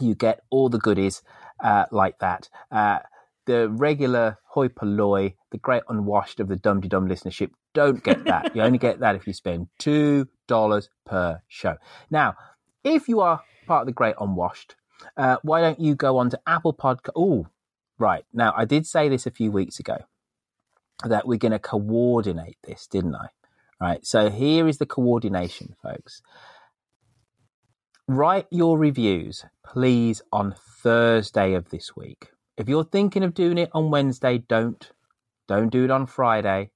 you 0.00 0.14
get 0.14 0.42
all 0.50 0.68
the 0.68 0.78
goodies 0.78 1.22
uh, 1.62 1.86
like 1.90 2.18
that. 2.18 2.48
Uh, 2.70 2.98
the 3.46 3.68
regular 3.68 4.38
hoi 4.44 4.68
polloi, 4.68 5.34
the 5.50 5.58
great 5.58 5.82
unwashed 5.88 6.40
of 6.40 6.48
the 6.48 6.56
Dum 6.56 6.80
Dum 6.80 7.08
listenership 7.08 7.50
don't 7.74 8.02
get 8.02 8.24
that. 8.24 8.54
you 8.56 8.62
only 8.62 8.78
get 8.78 9.00
that 9.00 9.16
if 9.16 9.26
you 9.26 9.32
spend 9.32 9.68
$2 9.80 10.88
per 11.04 11.42
show. 11.48 11.76
Now, 12.10 12.34
if 12.82 13.08
you 13.08 13.20
are 13.20 13.42
part 13.66 13.82
of 13.82 13.86
the 13.86 13.92
great 13.92 14.14
unwashed, 14.20 14.76
uh, 15.16 15.36
why 15.42 15.60
don't 15.60 15.80
you 15.80 15.94
go 15.94 16.18
on 16.18 16.30
to 16.30 16.40
Apple 16.46 16.72
Podcast? 16.72 17.10
Oh, 17.16 17.48
right. 17.98 18.24
Now, 18.32 18.54
I 18.56 18.64
did 18.64 18.86
say 18.86 19.08
this 19.08 19.26
a 19.26 19.30
few 19.30 19.50
weeks 19.50 19.78
ago 19.78 19.98
that 21.04 21.26
we're 21.26 21.38
going 21.38 21.52
to 21.52 21.58
coordinate 21.58 22.56
this, 22.62 22.86
didn't 22.86 23.14
I? 23.14 23.28
Right. 23.80 24.06
So 24.06 24.30
here 24.30 24.68
is 24.68 24.78
the 24.78 24.86
coordination, 24.86 25.74
folks. 25.82 26.22
Write 28.06 28.46
your 28.50 28.76
reviews, 28.76 29.46
please, 29.64 30.20
on 30.30 30.54
Thursday 30.82 31.54
of 31.54 31.70
this 31.70 31.96
week. 31.96 32.32
If 32.58 32.68
you're 32.68 32.84
thinking 32.84 33.22
of 33.22 33.32
doing 33.32 33.56
it 33.56 33.70
on 33.72 33.90
Wednesday, 33.90 34.36
don't. 34.36 34.92
Don't 35.48 35.70
do 35.70 35.84
it 35.84 35.90
on 35.90 36.04
Friday. 36.04 36.70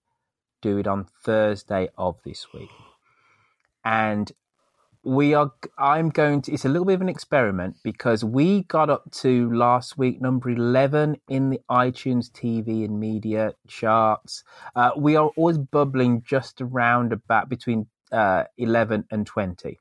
Do 0.62 0.78
it 0.78 0.86
on 0.86 1.04
Thursday 1.04 1.90
of 1.98 2.16
this 2.24 2.46
week. 2.54 2.70
And 3.84 4.32
we 5.04 5.32
are 5.32 5.52
i'm 5.78 6.10
going 6.10 6.42
to 6.42 6.52
it's 6.52 6.64
a 6.64 6.68
little 6.68 6.84
bit 6.84 6.94
of 6.94 7.00
an 7.00 7.08
experiment 7.08 7.76
because 7.84 8.24
we 8.24 8.64
got 8.64 8.90
up 8.90 9.08
to 9.12 9.50
last 9.54 9.96
week 9.96 10.20
number 10.20 10.50
11 10.50 11.16
in 11.28 11.50
the 11.50 11.60
itunes 11.70 12.28
tv 12.32 12.84
and 12.84 12.98
media 12.98 13.54
charts 13.68 14.42
uh, 14.74 14.90
we 14.96 15.14
are 15.14 15.30
always 15.36 15.56
bubbling 15.56 16.20
just 16.26 16.60
around 16.60 17.12
about 17.12 17.48
between 17.48 17.86
uh, 18.10 18.42
11 18.58 19.04
and 19.10 19.24
20 19.24 19.78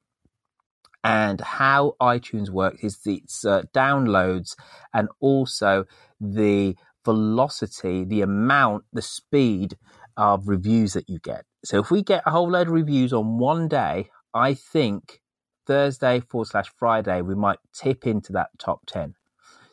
and 1.04 1.40
how 1.42 1.96
iTunes 2.02 2.50
works 2.50 2.84
is 2.84 3.00
its 3.06 3.46
uh, 3.46 3.64
downloads 3.74 4.56
and 4.94 5.08
also 5.20 5.86
the 6.20 6.76
velocity, 7.06 8.04
the 8.04 8.22
amount, 8.22 8.84
the 8.92 9.02
speed 9.02 9.78
of 10.18 10.48
reviews 10.48 10.94
that 10.94 11.10
you 11.10 11.20
get. 11.20 11.46
So 11.64 11.80
if 11.80 11.92
we 11.92 12.02
get 12.02 12.24
a 12.26 12.32
whole 12.32 12.50
load 12.50 12.68
of 12.68 12.74
reviews 12.74 13.14
on 13.14 13.38
one 13.38 13.68
day, 13.68 14.10
I 14.34 14.54
think 14.54 15.22
Thursday 15.66 16.20
forward 16.20 16.48
slash 16.48 16.70
Friday, 16.78 17.22
we 17.22 17.36
might 17.36 17.60
tip 17.74 18.06
into 18.08 18.34
that 18.34 18.50
top 18.58 18.82
10. 18.88 19.16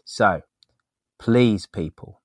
So 0.05 0.43
please, 1.19 1.67
people, 1.67 2.21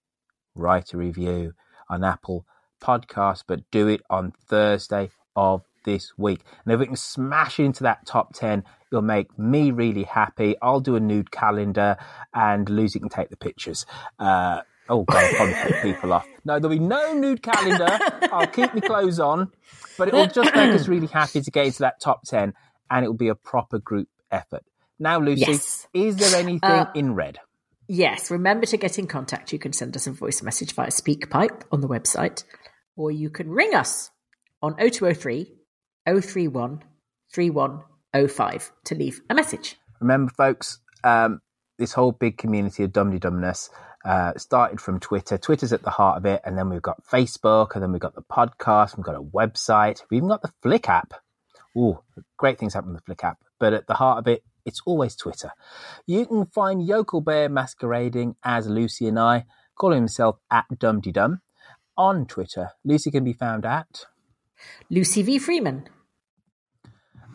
write 0.55 0.93
a 0.93 0.97
review 0.97 1.53
on 1.89 2.03
Apple 2.03 2.45
Podcast, 2.81 3.43
but 3.47 3.61
do 3.71 3.87
it 3.87 4.01
on 4.09 4.31
Thursday 4.31 5.09
of 5.35 5.63
this 5.93 6.13
week. 6.17 6.41
And 6.63 6.73
if 6.73 6.79
we 6.79 6.85
can 6.85 6.95
smash 6.95 7.59
into 7.59 7.83
that 7.83 8.05
top 8.05 8.33
10, 8.33 8.63
it'll 8.91 9.01
make 9.01 9.37
me 9.39 9.71
really 9.71 10.03
happy. 10.03 10.55
I'll 10.61 10.79
do 10.79 10.95
a 10.95 10.99
nude 10.99 11.31
calendar 11.31 11.97
and 12.33 12.67
Lucy 12.69 12.99
can 12.99 13.09
take 13.09 13.29
the 13.29 13.37
pictures. 13.37 13.85
Uh, 14.19 14.61
oh, 14.87 15.03
God, 15.03 15.23
I'll 15.23 15.35
probably 15.35 15.55
put 15.55 15.81
people 15.81 16.13
off. 16.13 16.27
No, 16.45 16.59
there'll 16.59 16.77
be 16.77 16.83
no 16.83 17.13
nude 17.13 17.41
calendar. 17.41 17.97
I'll 18.31 18.47
keep 18.47 18.73
my 18.73 18.81
clothes 18.81 19.19
on, 19.19 19.51
but 19.97 20.07
it 20.07 20.13
will 20.13 20.27
just 20.27 20.53
make 20.55 20.73
us 20.73 20.87
really 20.87 21.07
happy 21.07 21.41
to 21.41 21.51
get 21.51 21.65
into 21.67 21.79
that 21.79 21.99
top 22.01 22.23
10 22.25 22.53
and 22.91 23.05
it 23.05 23.07
will 23.07 23.15
be 23.15 23.27
a 23.29 23.35
proper 23.35 23.79
group 23.79 24.07
effort. 24.31 24.63
Now, 24.99 25.19
Lucy, 25.19 25.41
Yes. 25.47 25.87
is 25.93 26.17
there 26.17 26.39
anything 26.39 26.69
Uh, 26.69 26.91
in 26.95 27.15
red? 27.15 27.39
Yes, 27.87 28.29
remember 28.29 28.65
to 28.67 28.77
get 28.77 28.99
in 28.99 29.07
contact. 29.07 29.51
You 29.51 29.57
can 29.59 29.73
send 29.73 29.95
us 29.95 30.05
a 30.05 30.11
voice 30.11 30.43
message 30.43 30.73
via 30.75 30.89
SpeakPipe 30.89 31.63
on 31.71 31.81
the 31.81 31.87
website, 31.87 32.43
or 32.95 33.09
you 33.09 33.29
can 33.31 33.49
ring 33.49 33.73
us 33.73 34.11
on 34.61 34.75
0203 34.77 35.51
031 36.09 36.83
3105 37.33 38.71
to 38.85 38.95
leave 38.95 39.21
a 39.29 39.35
message. 39.35 39.77
Remember, 39.99 40.31
folks, 40.35 40.79
um, 41.03 41.41
this 41.77 41.93
whole 41.93 42.11
big 42.11 42.37
community 42.37 42.83
of 42.83 42.91
dumdy 42.91 43.19
dumbness 43.19 43.69
uh, 44.05 44.33
started 44.37 44.79
from 44.79 44.99
Twitter. 44.99 45.37
Twitter's 45.37 45.73
at 45.73 45.83
the 45.83 45.89
heart 45.89 46.17
of 46.17 46.25
it, 46.25 46.41
and 46.45 46.57
then 46.57 46.69
we've 46.69 46.81
got 46.81 47.05
Facebook, 47.05 47.73
and 47.73 47.83
then 47.83 47.91
we've 47.91 48.01
got 48.01 48.15
the 48.15 48.21
podcast, 48.21 48.97
we've 48.97 49.05
got 49.05 49.15
a 49.15 49.21
website, 49.21 50.01
we've 50.09 50.17
even 50.17 50.29
got 50.29 50.41
the 50.41 50.53
Flick 50.61 50.89
app. 50.89 51.13
Ooh, 51.77 51.99
great 52.37 52.57
things 52.57 52.73
happen 52.73 52.93
with 52.93 53.01
the 53.01 53.05
Flick 53.05 53.23
app. 53.23 53.39
But 53.59 53.73
at 53.73 53.87
the 53.87 53.95
heart 53.95 54.19
of 54.19 54.27
it, 54.27 54.43
it's 54.65 54.81
always 54.85 55.15
Twitter. 55.15 55.51
You 56.05 56.25
can 56.25 56.45
find 56.45 56.85
Yokel 56.85 57.21
Bear 57.21 57.49
masquerading 57.49 58.35
as 58.43 58.67
Lucy 58.67 59.07
and 59.07 59.19
I, 59.19 59.45
calling 59.75 59.97
himself 59.97 60.37
at 60.51 60.65
Dumdy 60.77 61.11
Dum 61.11 61.41
on 61.97 62.25
Twitter. 62.25 62.71
Lucy 62.83 63.11
can 63.11 63.23
be 63.23 63.33
found 63.33 63.65
at 63.65 64.05
Lucy 64.89 65.21
V. 65.21 65.39
Freeman. 65.39 65.87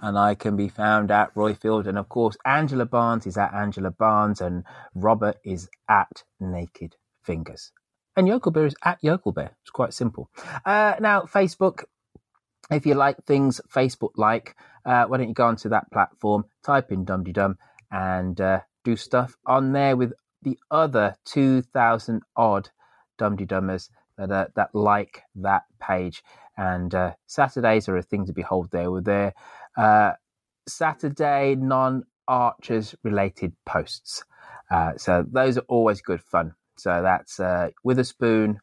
And 0.05 0.19
I 0.19 0.35
can 0.35 0.55
be 0.55 0.69
found 0.69 1.11
at 1.11 1.35
Roifield. 1.35 1.87
And 1.87 1.97
of 1.97 2.11
course, 2.11 2.37
Angela 2.45 2.85
Barnes 2.85 3.27
is 3.27 3.39
at 3.39 3.55
Angela 3.55 3.91
Barnes, 3.91 4.43
and 4.43 4.65
Robert 4.95 5.39
is 5.43 5.71
at 5.89 6.25
Naked 6.39 6.97
Fingers. 7.23 7.73
And 8.15 8.29
Yokelbear 8.29 8.67
is 8.67 8.75
at 8.85 9.01
Yokelbear. 9.01 9.53
It's 9.63 9.71
quite 9.73 9.95
simple. 9.95 10.29
Uh, 10.67 10.97
now, 11.01 11.23
Facebook, 11.23 11.85
if 12.71 12.85
you 12.85 12.95
like 12.95 13.25
things 13.25 13.63
Facebook 13.75 14.11
like, 14.17 14.55
uh, 14.85 15.07
why 15.07 15.17
don't 15.17 15.29
you 15.29 15.35
go 15.35 15.47
onto 15.47 15.71
that 15.71 15.91
platform, 15.91 16.45
type 16.63 16.93
in 16.93 17.07
Dum 17.07 17.25
Dum, 17.25 17.57
and 17.91 18.39
uh, 18.43 18.61
do 18.85 18.97
stuff 18.97 19.39
on 19.47 19.73
there 19.73 19.97
with 19.97 20.13
the 20.43 20.59
other 20.71 21.17
2,000 21.25 22.21
odd 22.37 22.69
Dum 23.17 23.39
Dummers 23.39 23.89
that, 24.19 24.31
uh, 24.31 24.49
that 24.55 24.75
like 24.75 25.23
that 25.37 25.63
page. 25.81 26.23
And 26.59 26.95
uh, 26.95 27.15
Saturdays 27.27 27.89
are 27.89 27.97
a 27.97 28.03
thing 28.03 28.27
to 28.27 28.35
behold 28.35 28.69
there. 28.71 28.91
We're 28.91 29.01
there 29.01 29.33
uh, 29.77 30.13
Saturday 30.69 31.57
non 31.57 32.05
Archers 32.29 32.95
related 33.03 33.53
posts. 33.67 34.25
Uh, 34.71 34.93
so 34.97 35.25
those 35.31 35.59
are 35.59 35.65
always 35.69 36.01
good 36.03 36.23
fun. 36.23 36.55
So 36.77 37.03
that's 37.03 37.39
uh, 37.41 37.71
Witherspoon, 37.85 38.61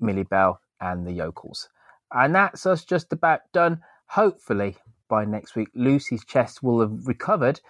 Millie 0.00 0.24
Bell, 0.24 0.60
and 0.80 1.06
the 1.06 1.12
Yokels. 1.12 1.68
And 2.12 2.34
that's 2.34 2.66
us 2.66 2.84
just 2.84 3.12
about 3.12 3.40
done. 3.52 3.82
Hopefully, 4.08 4.76
by 5.08 5.24
next 5.24 5.56
week, 5.56 5.68
Lucy's 5.74 6.24
chest 6.24 6.62
will 6.62 6.80
have 6.80 7.06
recovered 7.06 7.60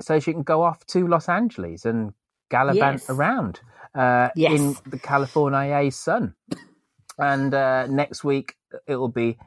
so 0.00 0.20
she 0.20 0.32
can 0.32 0.42
go 0.42 0.62
off 0.62 0.86
to 0.88 1.06
Los 1.06 1.28
Angeles 1.28 1.84
and 1.84 2.12
gallivant 2.50 3.02
Yes. 3.02 3.10
around 3.10 3.60
uh, 3.94 4.30
Yes. 4.36 4.52
in 4.60 4.76
the 4.90 4.98
California 4.98 5.90
sun. 5.92 6.34
And 7.18 7.54
uh, 7.54 7.86
next 7.88 8.24
week, 8.24 8.56
it 8.86 8.96
will 8.96 9.08
be 9.08 9.38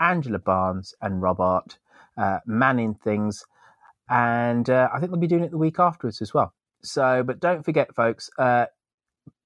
Angela 0.00 0.38
Barnes 0.38 0.94
and 1.02 1.22
Robert 1.22 1.78
uh, 2.16 2.38
manning 2.46 2.94
things. 2.94 3.44
And 4.08 4.68
uh, 4.68 4.88
I 4.92 4.98
think 4.98 5.10
they'll 5.10 5.20
be 5.20 5.26
doing 5.26 5.44
it 5.44 5.50
the 5.50 5.58
week 5.58 5.78
afterwards 5.78 6.20
as 6.20 6.34
well. 6.34 6.52
So, 6.82 7.22
but 7.22 7.40
don't 7.40 7.64
forget, 7.64 7.94
folks, 7.94 8.28
uh, 8.38 8.66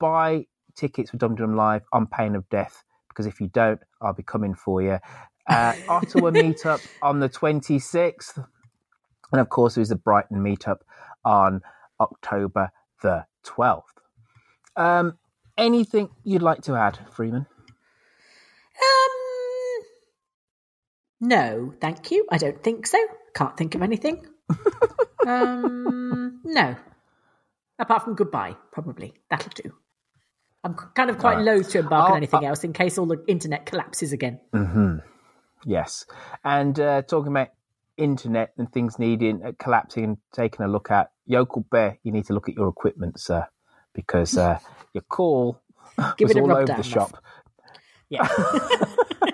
buy 0.00 0.46
tickets 0.76 1.10
for 1.10 1.16
Dum 1.16 1.36
Dum 1.36 1.54
Live 1.54 1.82
on 1.92 2.06
pain 2.06 2.34
of 2.34 2.48
death 2.48 2.82
because 3.08 3.26
if 3.26 3.40
you 3.40 3.48
don't, 3.48 3.80
I'll 4.00 4.14
be 4.14 4.22
coming 4.22 4.54
for 4.54 4.82
you. 4.82 4.98
Uh, 5.48 5.74
Ottawa 5.88 6.30
meetup 6.30 6.86
on 7.02 7.20
the 7.20 7.28
26th. 7.28 8.44
And 9.32 9.40
of 9.40 9.48
course, 9.48 9.74
there's 9.74 9.88
the 9.88 9.96
Brighton 9.96 10.38
meetup 10.38 10.78
on 11.24 11.62
October 12.00 12.70
the 13.02 13.24
12th. 13.44 13.82
Um, 14.76 15.18
anything 15.56 16.10
you'd 16.24 16.42
like 16.42 16.62
to 16.62 16.76
add, 16.76 16.98
Freeman? 17.10 17.46
No, 21.20 21.74
thank 21.80 22.10
you. 22.10 22.26
I 22.30 22.38
don't 22.38 22.62
think 22.62 22.86
so. 22.86 22.98
Can't 23.34 23.56
think 23.56 23.74
of 23.74 23.82
anything. 23.82 24.24
um, 25.26 26.40
no. 26.44 26.76
Apart 27.78 28.02
from 28.04 28.14
goodbye, 28.14 28.56
probably. 28.72 29.14
That'll 29.30 29.52
do. 29.54 29.72
I'm 30.64 30.74
kind 30.74 31.10
of 31.10 31.18
quite 31.18 31.36
Right. 31.36 31.44
loath 31.44 31.70
to 31.70 31.78
embark 31.80 32.04
on 32.06 32.10
I'll- 32.10 32.16
anything 32.16 32.44
else 32.44 32.64
in 32.64 32.72
case 32.72 32.98
all 32.98 33.06
the 33.06 33.22
internet 33.28 33.66
collapses 33.66 34.12
again. 34.12 34.40
hmm 34.52 34.96
Yes. 35.64 36.06
And 36.44 36.78
uh, 36.78 37.02
talking 37.02 37.32
about 37.32 37.48
internet 37.96 38.52
and 38.58 38.70
things 38.72 38.98
needing 38.98 39.44
uh, 39.44 39.52
collapsing 39.58 40.04
and 40.04 40.16
taking 40.32 40.64
a 40.64 40.68
look 40.68 40.90
at 40.90 41.10
Yokel 41.26 41.64
Bear, 41.70 41.98
you 42.04 42.12
need 42.12 42.26
to 42.26 42.32
look 42.32 42.48
at 42.48 42.54
your 42.54 42.68
equipment, 42.68 43.18
sir, 43.20 43.46
because 43.92 44.36
uh, 44.38 44.58
your 44.94 45.02
call 45.02 45.60
Give 46.16 46.28
was 46.28 46.36
it 46.36 46.40
a 46.40 46.42
all 46.42 46.52
over 46.52 46.64
down, 46.64 46.76
the 46.80 46.82
Muff. 46.84 46.86
shop. 46.86 47.22
Yeah. 48.08 48.28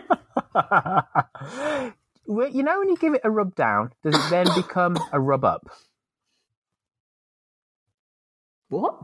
You 2.29 2.63
know 2.65 2.81
when 2.81 2.89
you 2.91 2.97
give 2.99 3.15
it 3.15 3.23
a 3.25 3.31
rub 3.31 3.55
down, 3.57 3.93
does 4.05 4.17
it 4.17 4.31
then 4.31 4.53
become 4.53 5.03
a 5.13 5.21
rub 5.21 5.45
up? 5.45 5.69
What? 8.69 8.97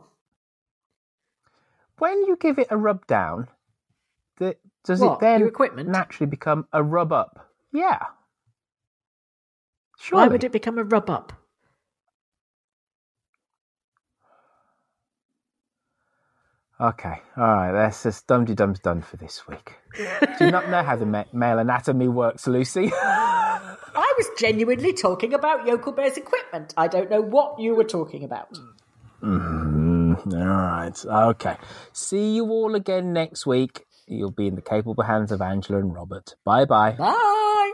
When 1.98 2.24
you 2.24 2.36
give 2.40 2.58
it 2.58 2.68
a 2.70 2.76
rub 2.78 3.06
down, 3.06 3.48
does 4.84 5.02
What, 5.02 5.04
it 5.04 5.20
then 5.20 5.40
your 5.40 5.48
equipment? 5.48 5.90
naturally 5.90 6.28
become 6.30 6.66
a 6.72 6.82
rub 6.82 7.12
up? 7.12 7.50
Yeah. 7.72 8.00
Why 10.10 10.28
would 10.28 10.44
it 10.44 10.52
become 10.52 10.78
a 10.78 10.84
rub 10.84 11.10
up? 11.10 11.32
Okay, 16.80 17.20
all 17.36 17.44
right. 17.44 17.72
That's 17.72 18.02
just 18.02 18.26
Dum 18.26 18.46
Dum's 18.46 18.80
done 18.80 19.02
for 19.02 19.18
this 19.18 19.46
week. 19.46 19.74
Do 19.96 20.44
you 20.46 20.50
not 20.50 20.70
know 20.70 20.82
how 20.82 20.96
the 20.96 21.04
ma- 21.04 21.24
male 21.32 21.58
anatomy 21.58 22.08
works, 22.08 22.46
Lucy? 22.46 22.90
I 23.02 24.14
was 24.16 24.30
genuinely 24.38 24.94
talking 24.94 25.34
about 25.34 25.66
Yokel 25.66 25.92
Bear's 25.92 26.16
equipment. 26.16 26.72
I 26.76 26.88
don't 26.88 27.10
know 27.10 27.20
what 27.20 27.58
you 27.60 27.74
were 27.74 27.84
talking 27.84 28.24
about. 28.24 28.58
Mm, 29.22 30.32
all 30.32 30.46
right. 30.46 31.04
Okay. 31.34 31.56
See 31.92 32.36
you 32.36 32.46
all 32.46 32.74
again 32.74 33.12
next 33.12 33.44
week. 33.44 33.84
You'll 34.06 34.30
be 34.30 34.46
in 34.46 34.54
the 34.54 34.62
capable 34.62 35.04
hands 35.04 35.32
of 35.32 35.42
Angela 35.42 35.80
and 35.80 35.94
Robert. 35.94 36.34
Bye 36.44 36.64
bye. 36.64 36.92
Bye. 36.92 37.72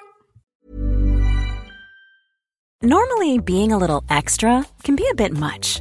Normally, 2.82 3.38
being 3.38 3.72
a 3.72 3.78
little 3.78 4.04
extra 4.10 4.66
can 4.82 4.96
be 4.96 5.08
a 5.10 5.14
bit 5.14 5.32
much, 5.32 5.80